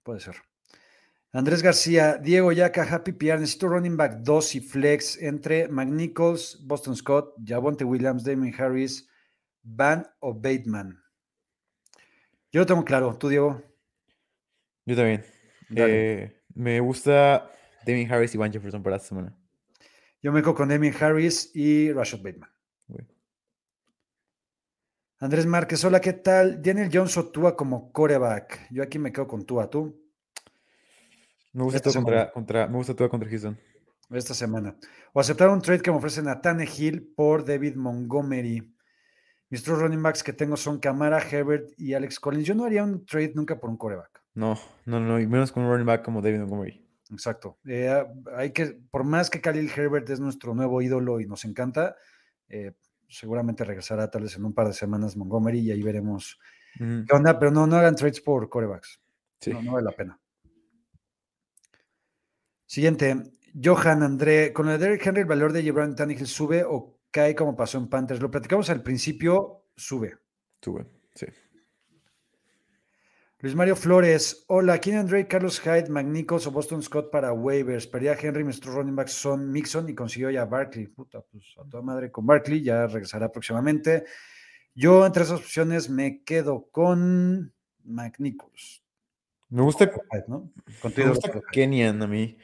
puede 0.04 0.20
ser. 0.20 0.36
Andrés 1.32 1.62
García, 1.62 2.18
Diego 2.18 2.52
Yaca, 2.52 2.84
Happy 2.84 3.12
PR, 3.12 3.40
necesito 3.40 3.68
running 3.68 3.96
back 3.96 4.22
2 4.22 4.56
y 4.56 4.60
flex 4.60 5.22
entre 5.22 5.68
McNichols, 5.68 6.60
Boston 6.64 6.96
Scott, 6.96 7.36
Javonte 7.46 7.84
Williams, 7.84 8.24
Damien 8.24 8.56
Harris, 8.58 9.08
Van 9.62 10.08
o 10.20 10.34
Bateman. 10.34 11.00
Yo 12.52 12.62
lo 12.62 12.66
tengo 12.66 12.84
claro, 12.84 13.16
tú 13.18 13.30
Diego. 13.30 13.62
Yo 14.86 14.96
también. 14.96 15.24
Eh, 15.76 16.42
me 16.56 16.80
gusta 16.80 17.52
Damien 17.88 18.12
Harris 18.12 18.36
y 18.36 18.38
Van 18.38 18.52
Jefferson 18.52 18.84
para 18.84 18.98
esta 18.98 19.08
semana. 19.08 19.34
Yo 20.22 20.34
me 20.34 20.42
quedo 20.42 20.54
con 20.54 20.68
Damien 20.68 20.94
Harris 21.00 21.52
y 21.56 21.92
Rashad 21.94 22.22
Bateman. 22.22 22.50
Güey. 22.88 23.08
Andrés 25.20 25.46
Márquez, 25.46 25.84
hola, 25.86 26.02
¿qué 26.02 26.14
tal? 26.14 26.62
Daniel 26.62 26.90
Jones 26.92 27.18
o 27.18 27.30
Tua 27.30 27.56
como 27.56 27.92
coreback. 27.94 28.68
Yo 28.72 28.84
aquí 28.84 29.00
me 29.00 29.14
quedo 29.14 29.26
con 29.26 29.46
Tua, 29.46 29.70
tú, 29.70 30.04
Me 31.54 31.64
gusta 31.64 31.80
todo 31.80 31.94
contra, 31.94 32.32
contra, 32.32 32.68
me 32.68 32.76
gusta 32.76 32.94
todo 32.94 33.10
contra 33.10 33.30
Houston. 33.30 33.58
esta 34.12 34.34
semana. 34.34 34.76
O 35.14 35.22
aceptar 35.22 35.50
un 35.50 35.62
trade 35.62 35.82
que 35.82 35.90
me 35.90 35.98
ofrecen 35.98 36.28
a 36.28 36.42
Hill 36.64 37.14
por 37.16 37.46
David 37.46 37.76
Montgomery. 37.76 38.76
Mis 39.50 39.64
tres 39.64 39.80
running 39.80 40.04
backs 40.04 40.24
que 40.24 40.34
tengo 40.34 40.58
son 40.58 40.80
Camara, 40.80 41.20
Herbert 41.20 41.70
y 41.78 41.94
Alex 41.94 42.20
Collins. 42.20 42.46
Yo 42.46 42.54
no 42.54 42.66
haría 42.66 42.84
un 42.84 43.06
trade 43.06 43.32
nunca 43.34 43.58
por 43.58 43.70
un 43.70 43.78
coreback. 43.78 44.22
No, 44.34 44.60
no, 44.86 45.00
no, 45.00 45.20
y 45.22 45.26
menos 45.26 45.54
con 45.54 45.64
un 45.64 45.72
running 45.72 45.86
back 45.86 46.04
como 46.04 46.22
David 46.22 46.40
Montgomery. 46.40 46.87
Exacto. 47.12 47.58
Eh, 47.66 48.06
hay 48.36 48.52
que, 48.52 48.80
por 48.92 49.04
más 49.04 49.30
que 49.30 49.42
Khalil 49.42 49.72
Herbert 49.76 50.10
es 50.10 50.20
nuestro 50.20 50.54
nuevo 50.54 50.82
ídolo 50.82 51.20
y 51.20 51.26
nos 51.26 51.46
encanta, 51.46 51.96
eh, 52.50 52.74
Seguramente 53.10 53.64
regresará 53.64 54.10
tal 54.10 54.24
vez 54.24 54.36
en 54.36 54.46
un 54.46 54.54
par 54.54 54.68
de 54.68 54.74
semanas 54.74 55.16
Montgomery 55.16 55.60
y 55.60 55.72
ahí 55.72 55.82
veremos 55.82 56.40
Ujú, 56.76 57.06
qué 57.08 57.16
onda, 57.16 57.40
pero 57.40 57.52
no, 57.52 57.66
no 57.66 57.78
hagan 57.78 57.96
trades 57.96 58.22
por 58.22 58.50
corebacks. 58.50 59.02
Sí. 59.40 59.52
No, 59.52 59.62
no 59.62 59.74
vale 59.74 59.86
la 59.86 59.92
pena. 59.92 60.20
Siguiente, 62.66 63.32
Johan 63.64 64.04
André, 64.04 64.52
con 64.52 64.68
el 64.70 64.80
Derrick 64.80 65.06
Henry, 65.06 65.22
¿el 65.22 65.28
valor 65.28 65.54
de 65.54 65.64
Jebron 65.64 65.96
Tannehill 65.96 66.28
sube 66.28 66.64
o 66.66 67.00
cae 67.10 67.34
como 67.34 67.56
pasó 67.56 67.78
en 67.78 67.88
Panthers? 67.88 68.22
Lo 68.22 68.30
platicamos 68.30 68.70
al 68.70 68.84
principio, 68.84 69.70
sube. 69.76 70.18
Sube. 70.62 70.86
Luis 73.40 73.54
Mario 73.54 73.76
Flores, 73.76 74.46
hola, 74.48 74.80
¿quién 74.80 74.96
André, 74.96 75.28
Carlos 75.28 75.62
Hyde, 75.62 75.90
McNichols 75.90 76.48
o 76.48 76.52
Boston 76.52 76.82
Scott 76.82 77.12
para 77.12 77.34
waivers? 77.34 77.86
Perdí 77.86 78.08
a 78.08 78.18
Henry, 78.20 78.44
nuestros 78.44 78.74
running 78.74 78.96
backs 78.96 79.12
son 79.12 79.52
Mixon 79.52 79.88
y 79.88 79.94
consiguió 79.94 80.32
ya 80.32 80.42
a 80.42 80.46
Barkley. 80.46 80.88
Puta, 80.88 81.22
pues 81.22 81.54
a 81.60 81.70
toda 81.70 81.84
madre 81.84 82.10
con 82.10 82.26
Barkley, 82.26 82.64
ya 82.64 82.88
regresará 82.88 83.32
próximamente. 83.32 84.06
Yo 84.74 85.06
entre 85.06 85.22
esas 85.22 85.40
opciones 85.40 85.88
me 85.88 86.24
quedo 86.24 86.68
con 86.72 87.54
McNichols. 87.84 88.84
Me 89.50 89.62
gusta, 89.62 89.92
¿no? 90.28 90.52
Me 90.96 91.08
gusta. 91.08 91.40
Kenyan 91.52 92.02
a 92.02 92.08
mí. 92.08 92.40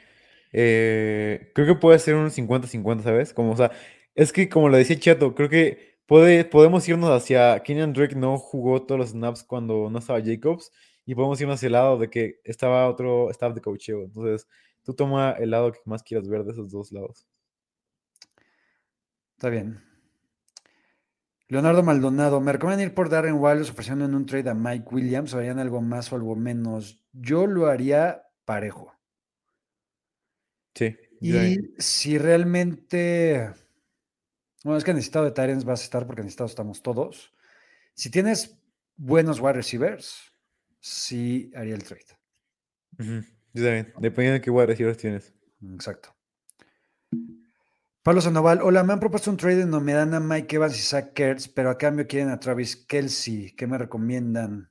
Eh, 0.52 1.50
creo 1.56 1.66
que 1.66 1.74
puede 1.74 1.98
ser 1.98 2.14
un 2.14 2.30
50-50, 2.30 3.02
¿sabes? 3.02 3.34
Como, 3.34 3.50
o 3.50 3.56
sea, 3.56 3.72
es 4.14 4.32
que 4.32 4.48
como 4.48 4.68
lo 4.68 4.76
decía 4.76 4.96
Chato, 4.96 5.34
creo 5.34 5.48
que 5.48 5.93
puede, 6.06 6.44
podemos 6.44 6.88
irnos 6.88 7.10
hacia 7.10 7.62
Kenyan 7.62 7.92
Drake 7.92 8.14
no 8.14 8.38
jugó 8.38 8.82
todos 8.82 8.98
los 8.98 9.10
snaps 9.10 9.44
cuando 9.44 9.88
no 9.90 9.98
estaba 9.98 10.22
Jacobs 10.22 10.70
y 11.06 11.14
podemos 11.14 11.40
irnos 11.40 11.56
hacia 11.56 11.66
el 11.66 11.72
lado 11.72 11.98
de 11.98 12.10
que 12.10 12.40
estaba 12.44 12.88
otro 12.88 13.30
staff 13.30 13.54
de 13.54 13.60
coacheo. 13.60 14.02
Entonces, 14.02 14.46
tú 14.82 14.94
toma 14.94 15.32
el 15.32 15.50
lado 15.50 15.72
que 15.72 15.80
más 15.84 16.02
quieras 16.02 16.28
ver 16.28 16.44
de 16.44 16.52
esos 16.52 16.70
dos 16.70 16.92
lados. 16.92 17.26
Está 19.36 19.50
bien. 19.50 19.82
Leonardo 21.48 21.82
Maldonado, 21.82 22.40
¿me 22.40 22.52
recomiendan 22.52 22.88
ir 22.88 22.94
por 22.94 23.10
Darren 23.10 23.34
Wallace 23.34 23.70
ofreciendo 23.70 24.06
en 24.06 24.14
un 24.14 24.26
trade 24.26 24.50
a 24.50 24.54
Mike 24.54 24.86
Williams 24.90 25.34
o 25.34 25.38
harían 25.38 25.58
algo 25.58 25.82
más 25.82 26.10
o 26.12 26.16
algo 26.16 26.34
menos? 26.34 27.04
Yo 27.12 27.46
lo 27.46 27.66
haría 27.66 28.22
parejo. 28.44 28.92
Sí. 30.74 30.96
Y 31.20 31.74
si 31.78 32.18
realmente. 32.18 33.50
Bueno, 34.64 34.78
es 34.78 34.84
que 34.84 34.94
necesitado 34.94 35.26
de 35.26 35.30
Tyrants 35.30 35.66
vas 35.66 35.82
a 35.82 35.84
estar 35.84 36.06
porque 36.06 36.22
necesitados 36.22 36.52
estamos 36.52 36.82
todos. 36.82 37.34
Si 37.92 38.10
tienes 38.10 38.58
buenos 38.96 39.38
wide 39.38 39.52
receivers, 39.52 40.32
sí 40.80 41.52
haría 41.54 41.74
el 41.74 41.84
trade. 41.84 42.06
Ujú, 42.98 43.26
Yo 43.52 43.62
también. 43.62 43.92
Dependiendo 43.98 44.34
de 44.34 44.40
qué 44.40 44.50
wide 44.50 44.66
receivers 44.66 44.96
tienes. 44.96 45.34
Exacto. 45.74 46.16
Pablo 48.02 48.22
Sandoval, 48.22 48.62
hola, 48.62 48.82
me 48.84 48.94
han 48.94 49.00
propuesto 49.00 49.30
un 49.30 49.36
trade 49.36 49.62
en 49.62 49.70
donde 49.70 49.84
me 49.84 49.92
dan 49.92 50.14
a 50.14 50.20
Mike 50.20 50.56
Evans 50.56 50.78
y 50.78 50.82
Zach 50.82 51.18
Ertz, 51.20 51.48
pero 51.48 51.68
a 51.68 51.76
cambio 51.76 52.06
quieren 52.06 52.30
a 52.30 52.40
Travis 52.40 52.74
Kelsey. 52.76 53.52
¿Qué 53.52 53.66
me 53.66 53.76
recomiendan? 53.76 54.70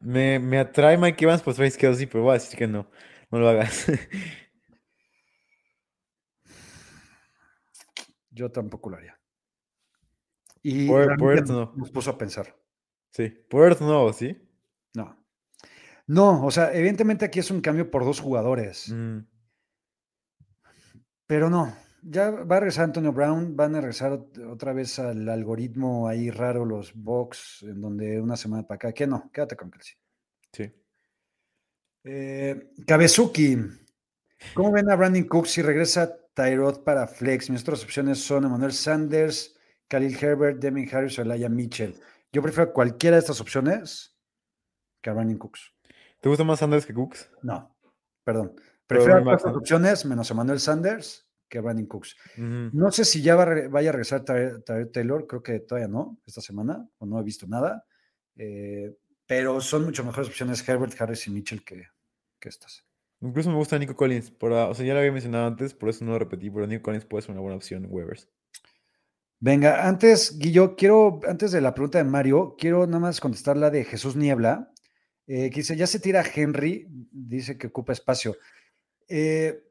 Me, 0.00 0.38
me 0.40 0.58
atrae 0.58 0.96
Mike 0.96 1.24
Evans 1.24 1.42
por 1.42 1.54
Travis 1.54 1.76
Kelsey, 1.76 2.06
pero 2.06 2.24
voy 2.24 2.30
a 2.30 2.34
decir 2.34 2.58
que 2.58 2.66
no. 2.66 2.88
No 3.30 3.38
lo 3.38 3.48
hagas. 3.48 3.86
Yo 8.40 8.50
tampoco 8.50 8.88
lo 8.88 8.96
haría. 8.96 9.20
Y 10.62 10.88
nos- 10.88 11.50
no. 11.50 11.72
nos 11.76 11.90
puso 11.90 12.10
a 12.10 12.16
pensar. 12.16 12.56
Sí. 13.10 13.28
Por 13.28 13.64
Earth 13.66 13.80
no, 13.82 14.10
¿sí? 14.14 14.34
No. 14.94 15.14
No, 16.06 16.46
o 16.46 16.50
sea, 16.50 16.72
evidentemente 16.72 17.26
aquí 17.26 17.38
es 17.38 17.50
un 17.50 17.60
cambio 17.60 17.90
por 17.90 18.02
dos 18.02 18.18
jugadores. 18.18 18.88
Mm, 18.90 19.18
Pero 21.26 21.50
no, 21.50 21.76
ya 22.02 22.30
va 22.30 22.56
a 22.56 22.60
regresar 22.60 22.84
Antonio 22.84 23.12
Brown, 23.12 23.54
van 23.56 23.74
a 23.76 23.80
regresar 23.82 24.12
ot- 24.12 24.50
otra 24.50 24.72
vez 24.72 24.98
al 24.98 25.28
algoritmo 25.28 26.08
ahí 26.08 26.30
raro, 26.30 26.64
los 26.64 26.94
box, 26.94 27.62
en 27.64 27.80
donde 27.82 28.18
una 28.20 28.36
semana 28.38 28.62
para 28.66 28.76
acá, 28.76 28.92
que 28.92 29.06
no, 29.06 29.30
quédate 29.32 29.54
con 29.56 29.70
Kelsey. 29.70 29.96
sí. 30.52 30.72
Eh, 32.04 32.70
Kabezuki, 32.86 33.58
¿cómo 34.54 34.72
ven 34.72 34.90
a 34.90 34.96
Brandon 34.96 35.24
Cook 35.24 35.46
si 35.46 35.60
regresa 35.60 36.16
Tyrod 36.34 36.82
para 36.84 37.06
Flex? 37.06 37.50
Mis 37.50 37.62
otras 37.62 37.82
opciones 37.84 38.22
son 38.22 38.44
Emmanuel 38.44 38.72
Sanders, 38.72 39.56
Khalil 39.88 40.16
Herbert, 40.20 40.58
Demi 40.60 40.88
Harris 40.90 41.18
o 41.18 41.22
Elijah 41.22 41.48
Mitchell. 41.48 41.94
Yo 42.32 42.42
prefiero 42.42 42.72
cualquiera 42.72 43.16
de 43.16 43.20
estas 43.20 43.40
opciones 43.40 44.16
que 45.00 45.10
a 45.10 45.12
Brandon 45.12 45.38
Cooks. 45.38 45.72
¿Te 46.20 46.28
gusta 46.28 46.44
más 46.44 46.58
Sanders 46.60 46.86
que 46.86 46.94
Cooks? 46.94 47.30
No, 47.42 47.76
perdón. 48.24 48.54
Prefiero 48.86 49.18
estas 49.32 49.54
opciones 49.56 50.04
menos 50.04 50.30
Emmanuel 50.30 50.60
Sanders 50.60 51.26
que 51.48 51.60
Brandon 51.60 51.86
Cooks. 51.86 52.16
No 52.36 52.92
sé 52.92 53.04
si 53.04 53.22
ya 53.22 53.34
va 53.34 53.44
vaya 53.68 53.88
a 53.90 53.92
regresar 53.92 54.24
Ty- 54.24 54.62
Ty- 54.64 54.90
Taylor, 54.92 55.26
creo 55.26 55.42
que 55.42 55.60
todavía 55.60 55.88
no, 55.88 56.20
esta 56.26 56.40
semana, 56.40 56.88
o 56.98 57.06
no 57.06 57.18
he 57.18 57.22
visto 57.24 57.46
nada. 57.46 57.84
Eh, 58.36 58.96
pero 59.26 59.60
son 59.60 59.84
mucho 59.84 60.04
mejores 60.04 60.28
opciones 60.28 60.66
Herbert, 60.68 61.00
Harris 61.00 61.26
y 61.26 61.30
Mitchell 61.30 61.64
que, 61.64 61.88
que 62.38 62.48
estas. 62.48 62.84
Incluso 63.20 63.50
me 63.50 63.56
gusta 63.56 63.78
Nico 63.78 63.94
Collins. 63.94 64.32
O 64.40 64.74
sea, 64.74 64.86
ya 64.86 64.94
lo 64.94 65.00
había 65.00 65.12
mencionado 65.12 65.46
antes, 65.46 65.74
por 65.74 65.88
eso 65.88 66.04
no 66.04 66.12
lo 66.12 66.18
repetí, 66.18 66.50
pero 66.50 66.66
Nico 66.66 66.84
Collins 66.84 67.04
puede 67.04 67.22
ser 67.22 67.32
una 67.32 67.40
buena 67.40 67.56
opción 67.56 67.84
en 67.84 67.92
waivers. 67.92 68.28
Venga, 69.38 69.86
antes, 69.88 70.38
Guillo, 70.38 70.76
quiero, 70.76 71.20
antes 71.26 71.52
de 71.52 71.60
la 71.60 71.74
pregunta 71.74 71.98
de 71.98 72.04
Mario, 72.04 72.56
quiero 72.58 72.86
nada 72.86 72.98
más 72.98 73.20
contestar 73.20 73.56
la 73.56 73.70
de 73.70 73.84
Jesús 73.84 74.16
Niebla, 74.16 74.70
eh, 75.26 75.48
que 75.50 75.60
dice, 75.60 75.76
ya 75.76 75.86
se 75.86 76.00
tira 76.00 76.22
Henry, 76.22 76.86
dice 77.10 77.56
que 77.56 77.68
ocupa 77.68 77.92
espacio. 77.92 78.36
Eh, 79.08 79.64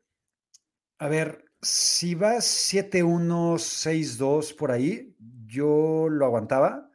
a 0.97 1.07
ver, 1.07 1.45
si 1.61 2.15
va 2.15 2.37
7-1, 2.37 3.59
6-2 3.59 4.55
por 4.55 4.71
ahí, 4.71 5.15
yo 5.45 6.07
lo 6.09 6.25
aguantaba, 6.25 6.89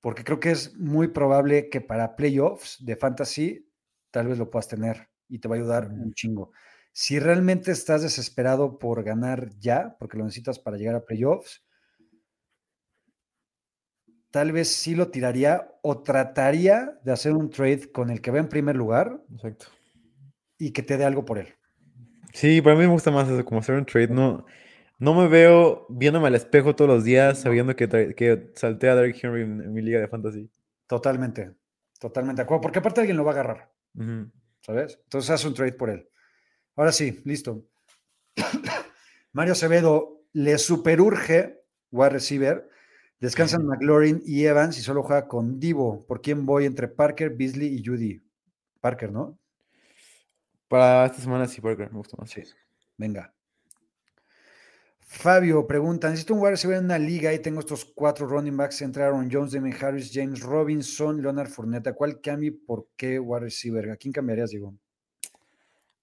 porque 0.00 0.22
creo 0.22 0.38
que 0.38 0.52
es 0.52 0.76
muy 0.76 1.08
probable 1.08 1.70
que 1.70 1.80
para 1.80 2.14
playoffs 2.14 2.84
de 2.84 2.96
fantasy 2.96 3.68
tal 4.10 4.28
vez 4.28 4.38
lo 4.38 4.50
puedas 4.50 4.68
tener 4.68 5.08
y 5.28 5.38
te 5.38 5.48
va 5.48 5.56
a 5.56 5.58
ayudar 5.58 5.88
un 5.88 6.12
chingo. 6.12 6.52
Si 6.92 7.18
realmente 7.18 7.72
estás 7.72 8.02
desesperado 8.02 8.78
por 8.78 9.02
ganar 9.02 9.50
ya, 9.58 9.96
porque 9.98 10.16
lo 10.16 10.24
necesitas 10.24 10.58
para 10.58 10.76
llegar 10.76 10.94
a 10.94 11.04
playoffs, 11.04 11.62
tal 14.30 14.52
vez 14.52 14.68
sí 14.68 14.94
lo 14.94 15.08
tiraría 15.08 15.68
o 15.82 16.02
trataría 16.02 16.98
de 17.02 17.12
hacer 17.12 17.32
un 17.32 17.50
trade 17.50 17.90
con 17.92 18.10
el 18.10 18.20
que 18.20 18.30
va 18.30 18.38
en 18.38 18.48
primer 18.48 18.76
lugar 18.76 19.20
Exacto. 19.32 19.66
y 20.58 20.72
que 20.72 20.82
te 20.82 20.96
dé 20.96 21.04
algo 21.04 21.24
por 21.24 21.38
él. 21.38 21.48
Sí, 22.32 22.60
para 22.60 22.76
mí 22.76 22.82
me 22.82 22.88
gusta 22.88 23.10
más 23.10 23.28
eso, 23.28 23.44
como 23.44 23.60
hacer 23.60 23.76
un 23.76 23.86
trade. 23.86 24.08
No, 24.08 24.44
no 24.98 25.14
me 25.14 25.28
veo 25.28 25.86
viéndome 25.88 26.28
al 26.28 26.34
espejo 26.34 26.74
todos 26.76 26.90
los 26.90 27.04
días 27.04 27.40
sabiendo 27.40 27.74
que, 27.76 27.88
que 28.14 28.52
salté 28.54 28.88
a 28.88 28.94
Derrick 28.94 29.22
Henry 29.22 29.42
en, 29.42 29.62
en 29.62 29.72
mi 29.72 29.82
liga 29.82 30.00
de 30.00 30.08
fantasy. 30.08 30.50
Totalmente, 30.86 31.54
totalmente 31.98 32.40
de 32.40 32.44
acuerdo, 32.44 32.60
porque 32.62 32.78
aparte 32.78 33.00
alguien 33.00 33.16
lo 33.16 33.24
va 33.24 33.32
a 33.32 33.34
agarrar, 33.34 33.72
Ujú. 33.94 34.30
¿Sabes? 34.66 34.98
Entonces 35.04 35.30
haz 35.30 35.44
un 35.44 35.54
trade 35.54 35.74
por 35.74 35.90
él. 35.90 36.08
Ahora 36.74 36.90
sí, 36.90 37.22
listo. 37.24 37.64
Mario 39.32 39.52
Acevedo 39.52 40.24
le 40.32 40.58
superurge 40.58 41.62
wide 41.92 42.10
receiver. 42.10 42.68
Descansan 43.20 43.64
McLaurin 43.64 44.22
y 44.26 44.44
Evans 44.44 44.76
y 44.78 44.82
solo 44.82 45.02
juega 45.02 45.28
con 45.28 45.58
Divo. 45.60 46.04
¿Por 46.06 46.20
quién 46.20 46.44
voy 46.44 46.66
entre 46.66 46.88
Parker, 46.88 47.30
Beasley 47.30 47.74
y 47.74 47.84
Judy? 47.84 48.22
Parker, 48.80 49.12
¿no? 49.12 49.38
Para 50.68 51.06
esta 51.06 51.22
semana 51.22 51.46
sí, 51.46 51.60
Parker, 51.60 51.90
me 51.92 51.98
gusta 51.98 52.16
más. 52.18 52.28
Sí. 52.28 52.42
Venga. 52.98 53.35
Fabio 55.08 55.66
pregunta: 55.66 56.10
Necesito 56.10 56.34
un 56.34 56.40
wide 56.40 56.50
receiver 56.52 56.78
en 56.78 56.84
una 56.86 56.98
liga 56.98 57.32
y 57.32 57.38
tengo 57.38 57.60
estos 57.60 57.84
cuatro 57.84 58.26
running 58.26 58.56
backs 58.56 58.82
entre 58.82 59.04
Aaron 59.04 59.28
Jones, 59.30 59.52
Damien 59.52 59.76
Harris, 59.80 60.10
James 60.12 60.40
Robinson, 60.40 61.22
Leonard 61.22 61.48
Fournette. 61.48 61.88
¿A 61.88 61.92
¿Cuál 61.94 62.20
cambio 62.20 62.48
y 62.48 62.52
por 62.52 62.88
qué 62.96 63.18
wide 63.18 63.40
receiver? 63.40 63.90
¿A 63.90 63.96
quién 63.96 64.12
cambiarías, 64.12 64.50
Diego? 64.50 64.74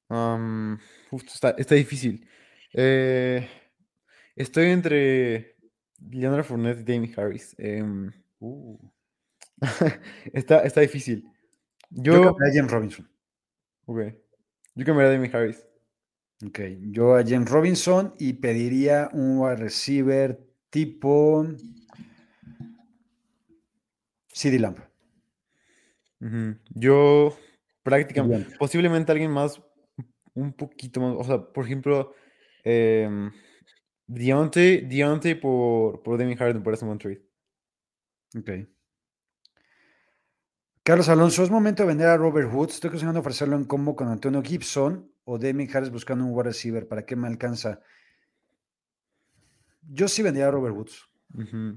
Am, 0.09 0.79
uf, 1.11 1.23
está, 1.25 1.51
está 1.51 1.75
difícil. 1.75 2.25
Eh, 2.73 3.47
estoy 4.35 4.71
entre 4.71 5.57
Leonard 6.09 6.45
Fournette 6.45 6.79
y 6.79 6.83
Damien 6.83 7.13
Harris. 7.17 7.55
Em, 7.57 8.11
Uh, 8.45 8.77
está, 10.33 10.59
está 10.63 10.81
difícil. 10.81 11.23
yo 11.89 12.13
Yo, 12.13 12.23
cambiaría 12.25 12.51
a 12.51 12.55
James 12.55 12.71
Robinson. 12.71 13.09
ok. 13.85 13.99
Yo 14.75 14.85
cambiaría 14.85 15.11
a 15.11 15.13
Damien 15.13 15.33
Harris. 15.33 15.65
Ok, 16.45 16.59
yo 16.91 17.15
a 17.15 17.23
James 17.23 17.49
Robinson 17.49 18.13
y 18.19 18.33
pediría 18.33 19.09
un 19.13 19.37
wide 19.39 19.55
receiver 19.55 20.39
tipo 20.69 21.45
CD 24.27 24.59
Lamp. 24.59 24.79
Yo 26.69 27.37
prácticamente, 27.83 28.55
posiblemente 28.57 29.11
alguien 29.11 29.31
más, 29.31 29.61
un 30.33 30.53
poquito 30.53 30.99
más, 31.01 31.15
o 31.17 31.23
sea, 31.23 31.41
por 31.41 31.65
ejemplo, 31.65 32.13
em, 32.63 33.31
Deontay, 34.07 34.87
Deontay 34.87 35.35
por, 35.35 36.01
por 36.01 36.21
Harris 36.21 36.55
me 36.55 36.61
parece 36.61 36.85
un 36.85 36.89
buen 36.89 36.99
trade. 36.99 37.21
Ok. 38.37 38.67
Carlos 40.83 41.07
Alonso, 41.07 41.43
¿es 41.43 41.49
momento 41.49 41.83
de 41.83 41.87
vender 41.87 42.07
a 42.07 42.17
Robert 42.17 42.51
Woods? 42.51 42.73
Estoy 42.73 42.89
considerando 42.89 43.21
ofrecerlo 43.21 43.55
en 43.55 43.63
combo 43.63 43.95
con 43.95 44.09
Antonio 44.09 44.41
Gibson 44.41 45.12
o 45.25 45.37
Damien 45.37 45.69
Harris 45.73 45.91
buscando 45.91 46.25
un 46.25 46.31
wide 46.31 46.43
receiver. 46.49 46.87
¿Para 46.87 47.05
qué 47.05 47.15
me 47.15 47.27
alcanza? 47.27 47.81
Yo 49.81 50.07
sí 50.07 50.21
vendría 50.23 50.47
a 50.47 50.51
Robert 50.51 50.75
Woods. 50.75 51.09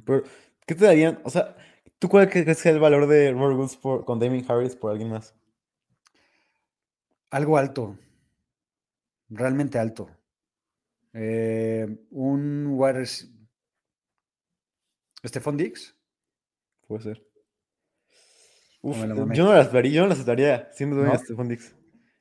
Pero, 0.04 0.22
¿qué 0.66 0.74
te 0.74 0.84
darían? 0.84 1.20
O 1.24 1.30
sea, 1.30 1.56
¿tú 1.98 2.08
cuál 2.08 2.28
crees 2.28 2.44
que 2.44 2.52
es 2.52 2.66
el 2.66 2.78
valor 2.78 3.06
de 3.06 3.32
Robert 3.32 3.58
Woods 3.58 3.76
por, 3.76 4.04
con 4.04 4.18
Damien 4.18 4.44
Harris 4.48 4.76
por 4.76 4.90
alguien 4.90 5.10
más? 5.10 5.34
Algo 7.30 7.58
alto. 7.58 7.98
Realmente 9.28 9.78
alto. 9.78 10.08
Eh, 11.12 12.06
un 12.10 12.66
wide 12.68 13.00
rec- 13.00 13.28
Stephon 15.24 15.56
Diggs. 15.56 15.96
Puede 16.86 17.02
ser. 17.02 17.26
Uf, 18.82 18.98
yo 19.34 19.44
no 19.44 19.52
las 19.54 19.72
daría, 19.72 19.90
yo 19.90 20.02
no 20.02 20.08
las 20.08 20.18
aceptaría 20.18 20.70
siendo 20.72 20.94
dueño 20.94 21.10
de 21.12 21.18
¿No? 21.18 21.24
Stephon 21.24 21.48
Diggs. 21.48 21.74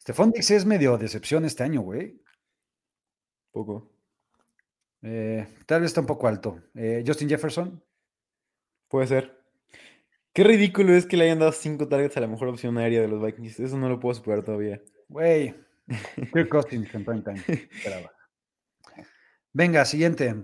Stephon 0.05 0.29
Diggs 0.29 0.51
es 0.51 0.67
medio 0.67 0.99
decepción 0.99 1.45
este 1.45 1.63
año, 1.63 1.81
güey. 1.81 2.21
Poco. 3.51 3.91
Eh, 5.01 5.47
tal 5.65 5.81
vez 5.81 5.89
está 5.89 6.01
un 6.01 6.05
poco 6.05 6.27
alto. 6.27 6.61
Eh, 6.75 7.03
Justin 7.03 7.27
Jefferson. 7.27 7.83
Puede 8.87 9.07
ser. 9.07 9.43
Qué 10.31 10.43
ridículo 10.43 10.93
es 10.93 11.07
que 11.07 11.17
le 11.17 11.23
hayan 11.23 11.39
dado 11.39 11.51
cinco 11.53 11.87
targets 11.87 12.17
a 12.17 12.19
la 12.19 12.27
mejor 12.27 12.49
opción 12.49 12.77
aérea 12.77 13.01
de 13.01 13.07
los 13.07 13.19
Vikings. 13.19 13.59
Eso 13.59 13.79
no 13.79 13.89
lo 13.89 13.99
puedo 13.99 14.13
superar 14.13 14.43
todavía. 14.43 14.79
Güey. 15.09 15.55
Kirk 16.31 16.49
Cousins 16.49 16.93
en 16.93 17.03
prime 17.03 17.23
time. 17.23 17.43
Esperaba. 17.47 18.11
Venga, 19.53 19.85
siguiente. 19.85 20.35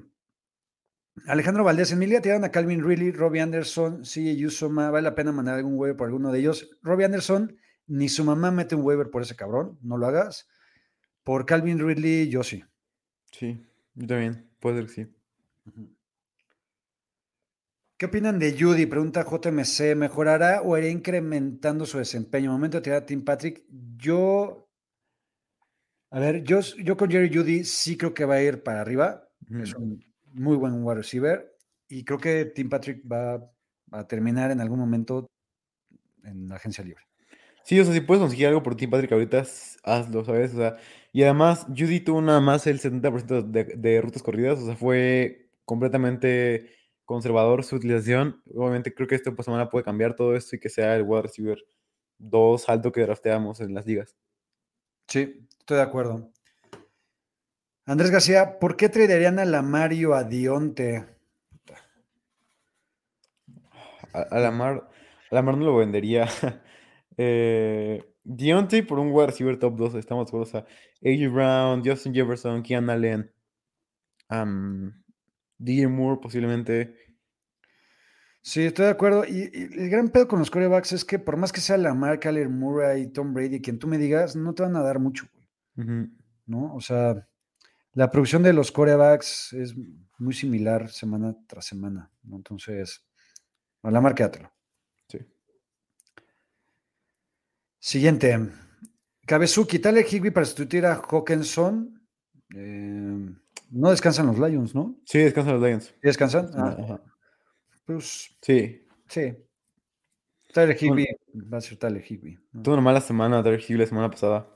Alejandro 1.28 1.64
Valdés, 1.64 1.91
en 1.91 1.99
mi 1.99 2.07
liga 2.07 2.22
tiraron 2.22 2.45
a 2.45 2.51
Calvin 2.51 2.84
Ridley, 2.84 3.12
Robbie 3.12 3.41
Anderson, 3.41 4.01
CJ 4.01 4.38
Yusoma. 4.38 4.89
¿Vale 4.89 5.03
la 5.03 5.14
pena 5.14 5.32
mandar 5.32 5.57
algún 5.57 5.78
waiver 5.78 5.97
por 5.97 6.07
alguno 6.07 6.32
de 6.32 6.39
ellos? 6.39 6.80
Robbie 6.82 7.05
Anderson, 7.05 7.61
ni 7.92 8.08
su 8.08 8.24
mamá 8.24 8.52
mete 8.52 8.74
un 8.74 8.84
waiver 8.86 9.10
por 9.10 9.22
ese 9.22 9.36
cabrón. 9.36 9.78
No 9.82 9.98
lo 9.98 10.08
hagas. 10.08 10.48
Por 11.24 11.46
Calvin 11.46 11.78
Ridley, 11.78 12.30
yo 12.30 12.42
sí. 12.42 12.64
Sí, 13.34 13.62
yo 13.96 14.08
también. 14.08 14.50
Puede 14.60 14.78
ser 14.78 14.86
que 14.86 14.94
sí. 14.94 15.96
¿Qué 17.98 18.06
opinan 18.06 18.39
de 18.39 18.58
Judy? 18.58 18.86
Pregunta 18.86 19.26
JMC. 19.26 19.96
¿Mejorará 19.98 20.62
o 20.62 20.78
irá 20.78 20.88
incrementando 20.88 21.86
su 21.86 21.98
desempeño? 21.98 22.52
Momento 22.52 22.78
de 22.78 22.82
tirar 22.82 23.04
a 23.04 23.06
Tim 23.06 23.26
Patrick. 23.26 23.66
Yo. 23.98 24.70
A 26.12 26.20
ver, 26.20 26.44
yo, 26.44 26.62
yo 26.62 26.96
con 26.96 27.12
Jerry 27.12 27.30
Judy 27.34 27.66
sí 27.66 27.98
creo 27.98 28.14
que 28.14 28.24
va 28.24 28.36
a 28.36 28.42
ir 28.42 28.64
para 28.64 28.80
arriba. 28.80 29.28
Es 29.50 29.74
un 29.76 30.02
muy 30.32 30.56
buen 30.56 30.82
wide 30.82 30.96
receiver. 30.96 31.58
Y 31.89 32.06
creo 32.06 32.20
que 32.20 32.46
Tim 32.46 32.70
Patrick 32.70 33.04
va 33.06 33.52
a 33.92 34.08
terminar 34.08 34.50
en 34.52 34.62
algún 34.62 34.80
momento 34.80 35.30
en 36.24 36.48
la 36.48 36.56
agencia 36.56 36.86
libre. 36.86 37.11
Sí, 37.64 37.80
o 37.80 37.86
sea, 37.86 37.93
si 37.93 38.01
puedes 38.01 38.22
conseguir 38.22 38.47
algo 38.47 38.64
por 38.64 38.76
Tim 38.76 38.89
Patrick 38.89 39.12
ahorita, 39.12 39.43
hazlo, 39.84 40.26
¿sabes? 40.26 40.53
O 40.53 40.57
sea, 40.57 40.78
y 41.14 41.24
además, 41.24 41.66
Judy 41.68 41.99
tuvo 41.99 42.22
nada 42.22 42.39
más 42.39 42.68
el 42.68 42.80
70% 42.80 43.43
de, 43.43 43.64
de 43.64 44.01
rutas 44.01 44.24
corridas, 44.24 44.59
o 44.59 44.66
sea, 44.66 44.76
fue 44.76 45.49
completamente 45.66 46.72
conservador 47.05 47.64
su 47.64 47.76
utilización. 47.76 48.41
Obviamente, 48.55 48.93
creo 48.93 49.07
que 49.07 49.16
esta 49.16 49.32
pues, 49.32 49.45
semana 49.45 49.70
puede 49.70 49.84
cambiar 49.84 50.16
todo 50.16 50.36
esto 50.36 50.55
y 50.55 50.59
que 50.59 50.70
sea 50.70 50.95
el 50.95 51.03
wide 51.03 51.24
receiver 51.24 51.57
2 52.18 52.70
alto 52.70 52.91
que 52.91 53.01
drafteamos 53.01 53.59
en 53.59 53.74
las 53.74 53.86
ligas. 53.86 54.16
Sí, 55.07 55.45
estoy 55.59 55.78
de 55.78 55.84
acuerdo. 55.84 56.32
Andrés 57.86 58.12
García, 58.12 58.59
¿por 58.59 58.78
qué 58.78 58.89
traerían 58.89 59.39
a 59.39 59.45
la 59.45 59.62
Mario 59.62 60.14
a 60.14 60.24
Dionte? 60.24 61.05
A, 64.14 64.22
a 64.22 64.39
Lamar, 64.39 64.89
a 65.30 65.36
Lamar 65.36 65.57
no 65.57 65.66
lo 65.66 65.78
vendería. 65.78 66.30
Eh, 67.24 68.16
Deontay 68.24 68.82
por 68.82 69.00
un 69.00 69.12
wide 69.12 69.28
receiver 69.28 69.58
top 69.58 69.76
2, 69.76 69.96
estamos 69.96 70.26
de 70.26 70.30
acuerdo. 70.30 70.44
O 70.44 70.52
sea, 70.52 70.60
A.J. 70.62 71.30
Brown, 71.30 71.84
Justin 71.86 72.14
Jefferson, 72.14 72.64
Kean 72.64 72.90
Allen, 72.90 73.32
um, 74.30 74.92
DJ 75.58 75.88
Moore 75.88 76.20
posiblemente. 76.22 76.96
Sí, 78.42 78.64
estoy 78.64 78.86
de 78.86 78.92
acuerdo. 78.92 79.24
Y, 79.26 79.50
y 79.54 79.82
el 79.84 79.90
gran 79.90 80.10
pedo 80.10 80.28
con 80.28 80.40
los 80.40 80.50
corebacks 80.50 80.94
es 80.94 81.06
que 81.06 81.20
por 81.20 81.38
más 81.38 81.52
que 81.52 81.62
sea 81.62 81.78
Lamar, 81.78 82.20
Kyler 82.20 82.50
Murray, 82.50 83.12
Tom 83.12 83.34
Brady, 83.34 83.62
quien 83.62 83.78
tú 83.78 83.88
me 83.88 83.98
digas, 84.00 84.36
no 84.36 84.54
te 84.54 84.64
van 84.64 84.76
a 84.76 84.82
dar 84.82 85.00
mucho, 85.00 85.28
güey. 85.34 86.10
¿no? 86.46 86.74
O 86.76 86.82
sea, 86.82 87.28
la 87.94 88.10
producción 88.10 88.44
de 88.44 88.54
los 88.54 88.72
corebacks 88.72 89.54
es 89.54 89.76
muy 90.18 90.34
similar 90.34 90.90
semana 90.90 91.36
tras 91.48 91.66
semana, 91.66 92.12
¿no? 92.24 92.38
Entonces, 92.38 93.04
a 93.84 94.16
quédatelo. 94.16 94.50
Sí. 94.50 94.61
Siguiente. 97.82 98.38
Cabezuki, 99.26 99.80
Tyler 99.80 100.06
Higby 100.06 100.30
para 100.30 100.46
sustituir 100.46 100.86
a 100.86 100.96
Hawkinson. 100.96 102.00
Eh, 102.56 103.30
no 103.72 103.90
descansan 103.90 104.28
los 104.28 104.38
Lions, 104.38 104.76
¿no? 104.76 105.00
Sí, 105.06 105.18
descansan 105.18 105.56
los 105.56 105.64
Lions. 105.64 105.86
¿Sí 105.86 105.94
¿Descansan? 106.04 106.52
Ah, 106.54 106.76
Ajá. 106.80 107.02
pues 107.86 108.36
Sí. 108.42 108.86
sí. 109.08 109.36
Tyler 110.54 110.78
Higby 110.80 111.08
va 111.52 111.58
a 111.58 111.62
ser 111.62 111.78
Tyler 111.80 112.04
Higby. 112.08 112.38
¿no? 112.52 112.62
Tuvo 112.62 112.76
una 112.76 112.84
mala 112.84 113.02
semana, 113.02 113.42
Derek 113.42 113.68
Hill 113.68 113.80
la 113.80 113.88
semana 113.88 114.12
pasada. 114.12 114.48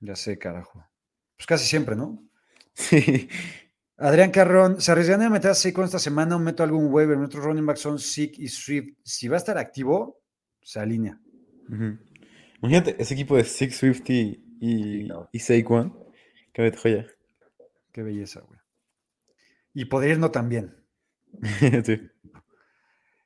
Ya 0.00 0.14
sé, 0.14 0.36
carajo. 0.38 0.84
Pues 1.36 1.46
casi 1.46 1.64
siempre, 1.66 1.96
¿no? 1.96 2.22
Sí. 2.74 3.28
Adrián 3.96 4.30
Carrón, 4.30 4.80
¿se 4.80 4.92
arriesgan 4.92 5.22
a 5.22 5.30
meter 5.30 5.52
a 5.52 5.54
Saquon 5.54 5.84
esta 5.86 5.98
semana 5.98 6.36
o 6.36 6.38
meto 6.38 6.62
algún 6.62 6.92
waiver? 6.92 7.16
Nuestros 7.16 7.42
running 7.44 7.64
backs 7.66 7.80
son 7.80 7.98
Sick 7.98 8.38
y 8.38 8.46
Swift. 8.48 8.98
Si 9.02 9.26
va 9.26 9.36
a 9.36 9.38
estar 9.38 9.56
activo, 9.58 10.20
se 10.62 10.78
alinea. 10.80 11.18
Ujú. 11.68 11.98
Imagínate 12.60 12.96
ese 13.00 13.14
equipo 13.14 13.36
de 13.36 13.44
Six 13.44 13.76
Swift 13.76 14.10
y, 14.10 14.42
y, 14.60 15.38
Saquon. 15.38 15.96
Qué 16.52 16.72
joya. 16.72 17.06
Qué 17.92 18.02
belleza, 18.02 18.40
güey. 18.40 18.58
Y 19.74 19.84
podría 19.84 20.14
irnos 20.14 20.32
también. 20.32 20.74
sí. 21.84 22.00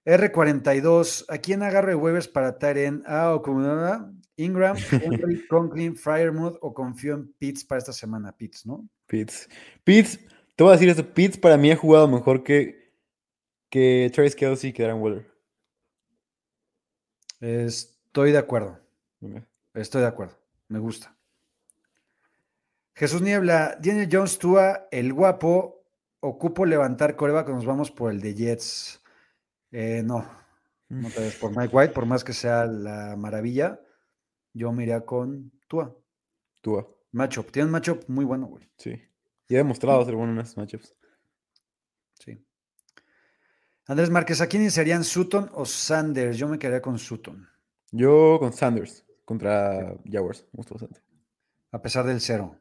R42, 0.04 1.26
¿a 1.28 1.38
quién 1.38 1.62
agarro 1.62 1.88
de 1.88 1.94
waivers 1.94 2.28
para 2.28 2.58
Tyren? 2.58 3.04
Ah, 3.06 3.34
o 3.34 3.42
como 3.42 3.60
nada, 3.60 4.12
Ingram, 4.36 4.76
Henry, 4.90 5.46
Conklin, 5.46 5.96
Fryermuth 5.96 6.58
o 6.60 6.74
confío 6.74 7.14
en 7.14 7.32
Pitts 7.34 7.64
para 7.64 7.78
esta 7.78 7.92
semana? 7.92 8.36
Pitts, 8.36 8.66
¿no? 8.66 8.88
Pitts. 9.06 9.48
Pitts, 9.84 10.18
te 10.56 10.64
voy 10.64 10.70
a 10.70 10.72
decir 10.72 10.88
esto. 10.88 11.14
Pitts 11.14 11.38
para 11.38 11.56
mí 11.56 11.70
ha 11.70 11.76
jugado 11.76 12.08
mejor 12.08 12.42
que, 12.42 12.92
que 13.70 14.10
Travis 14.12 14.34
Kelsey 14.34 14.70
y 14.70 14.72
que 14.72 14.82
Darren 14.82 15.00
Waller. 15.00 15.32
Estoy 17.40 18.32
de 18.32 18.38
acuerdo. 18.38 18.81
Estoy 19.74 20.02
de 20.02 20.08
acuerdo. 20.08 20.36
Me 20.68 20.78
gusta. 20.78 21.16
Jesús 22.94 23.22
Niebla, 23.22 23.78
Daniel 23.80 24.08
Jones, 24.10 24.38
Tua, 24.38 24.88
el 24.90 25.12
guapo. 25.12 25.84
Ocupo 26.20 26.64
levantar 26.64 27.16
coreback, 27.16 27.48
nos 27.48 27.64
vamos 27.64 27.90
por 27.90 28.12
el 28.12 28.20
de 28.20 28.34
Jets. 28.34 29.02
Eh, 29.70 30.02
no, 30.04 30.24
no 30.88 31.10
te 31.10 31.20
ves 31.20 31.36
por 31.36 31.56
Mike 31.56 31.74
White, 31.74 31.94
por 31.94 32.06
más 32.06 32.22
que 32.22 32.32
sea 32.32 32.66
la 32.66 33.16
maravilla. 33.16 33.80
Yo 34.52 34.72
me 34.72 34.84
iría 34.84 35.00
con 35.04 35.50
Tua. 35.66 35.96
Tua. 36.60 36.86
Matchup. 37.12 37.50
Tiene 37.50 37.66
un 37.66 37.72
matchup 37.72 38.04
muy 38.08 38.24
bueno, 38.24 38.46
güey. 38.46 38.70
Sí. 38.76 39.00
Y 39.48 39.54
ha 39.54 39.58
demostrado 39.58 40.04
ser 40.04 40.14
bueno 40.14 40.32
en 40.32 40.38
estos 40.38 40.58
matchups. 40.58 40.94
Sí. 42.20 42.38
Andrés 43.86 44.10
Márquez, 44.10 44.40
¿a 44.40 44.46
quién 44.46 44.70
serían 44.70 45.02
Sutton 45.02 45.50
o 45.54 45.64
Sanders? 45.64 46.36
Yo 46.36 46.46
me 46.46 46.58
quedaría 46.58 46.80
con 46.80 46.98
Sutton, 46.98 47.48
Yo 47.90 48.36
con 48.38 48.52
Sanders 48.52 49.04
contra 49.24 49.94
Jaguars. 50.10 50.44
Me 50.52 50.58
gustó 50.58 50.74
bastante. 50.74 51.00
a 51.70 51.80
pesar 51.82 52.06
del 52.06 52.20
cero. 52.20 52.58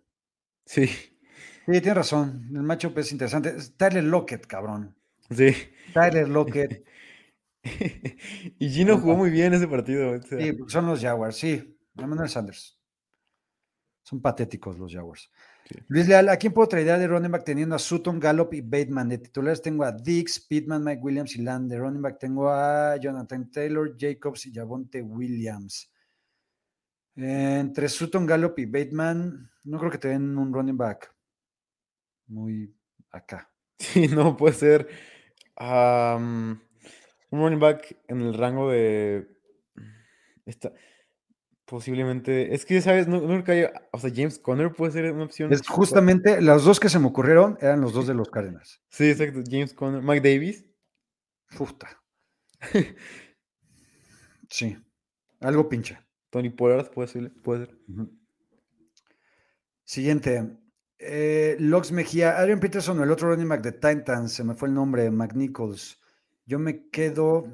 Sí. 0.65 0.87
Sí, 0.87 1.79
tienes 1.79 1.95
razón. 1.95 2.49
El 2.53 2.63
matchup 2.63 2.97
es 2.97 3.11
interesante. 3.11 3.49
Es 3.55 3.75
Tyler 3.77 4.03
Lockett, 4.03 4.45
cabrón. 4.47 4.95
Sí. 5.29 5.53
Tyler 5.93 6.27
Lockett. 6.27 6.85
y 8.59 8.69
Gino 8.69 8.97
jugó 8.97 9.15
muy 9.15 9.29
bien 9.29 9.53
ese 9.53 9.67
partido. 9.67 10.11
o 10.11 10.21
sea, 10.21 10.39
Sí, 10.39 10.57
son 10.67 10.87
los 10.87 11.01
Jaguars, 11.01 11.35
sí. 11.35 11.77
Emmanuel 11.97 12.29
Sanders. 12.29 12.79
Son 14.03 14.21
patéticos 14.21 14.77
los 14.79 14.91
Jaguars. 14.91 15.31
Sí. 15.69 15.75
Luis 15.87 16.07
Leal, 16.07 16.29
¿a 16.29 16.37
quién 16.37 16.53
puedo 16.53 16.67
traer 16.67 16.99
de 16.99 17.07
running 17.07 17.31
back 17.31 17.45
teniendo 17.45 17.75
a 17.75 17.79
Sutton, 17.79 18.19
Gallup 18.19 18.53
y 18.53 18.61
Bateman? 18.61 19.09
De 19.09 19.19
titulares 19.19 19.61
tengo 19.61 19.83
a 19.83 19.91
Dix, 19.91 20.39
Pittman, 20.39 20.83
Mike 20.83 21.01
Williams 21.01 21.35
y 21.35 21.41
Land. 21.43 21.69
De 21.71 21.77
running 21.77 22.01
back 22.01 22.17
tengo 22.19 22.49
a 22.49 22.97
Jonathan 22.97 23.49
Taylor, 23.51 23.95
Jacobs 23.97 24.47
y 24.47 24.53
Javonte 24.53 25.01
Williams. 25.01 25.91
Entre 27.15 27.89
Sutton, 27.89 28.25
Gallup 28.25 28.57
y 28.59 28.65
Bateman, 28.65 29.51
no 29.63 29.79
creo 29.79 29.91
que 29.91 29.97
te 29.97 30.07
den 30.09 30.37
un 30.37 30.53
running 30.53 30.77
back 30.77 31.13
muy 32.27 32.73
acá. 33.11 33.47
Sí, 33.81 34.07
no 34.07 34.37
puede 34.37 34.53
ser 34.53 34.87
un 35.59 36.61
running 37.31 37.59
back 37.59 37.97
en 38.07 38.21
el 38.21 38.35
rango 38.35 38.69
de 38.69 39.27
esta, 40.45 40.71
posiblemente. 41.65 42.53
Es 42.53 42.63
que, 42.63 42.79
¿sabes? 42.81 43.07
No, 43.07 43.21
no 43.21 43.27
creo 43.27 43.43
que 43.43 43.51
haya. 43.53 43.73
O 43.91 43.97
sea, 43.97 44.11
James 44.13 44.37
Conner 44.37 44.71
puede 44.71 44.91
ser 44.91 45.11
una 45.11 45.23
opción. 45.23 45.51
Es 45.51 45.67
justamente 45.67 46.41
los 46.41 46.63
dos 46.63 46.79
que 46.79 46.89
se 46.89 46.99
me 46.99 47.07
ocurrieron 47.07 47.57
eran 47.59 47.81
los 47.81 47.93
dos 47.93 48.05
de 48.05 48.13
los 48.13 48.29
Cardinals. 48.31 48.83
Sí, 48.89 49.09
exacto. 49.09 49.41
James 49.49 49.73
Conner. 49.73 50.03
Mike 50.03 50.29
Davis. 50.29 50.65
Puta. 51.57 52.01
Sí, 54.53 54.77
algo 55.39 55.69
pinche. 55.69 55.97
Tony 56.31 56.49
Pollard 56.49 56.89
puede 56.89 57.07
ser. 57.07 57.31
Puede 57.43 57.67
ser. 57.67 57.77
Siguiente. 59.83 60.57
Eh, 60.97 61.55
Lox 61.59 61.91
Mejía, 61.91 62.37
Adrian 62.37 62.59
Peterson 62.59 62.99
o 62.99 63.03
el 63.03 63.11
otro 63.11 63.29
running 63.29 63.47
back 63.49 63.61
de 63.63 63.71
Titans, 63.71 64.33
se 64.33 64.43
me 64.43 64.53
fue 64.55 64.67
el 64.67 64.73
nombre, 64.75 65.09
McNichols. 65.09 65.99
Yo 66.45 66.59
me 66.59 66.89
quedo, 66.89 67.51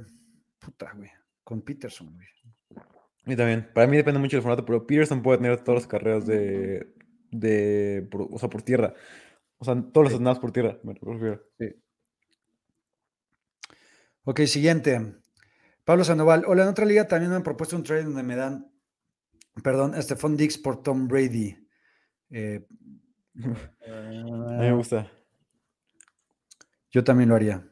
puta, 0.59 0.91
güey, 0.95 1.09
con 1.43 1.61
Peterson, 1.61 2.13
güey. 2.13 2.27
Y 3.25 3.35
también, 3.35 3.69
para 3.73 3.87
mí 3.87 3.97
depende 3.97 4.19
mucho 4.19 4.37
del 4.37 4.43
formato, 4.43 4.65
pero 4.65 4.85
Peterson 4.85 5.21
puede 5.21 5.37
tener 5.39 5.63
todas 5.63 5.81
las 5.83 5.87
carreras 5.87 6.25
de, 6.25 6.93
de 7.31 8.07
por- 8.11 8.27
o 8.31 8.37
sea, 8.39 8.49
por 8.49 8.61
tierra. 8.61 8.93
O 9.57 9.65
sea, 9.65 9.75
todos 9.75 10.05
los 10.05 10.11
Sí. 10.13 10.17
snaps 10.19 10.39
por 10.39 10.51
tierra, 10.51 10.77
me 10.83 10.93
refiero. 10.93 11.41
Ok, 14.23 14.41
siguiente. 14.41 15.15
Pablo 15.87 16.03
Sandoval. 16.03 16.43
Hola, 16.45 16.63
en 16.63 16.67
otra 16.69 16.83
liga 16.83 17.07
también 17.07 17.29
me 17.29 17.37
han 17.37 17.43
propuesto 17.43 17.77
un 17.77 17.83
trade 17.83 18.03
donde 18.03 18.21
me 18.21 18.35
dan, 18.35 18.69
perdón, 19.63 19.95
a 19.95 20.01
Stephon 20.01 20.35
Dix 20.35 20.57
por 20.57 20.83
Tom 20.83 21.07
Brady. 21.07 21.55
Eh, 22.29 22.67
A 23.41 24.01
mí 24.11 24.57
me 24.59 24.73
gusta. 24.73 25.09
yo 26.91 27.05
también 27.05 27.29
lo 27.29 27.35
haría. 27.35 27.65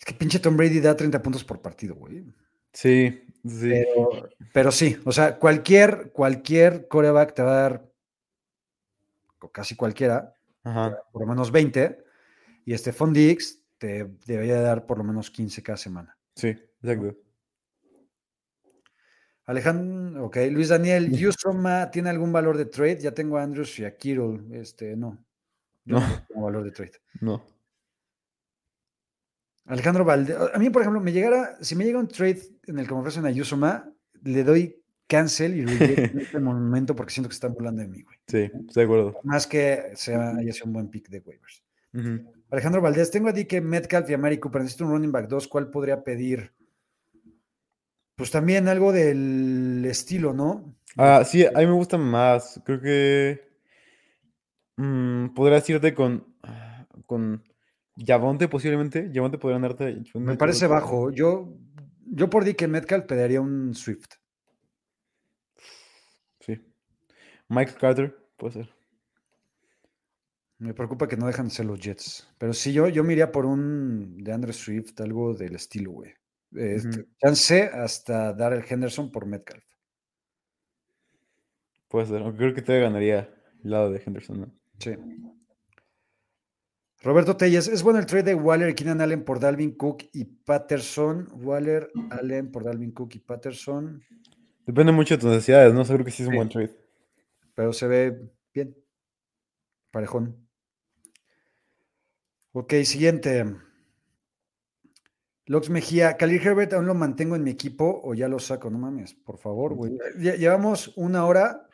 Es 0.00 0.04
que 0.04 0.14
pinche 0.14 0.40
Tom 0.40 0.56
Brady 0.56 0.80
da 0.80 0.96
30 0.96 1.22
puntos 1.22 1.44
por 1.44 1.62
partido, 1.62 1.94
güey. 1.94 2.24
Sí, 2.72 3.22
sí. 3.46 3.68
Pero, 3.70 4.28
pero 4.52 4.72
sí, 4.72 4.98
o 5.04 5.12
sea, 5.12 5.38
cualquier, 5.38 6.10
cualquier 6.10 6.88
coreback 6.88 7.34
te 7.34 7.42
va 7.42 7.52
a 7.52 7.62
dar, 7.62 7.92
o 9.40 9.52
casi 9.52 9.76
cualquiera, 9.76 10.34
Ajá. 10.64 10.98
por 11.12 11.22
lo 11.22 11.28
menos 11.28 11.52
20, 11.52 12.04
y 12.64 12.76
Stephon 12.76 13.12
Dix 13.12 13.62
te 13.78 14.06
debería 14.26 14.60
dar 14.60 14.86
por 14.86 14.98
lo 14.98 15.04
menos 15.04 15.30
15 15.30 15.62
cada 15.62 15.76
semana. 15.76 16.18
Sí, 16.34 16.54
exacto. 16.86 17.18
Alejandro, 19.46 20.24
ok, 20.26 20.36
Luis 20.50 20.68
Daniel, 20.68 21.10
Yusoma 21.16 21.90
tiene 21.90 22.10
algún 22.10 22.32
valor 22.32 22.56
de 22.56 22.66
trade. 22.66 22.98
Ya 23.00 23.12
tengo 23.12 23.38
a 23.38 23.42
Andrews 23.42 23.78
y 23.78 23.84
a. 23.84 23.94
Este, 24.52 24.96
no. 24.96 25.24
Yo 25.84 26.00
No. 26.00 26.06
tengo 26.28 26.44
valor 26.46 26.64
de 26.64 26.72
trade. 26.72 26.92
No. 27.20 27.44
Alejandro 29.66 30.04
Valdez, 30.04 30.36
a 30.52 30.58
mí, 30.58 30.70
por 30.70 30.82
ejemplo, 30.82 31.00
me 31.00 31.12
llegara, 31.12 31.56
si 31.60 31.74
me 31.74 31.84
llega 31.84 31.98
un 31.98 32.06
trade 32.06 32.40
en 32.66 32.78
el 32.78 32.86
que 32.86 32.94
me 32.94 33.00
ofrecen 33.00 33.26
a 33.26 33.30
Yusoma, 33.32 33.92
le 34.22 34.44
doy 34.44 34.80
cancel 35.08 35.56
y 35.56 35.64
reject 35.64 36.14
en 36.14 36.20
este 36.20 36.38
momento 36.40 36.94
porque 36.94 37.12
siento 37.12 37.28
que 37.28 37.34
están 37.34 37.52
burlando 37.52 37.82
de 37.82 37.88
mí, 37.88 38.02
güey. 38.02 38.16
Sí, 38.28 38.42
estoy 38.42 38.64
de 38.74 38.82
acuerdo. 38.84 39.20
Más 39.24 39.46
que 39.46 39.90
sea, 39.94 40.36
haya 40.36 40.52
sido 40.52 40.66
un 40.66 40.72
buen 40.72 40.88
pick 40.88 41.08
de 41.08 41.18
waivers. 41.18 41.62
Alejandro 42.50 42.80
Valdés, 42.80 43.10
tengo 43.10 43.28
a 43.28 43.32
DK 43.32 43.60
Metcalf 43.62 44.08
y 44.10 44.14
a 44.14 44.18
Mari 44.18 44.38
Cooper. 44.38 44.62
Necesito 44.62 44.84
un 44.84 44.90
running 44.92 45.10
back 45.10 45.26
2. 45.28 45.48
¿Cuál 45.48 45.70
podría 45.70 46.02
pedir? 46.04 46.52
Pues 48.16 48.30
también 48.30 48.66
algo 48.66 48.92
del 48.92 49.84
estilo, 49.84 50.32
¿no? 50.32 50.74
Ah, 50.96 51.22
sí, 51.24 51.44
a 51.44 51.50
mí 51.58 51.66
me 51.66 51.72
gusta 51.72 51.98
más. 51.98 52.62
Creo 52.64 52.80
que 52.80 53.46
mm, 54.76 55.34
podrías 55.34 55.68
irte 55.68 55.94
con, 55.94 56.34
con 57.04 57.44
Javonte 57.94 58.48
posiblemente. 58.48 59.10
Javonte 59.12 59.36
podrían 59.36 59.62
darte. 59.62 60.02
Me 60.14 60.36
parece 60.36 60.66
bajo. 60.66 61.10
Yo, 61.10 61.58
yo 62.06 62.30
por 62.30 62.46
DK 62.46 62.66
Metcalf 62.68 63.04
pediría 63.04 63.42
un 63.42 63.74
Swift. 63.74 64.08
Sí. 66.40 66.58
Mike 67.48 67.74
Carter, 67.78 68.16
puede 68.38 68.54
ser. 68.54 68.76
Me 70.58 70.72
preocupa 70.72 71.06
que 71.06 71.18
no 71.18 71.26
dejan 71.26 71.48
de 71.48 71.54
ser 71.54 71.66
los 71.66 71.78
Jets. 71.78 72.26
Pero 72.38 72.54
sí, 72.54 72.72
yo, 72.72 72.88
yo 72.88 73.04
me 73.04 73.12
iría 73.12 73.30
por 73.30 73.44
un 73.44 74.16
de 74.24 74.32
Andre 74.32 74.54
Swift, 74.54 74.98
algo 75.02 75.34
del 75.34 75.54
estilo, 75.54 75.90
güey. 75.90 76.14
Este. 76.52 77.06
Chance 77.20 77.64
hasta 77.72 78.32
dar 78.32 78.52
el 78.52 78.64
Henderson 78.68 79.10
por 79.10 79.26
Metcalf. 79.26 79.64
Puede 81.88 82.06
ser. 82.06 82.22
Creo 82.36 82.54
que 82.54 82.62
te 82.62 82.80
ganaría 82.80 83.28
el 83.62 83.70
lado 83.70 83.90
de 83.90 84.02
Henderson, 84.04 84.40
¿no? 84.40 84.52
Sí. 84.78 84.94
Roberto 87.02 87.36
Telles, 87.36 87.68
es 87.68 87.82
bueno 87.82 87.98
el 87.98 88.06
trade 88.06 88.24
de 88.24 88.34
Waller 88.34 88.70
y 88.70 88.74
Keenan 88.74 89.00
Allen 89.00 89.24
por 89.24 89.38
Dalvin 89.38 89.76
Cook 89.76 90.04
y 90.12 90.24
Patterson. 90.24 91.28
Waller, 91.34 91.90
Allen 92.10 92.50
por 92.50 92.64
Dalvin 92.64 92.92
Cook 92.92 93.14
y 93.14 93.18
Patterson. 93.20 94.02
Depende 94.66 94.90
mucho 94.92 95.14
de 95.14 95.20
tus 95.20 95.30
necesidades, 95.30 95.72
¿no? 95.72 95.84
Seguro 95.84 96.04
que 96.04 96.10
sí 96.10 96.22
es 96.22 96.28
un 96.28 96.32
Sí. 96.32 96.36
buen 96.36 96.48
trade. 96.48 96.74
Pero 97.54 97.72
se 97.72 97.86
ve 97.86 98.30
bien. 98.52 98.76
Parejón. 99.92 100.48
Ok, 102.52 102.72
siguiente. 102.84 103.44
Lox 105.46 105.70
Mejía, 105.70 106.16
Khalil 106.16 106.42
Herbert 106.44 106.72
aún 106.72 106.86
lo 106.86 106.94
mantengo 106.94 107.36
en 107.36 107.44
mi 107.44 107.50
equipo 107.50 108.00
o 108.02 108.14
ya 108.14 108.26
lo 108.28 108.38
saco, 108.38 108.68
no 108.68 108.78
mames, 108.78 109.14
por 109.14 109.38
favor, 109.38 109.74
güey. 109.74 109.92
Lle- 110.18 110.36
Llevamos 110.38 110.92
una 110.96 111.24
hora 111.24 111.68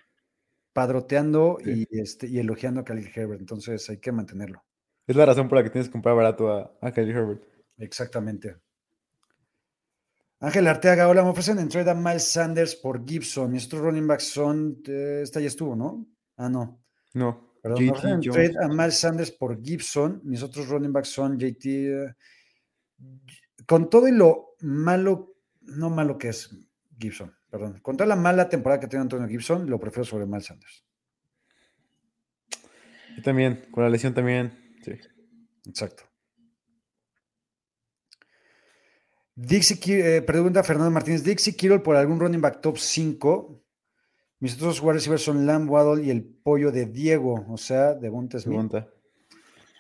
padroteando 0.75 1.59
Sí. 1.65 1.87
y, 1.91 1.99
este, 2.01 2.27
y 2.27 2.39
elogiando 2.39 2.81
a 2.81 2.85
Khalil 2.85 3.11
Herbert, 3.15 3.41
entonces 3.41 3.89
hay 3.89 3.99
que 3.99 4.13
mantenerlo. 4.13 4.63
Es 5.07 5.17
la 5.17 5.27
razón 5.27 5.49
por 5.49 5.59
la 5.59 5.65
que 5.65 5.71
tienes 5.71 5.89
que 5.89 5.93
comprar 5.93 6.15
barato 6.15 6.51
a, 6.53 6.73
a 6.81 6.93
Kylie 6.93 7.13
Herbert. 7.15 7.43
Exactamente. 7.79 8.57
Ángel 10.41 10.67
Arteaga, 10.67 11.09
hola, 11.09 11.23
me 11.23 11.31
ofrecen 11.31 11.59
en 11.59 11.69
trade 11.69 11.91
a 11.91 11.95
Miles 11.95 12.29
Sanders 12.31 12.75
por 12.75 13.07
Gibson. 13.07 13.53
Mis 13.53 13.67
otros 13.67 13.83
running 13.83 14.07
backs 14.07 14.25
son, 14.25 14.83
eh, 14.87 15.21
esta 15.23 15.41
ya 15.41 15.47
estuvo, 15.47 15.75
¿no? 15.77 16.07
Ah, 16.37 16.49
no. 16.49 16.83
No. 17.15 17.55
Perdón, 17.63 17.85
me 17.85 17.91
ofrecen 17.91 18.11
en 18.15 18.21
trade 18.23 18.55
a 18.61 18.69
Miles 18.69 18.99
Sanders 18.99 19.31
por 19.31 19.63
Gibson. 19.63 20.21
Mis 20.25 20.43
otros 20.43 20.69
running 20.69 20.93
backs 20.93 21.09
son 21.11 21.39
JT. 21.39 21.65
eh, 22.05 22.15
con 23.67 23.91
todo 23.91 24.09
y 24.09 24.13
lo 24.13 24.57
malo, 24.61 25.35
no 25.63 25.91
malo 25.91 26.19
que 26.19 26.29
es 26.29 26.57
Gibson, 26.99 27.35
perdón. 27.51 27.81
Con 27.81 27.97
toda 27.97 28.09
la 28.09 28.17
mala 28.17 28.49
temporada 28.49 28.81
que 28.81 28.89
tiene 28.89 29.03
Antonio 29.03 29.29
Gibson, 29.29 29.69
lo 29.69 29.79
prefiero 29.79 30.05
sobre 30.05 30.27
Miles 30.27 30.47
Sanders. 30.47 30.85
Yo 33.17 33.23
también, 33.23 33.67
con 33.71 33.85
la 33.85 33.91
lesión 33.91 34.15
también. 34.15 34.53
Sí. 34.83 34.93
Exacto. 35.67 36.05
Dixie, 39.35 40.17
eh, 40.17 40.23
pregunta 40.23 40.63
Fernando 40.63 40.91
Martínez, 40.91 41.25
Dixie 41.25 41.57
Kirol 41.57 41.83
por 41.83 41.97
algún 41.97 42.21
running 42.21 42.41
back 42.41 42.61
top 42.61 42.79
5. 42.79 43.63
Mis 44.41 44.55
otros 44.57 44.81
receivers 44.81 45.23
son 45.23 45.47
Lamb 45.47 45.71
Waddle 45.71 46.05
y 46.05 46.11
el 46.11 46.25
pollo 46.25 46.71
de 46.71 46.87
Diego, 46.87 47.47
o 47.49 47.57
sea, 47.57 47.95
de 47.95 48.09
Smith. 48.09 48.43
Pregunta. 48.45 48.89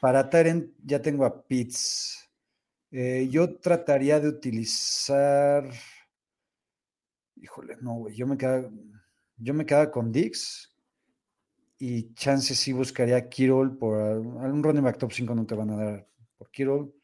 Para 0.01 0.31
Tyrant 0.31 0.71
ya 0.85 1.03
tengo 1.03 1.25
a 1.25 1.47
Pitts. 1.47 2.22
Eh, 2.93 3.29
yo 3.31 3.57
trataría 3.59 4.21
de 4.21 4.29
utilizar. 4.29 5.69
Híjole, 7.37 7.77
no, 7.81 7.95
güey. 7.95 8.15
Yo 8.15 8.27
me 8.27 8.37
quedaba, 8.37 8.71
yo 9.39 9.55
me 9.55 9.65
quedaba 9.67 9.91
con 9.91 10.13
Dix. 10.13 10.69
Y 11.79 12.15
chances 12.15 12.59
sí 12.59 12.73
buscaría 12.73 13.17
a 13.17 13.29
Kirol 13.29 13.77
por 13.77 13.99
al- 13.99 14.39
algún 14.45 14.63
running 14.63 14.85
back 14.85 14.99
top 14.99 15.11
5 15.13 15.35
no 15.35 15.45
te 15.47 15.55
van 15.57 15.71
a 15.71 15.77
dar 15.77 16.09
por 16.39 16.51
Kirol. 16.51 16.95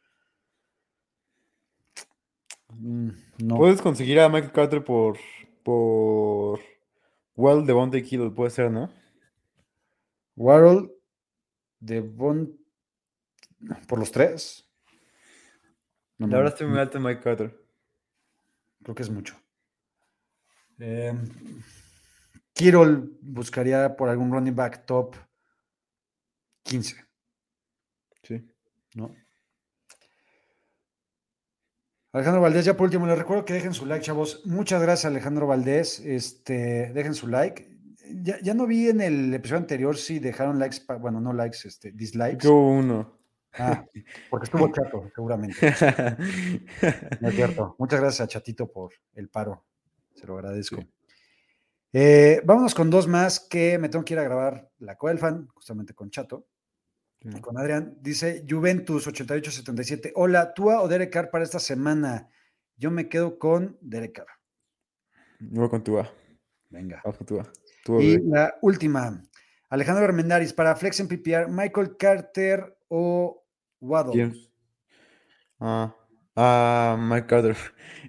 Mm, 2.75 3.11
No. 3.39 3.57
Puedes 3.57 3.81
conseguir 3.81 4.21
a 4.21 4.29
Michael 4.29 4.53
Carter 4.53 4.85
por. 4.85 5.19
por. 5.63 6.61
Well, 7.35 7.65
Devontae 7.67 8.03
Kittle, 8.03 8.31
puede 8.31 8.51
ser, 8.51 8.71
¿no? 8.71 8.91
Waddle, 10.37 10.93
de 11.81 12.01
Bon. 12.01 12.57
Por 13.89 13.99
los 13.99 14.13
tres. 14.13 14.68
No, 16.19 16.27
La 16.27 16.37
verdad 16.39 16.53
estoy 16.53 16.67
muy 16.67 16.79
alto 16.79 16.99
en 16.99 17.05
Mike 17.05 17.21
Carter. 17.23 17.57
Creo 18.83 18.95
que 18.95 19.03
es 19.03 19.11
mucho. 19.11 19.35
Eh, 20.81 21.13
Kirol 22.53 23.19
buscaría 23.21 23.97
por 23.97 24.09
algún 24.09 24.33
running 24.33 24.55
back 24.55 24.85
top 24.87 25.17
15, 26.65 26.97
Sí. 28.23 28.47
¿no? 28.95 29.15
Alejandro 32.13 32.41
Valdés, 32.43 32.65
ya 32.65 32.77
por 32.77 32.85
último, 32.87 33.07
les 33.07 33.19
recuerdo 33.19 33.45
que 33.45 33.53
dejen 33.55 33.75
su 33.75 33.87
like, 33.87 34.05
chavos. 34.05 34.43
Muchas 34.47 34.83
gracias, 34.83 35.05
Alejandro 35.11 35.47
Valdés. 35.47 36.01
Este, 36.01 36.91
dejen 36.93 37.15
su 37.15 37.29
like. 37.29 37.69
Ya, 38.23 38.41
ya 38.41 38.55
no 38.55 38.67
vi 38.67 38.89
en 38.89 39.01
el 39.03 39.33
episodio 39.35 39.61
anterior 39.61 39.97
si 39.97 40.19
dejaron 40.19 40.59
likes, 40.59 40.81
pa- 40.87 40.97
bueno, 40.97 41.21
no 41.21 41.33
likes, 41.33 41.59
este, 41.69 41.93
dislikes. 41.93 42.49
Hubo 42.49 42.71
uno. 42.73 43.18
Ah, 43.55 43.85
porque 44.31 44.45
estuvo 44.45 44.71
chato, 44.73 45.11
seguramente. 45.15 45.57
No 47.21 47.29
es 47.29 47.35
cierto. 47.35 47.77
Muchas 47.79 48.01
gracias 48.01 48.21
a 48.25 48.29
Chatito 48.29 48.71
por 48.71 48.93
el 49.15 49.29
paro. 49.29 49.65
Se 50.15 50.27
lo 50.27 50.35
agradezco. 50.35 50.83
Eh, 51.93 52.43
vámonos 52.45 52.75
con 52.75 52.91
dos 52.91 53.07
más 53.09 53.41
que 53.41 53.79
me 53.79 53.89
tengo 53.89 54.05
que 54.05 54.15
ir 54.15 54.21
a 54.21 54.25
grabar 54.25 54.71
la 54.79 54.97
Cueva 54.97 55.13
del 55.15 55.21
Fan, 55.21 55.49
justamente 55.55 55.95
con 55.95 56.11
Chato 56.11 56.47
Sí. 57.21 57.31
y 57.37 57.41
con 57.41 57.59
Adrián. 57.59 57.97
Dice 58.01 58.45
Juventus 58.49 59.07
8877. 59.09 60.13
Hola, 60.15 60.53
¿Tua 60.55 60.83
o 60.83 60.89
Derek 60.89 61.13
Carr 61.13 61.31
para 61.31 61.43
esta 61.45 61.59
semana? 61.59 62.29
Yo 62.77 62.91
me 62.93 63.09
quedo 63.09 63.39
con 63.41 63.77
Derek 63.81 64.13
Carr. 64.19 64.29
Yo 65.41 65.63
voy 65.63 65.69
con 65.71 65.83
Tua. 65.83 66.09
Venga. 66.71 67.01
Vamos 67.05 67.19
con 67.19 67.27
Tua. 67.27 67.53
Tua, 67.85 68.03
Y 68.03 68.19
bebé. 68.19 68.29
la 68.29 68.55
última. 68.63 69.21
Alejandro 69.71 70.05
Armendaris 70.05 70.53
para 70.53 70.77
Flex 70.77 71.01
en 71.01 71.09
PPR, 71.09 71.49
Michael 71.49 71.97
Carter 71.97 72.79
o 72.89 73.38
Waddle. 73.81 74.13
¿Quién? 74.13 74.35
Ah, 75.61 75.95
ah, 76.37 76.97
Mike 76.99 77.27
Carter. 77.27 77.57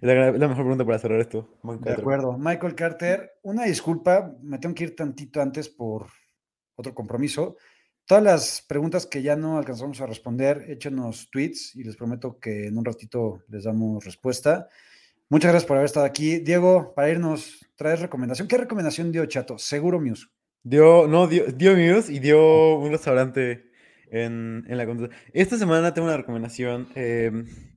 La, 0.01 0.31
la 0.31 0.47
mejor 0.47 0.63
pregunta 0.63 0.85
para 0.85 0.99
cerrar 0.99 1.19
esto. 1.19 1.57
Mike 1.63 1.79
De 1.79 1.85
Carter. 1.85 1.99
acuerdo. 1.99 2.37
Michael 2.37 2.75
Carter, 2.75 3.31
una 3.43 3.65
disculpa, 3.65 4.33
me 4.41 4.59
tengo 4.59 4.75
que 4.75 4.85
ir 4.85 4.95
tantito 4.95 5.41
antes 5.41 5.67
por 5.69 6.07
otro 6.75 6.93
compromiso, 6.95 7.57
todas 8.05 8.23
las 8.23 8.61
preguntas 8.67 9.05
que 9.05 9.21
ya 9.21 9.35
no 9.35 9.57
alcanzamos 9.57 9.99
a 9.99 10.05
responder, 10.05 10.65
échenos 10.69 11.29
tweets 11.29 11.75
y 11.75 11.83
les 11.83 11.97
prometo 11.97 12.39
que 12.39 12.67
en 12.67 12.77
un 12.77 12.85
ratito 12.85 13.43
les 13.49 13.65
damos 13.65 14.05
respuesta. 14.05 14.69
Muchas 15.27 15.51
gracias 15.51 15.67
por 15.67 15.77
haber 15.77 15.85
estado 15.85 16.05
aquí. 16.05 16.39
Diego, 16.39 16.93
para 16.95 17.09
irnos, 17.09 17.65
traes 17.75 17.99
recomendación. 17.99 18.47
¿Qué 18.47 18.57
recomendación 18.57 19.11
dio 19.11 19.25
Chato? 19.25 19.57
Seguro 19.57 19.99
Muse. 19.99 20.27
Dio, 20.63 21.07
no, 21.07 21.27
dio, 21.27 21.45
dio 21.47 21.75
Muse 21.75 22.11
y 22.13 22.19
dio 22.19 22.77
un 22.77 22.91
restaurante 22.91 23.68
en, 24.11 24.65
en 24.67 24.77
la 24.77 24.85
conducta. 24.85 25.15
Esta 25.33 25.57
semana 25.57 25.93
tengo 25.93 26.07
una 26.07 26.17
recomendación 26.17 26.87
eh, 26.95 27.31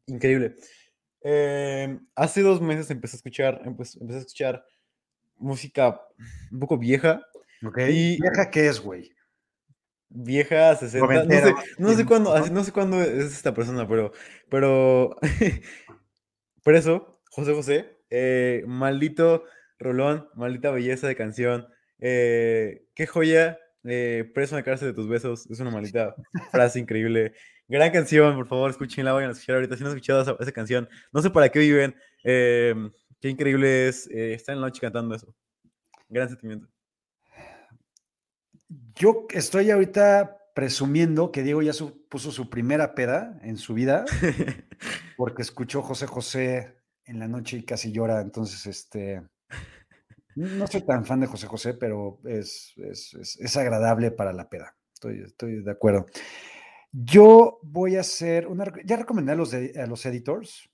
increíble. 0.06 0.56
Eh, 1.22 1.98
hace 2.14 2.42
dos 2.42 2.60
meses 2.60 2.90
empecé 2.90 3.16
a 3.16 3.18
escuchar, 3.18 3.62
empecé, 3.64 3.98
empecé 4.00 4.18
a 4.18 4.22
escuchar 4.22 4.64
música 5.36 6.00
un 6.50 6.58
poco 6.60 6.78
vieja. 6.78 7.22
Y- 7.90 8.20
¿Vieja 8.20 8.50
qué 8.50 8.66
es, 8.68 8.80
güey? 8.80 9.12
Vieja, 10.08 10.74
60. 10.76 11.24
No 11.78 11.90
sé, 11.94 12.02
no 12.02 12.06
cuándo, 12.08 12.46
no 12.50 12.64
sé 12.64 12.72
cuándo 12.72 13.00
es 13.02 13.32
esta 13.32 13.54
persona, 13.54 13.88
pero, 13.88 14.12
pero, 14.50 15.16
por 16.62 16.74
eso, 16.74 17.20
José 17.30 17.54
José, 17.54 17.98
eh, 18.10 18.62
maldito 18.66 19.44
rolón, 19.78 20.28
maldita 20.34 20.70
belleza 20.70 21.06
de 21.08 21.16
canción, 21.16 21.66
eh, 21.98 22.84
qué 22.94 23.06
joya, 23.06 23.58
eh, 23.84 24.30
preso 24.34 24.54
en 24.54 24.60
la 24.60 24.64
cárcel 24.64 24.88
de 24.88 24.94
tus 24.94 25.08
besos, 25.08 25.48
es 25.50 25.58
una 25.60 25.70
maldita 25.70 26.14
frase 26.50 26.78
increíble. 26.78 27.32
Gran 27.68 27.90
canción, 27.90 28.34
por 28.36 28.46
favor, 28.46 28.70
escúchenla, 28.70 29.12
vayan 29.12 29.30
a 29.30 29.32
escuchar 29.32 29.56
ahorita. 29.56 29.76
Si 29.76 29.82
no 29.82 29.88
han 29.90 29.96
escuchado 29.96 30.22
esa, 30.22 30.36
esa 30.40 30.52
canción, 30.52 30.88
no 31.12 31.22
sé 31.22 31.30
para 31.30 31.48
qué 31.48 31.58
viven, 31.60 31.94
eh, 32.24 32.74
qué 33.20 33.28
increíble 33.28 33.88
es 33.88 34.06
eh, 34.10 34.34
estar 34.34 34.54
en 34.54 34.60
la 34.60 34.66
noche 34.68 34.80
cantando 34.80 35.14
eso. 35.14 35.34
Gran 36.08 36.28
sentimiento. 36.28 36.68
Yo 38.94 39.26
estoy 39.30 39.70
ahorita 39.70 40.38
presumiendo 40.54 41.32
que 41.32 41.42
Diego 41.42 41.62
ya 41.62 41.72
su- 41.72 42.06
puso 42.08 42.30
su 42.30 42.50
primera 42.50 42.94
peda 42.94 43.38
en 43.42 43.56
su 43.56 43.74
vida 43.74 44.04
porque 45.16 45.42
escuchó 45.42 45.82
José 45.82 46.06
José 46.06 46.76
en 47.04 47.18
la 47.18 47.28
noche 47.28 47.58
y 47.58 47.64
casi 47.64 47.92
llora. 47.92 48.20
Entonces, 48.20 48.66
este, 48.66 49.22
no 50.36 50.66
soy 50.66 50.82
tan 50.82 51.04
fan 51.04 51.20
de 51.20 51.26
José 51.26 51.46
José, 51.46 51.74
pero 51.74 52.20
es, 52.24 52.72
es, 52.76 53.14
es- 53.14 53.38
es 53.40 53.56
agradable 53.56 54.10
para 54.10 54.32
la 54.32 54.48
peda. 54.48 54.76
Estoy, 54.94 55.22
estoy 55.22 55.62
de 55.62 55.70
acuerdo. 55.70 56.06
Yo 56.92 57.58
voy 57.62 57.96
a 57.96 58.00
hacer 58.00 58.46
una. 58.46 58.70
Ya 58.84 58.96
recomendé 58.96 59.32
a 59.32 59.36
los, 59.36 59.50
de- 59.50 59.72
a 59.80 59.86
los 59.86 60.04
editors, 60.06 60.68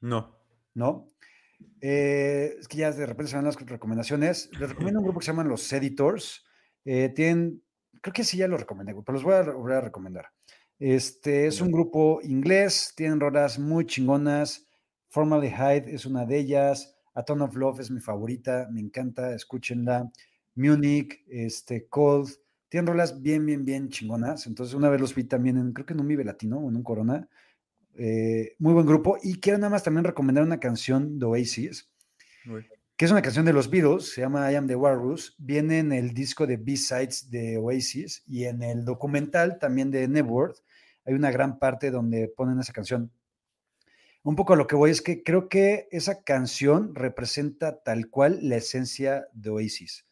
no. 0.00 0.38
¿no? 0.74 1.10
Eh, 1.80 2.56
es 2.58 2.68
que 2.68 2.78
ya 2.78 2.92
de 2.92 3.06
repente 3.06 3.30
se 3.30 3.36
van 3.36 3.44
las 3.44 3.56
recomendaciones. 3.60 4.50
Les 4.58 4.68
recomiendo 4.68 5.00
un 5.00 5.04
grupo 5.04 5.20
que 5.20 5.26
se 5.26 5.32
llaman 5.32 5.48
Los 5.48 5.72
Editors. 5.72 6.44
Eh, 6.84 7.10
tienen, 7.10 7.62
creo 8.00 8.12
que 8.12 8.24
sí 8.24 8.36
ya 8.36 8.48
lo 8.48 8.56
recomendé, 8.56 8.92
pero 8.94 9.12
los 9.14 9.22
voy 9.22 9.34
a 9.34 9.42
volver 9.42 9.76
a 9.78 9.80
recomendar. 9.80 10.26
Este 10.78 11.46
es 11.46 11.60
un 11.60 11.70
grupo 11.70 12.20
inglés, 12.22 12.92
tienen 12.96 13.20
rolas 13.20 13.58
muy 13.58 13.86
chingonas. 13.86 14.66
Formerly 15.08 15.50
Hyde 15.50 15.94
es 15.94 16.04
una 16.06 16.26
de 16.26 16.38
ellas. 16.38 16.93
A 17.14 17.24
Ton 17.24 17.42
of 17.42 17.54
Love 17.56 17.80
es 17.80 17.90
mi 17.90 18.00
favorita, 18.00 18.68
me 18.70 18.80
encanta, 18.80 19.34
escúchenla. 19.34 20.10
Munich, 20.56 21.24
este, 21.28 21.86
Cold, 21.88 22.30
tienen 22.68 22.86
rolas 22.86 23.22
bien, 23.22 23.46
bien, 23.46 23.64
bien 23.64 23.88
chingonas. 23.88 24.46
Entonces, 24.46 24.74
una 24.74 24.88
vez 24.88 25.00
los 25.00 25.14
vi 25.14 25.24
también 25.24 25.56
en, 25.58 25.72
creo 25.72 25.86
que 25.86 25.94
en 25.94 26.00
un 26.00 26.08
Vive 26.08 26.24
Latino 26.24 26.58
o 26.58 26.68
en 26.68 26.76
un 26.76 26.82
Corona. 26.82 27.28
Eh, 27.96 28.56
muy 28.58 28.72
buen 28.72 28.86
grupo. 28.86 29.16
Y 29.22 29.38
quiero 29.40 29.58
nada 29.58 29.70
más 29.70 29.82
también 29.82 30.04
recomendar 30.04 30.44
una 30.44 30.58
canción 30.58 31.18
de 31.18 31.26
Oasis, 31.26 31.88
que 32.96 33.04
es 33.04 33.10
una 33.10 33.22
canción 33.22 33.44
de 33.44 33.52
los 33.52 33.70
Beatles, 33.70 34.12
se 34.12 34.20
llama 34.20 34.50
I 34.50 34.56
Am 34.56 34.66
the 34.66 34.76
Walrus. 34.76 35.34
Viene 35.38 35.78
en 35.78 35.92
el 35.92 36.12
disco 36.12 36.46
de 36.46 36.56
B-Sides 36.56 37.30
de 37.30 37.58
Oasis 37.58 38.22
y 38.26 38.44
en 38.44 38.62
el 38.62 38.84
documental 38.84 39.58
también 39.58 39.90
de 39.90 40.08
Network. 40.08 40.56
Hay 41.04 41.14
una 41.14 41.30
gran 41.30 41.58
parte 41.58 41.90
donde 41.90 42.28
ponen 42.28 42.58
esa 42.58 42.72
canción. 42.72 43.10
Un 44.24 44.36
poco 44.36 44.54
a 44.54 44.56
lo 44.56 44.66
que 44.66 44.74
voy 44.74 44.90
es 44.90 45.02
que 45.02 45.22
creo 45.22 45.48
que 45.48 45.86
esa 45.92 46.24
canción 46.24 46.94
representa 46.94 47.82
tal 47.82 48.08
cual 48.10 48.38
la 48.42 48.56
esencia 48.56 49.28
de 49.32 49.50
Oasis 49.50 50.06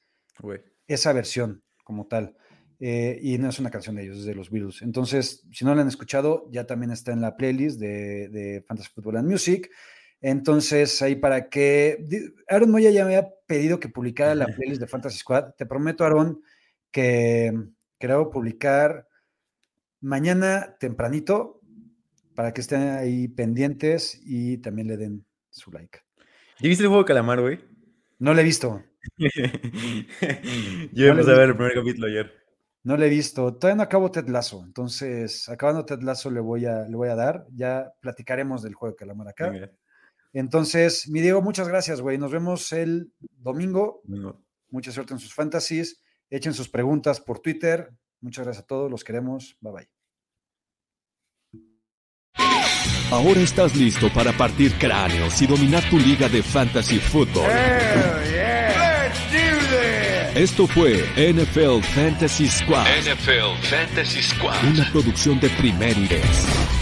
esa 0.86 1.12
versión 1.12 1.62
como 1.84 2.06
tal. 2.06 2.36
Eh, 2.78 3.18
y 3.22 3.38
no 3.38 3.48
es 3.48 3.58
una 3.58 3.70
canción 3.70 3.96
de 3.96 4.02
ellos, 4.02 4.18
es 4.18 4.24
de 4.24 4.34
los 4.34 4.50
Beatles. 4.50 4.82
Entonces, 4.82 5.46
si 5.52 5.64
no 5.64 5.74
la 5.74 5.82
han 5.82 5.88
escuchado, 5.88 6.48
ya 6.50 6.66
también 6.66 6.90
está 6.90 7.12
en 7.12 7.20
la 7.20 7.36
playlist 7.36 7.78
de, 7.78 8.28
de 8.28 8.64
Fantasy 8.66 8.90
Football 8.92 9.18
and 9.18 9.30
Music. 9.30 9.70
Entonces, 10.20 11.00
ahí 11.00 11.16
para 11.16 11.48
que... 11.48 12.04
Aaron 12.48 12.70
Moya 12.70 12.90
ya 12.90 13.04
me 13.04 13.16
había 13.16 13.30
pedido 13.46 13.78
que 13.78 13.88
publicara 13.88 14.34
la 14.34 14.46
playlist 14.46 14.80
de 14.80 14.88
Fantasy 14.88 15.18
Squad. 15.18 15.54
Te 15.56 15.64
prometo, 15.64 16.04
Aaron, 16.04 16.42
que, 16.90 17.52
que 17.98 18.08
la 18.08 18.16
voy 18.16 18.26
a 18.26 18.30
publicar 18.30 19.08
mañana 20.00 20.76
tempranito 20.80 21.61
para 22.34 22.52
que 22.52 22.60
estén 22.60 22.82
ahí 22.82 23.28
pendientes 23.28 24.20
y 24.24 24.58
también 24.58 24.88
le 24.88 24.96
den 24.96 25.26
su 25.50 25.70
like. 25.70 26.00
¿Ya 26.60 26.68
viste 26.68 26.84
el 26.84 26.88
juego 26.88 27.02
de 27.02 27.08
calamar, 27.08 27.40
güey? 27.40 27.60
No 28.18 28.34
la 28.34 28.40
he 28.40 28.44
visto. 28.44 28.82
Yo 29.18 29.26
No 29.26 30.90
le 30.92 31.08
empecé 31.10 31.30
a 31.32 31.38
ver 31.38 31.48
el 31.50 31.56
primer 31.56 31.74
capítulo 31.74 32.06
ayer. 32.06 32.32
No 32.84 32.96
le 32.96 33.06
he 33.06 33.10
visto. 33.10 33.54
Todavía 33.54 33.76
no 33.76 33.82
acabo 33.82 34.10
Ted 34.10 34.28
Lasso. 34.28 34.62
Entonces, 34.64 35.48
acabando 35.48 35.84
Ted 35.84 36.02
Lasso 36.02 36.30
le 36.30 36.40
voy 36.40 36.66
a, 36.66 36.88
le 36.88 36.96
voy 36.96 37.08
a 37.08 37.14
dar. 37.14 37.46
Ya 37.52 37.92
platicaremos 38.00 38.62
del 38.62 38.74
juego 38.74 38.92
de 38.92 38.96
calamar 38.96 39.28
acá. 39.28 39.52
Entonces, 40.32 41.08
mi 41.08 41.20
Diego, 41.20 41.42
muchas 41.42 41.68
gracias, 41.68 42.00
güey. 42.00 42.18
Nos 42.18 42.32
vemos 42.32 42.72
el 42.72 43.12
domingo. 43.20 44.02
venga. 44.04 44.34
Mucha 44.70 44.90
suerte 44.90 45.12
en 45.12 45.20
sus 45.20 45.34
fantasies. 45.34 46.02
Echen 46.30 46.54
sus 46.54 46.68
preguntas 46.68 47.20
por 47.20 47.40
Twitter. 47.40 47.90
Muchas 48.20 48.44
gracias 48.44 48.64
a 48.64 48.66
todos. 48.66 48.90
Los 48.90 49.04
queremos. 49.04 49.56
Bye 49.60 49.72
bye. 49.72 50.01
Ahora 53.12 53.40
estás 53.40 53.76
listo 53.76 54.10
para 54.10 54.32
partir 54.32 54.72
cráneos 54.78 55.42
y 55.42 55.46
dominar 55.46 55.82
tu 55.90 55.98
liga 55.98 56.30
de 56.30 56.42
fantasy 56.42 56.98
football. 56.98 57.44
Esto 60.34 60.66
fue 60.66 61.04
NFL 61.18 61.82
Fantasy 61.94 62.48
Squad, 62.48 62.86
NFL 62.86 63.66
Fantasy 63.68 64.22
Squad. 64.22 64.64
una 64.64 64.90
producción 64.90 65.38
de 65.40 65.50
primer 65.50 65.94
y 65.98 66.81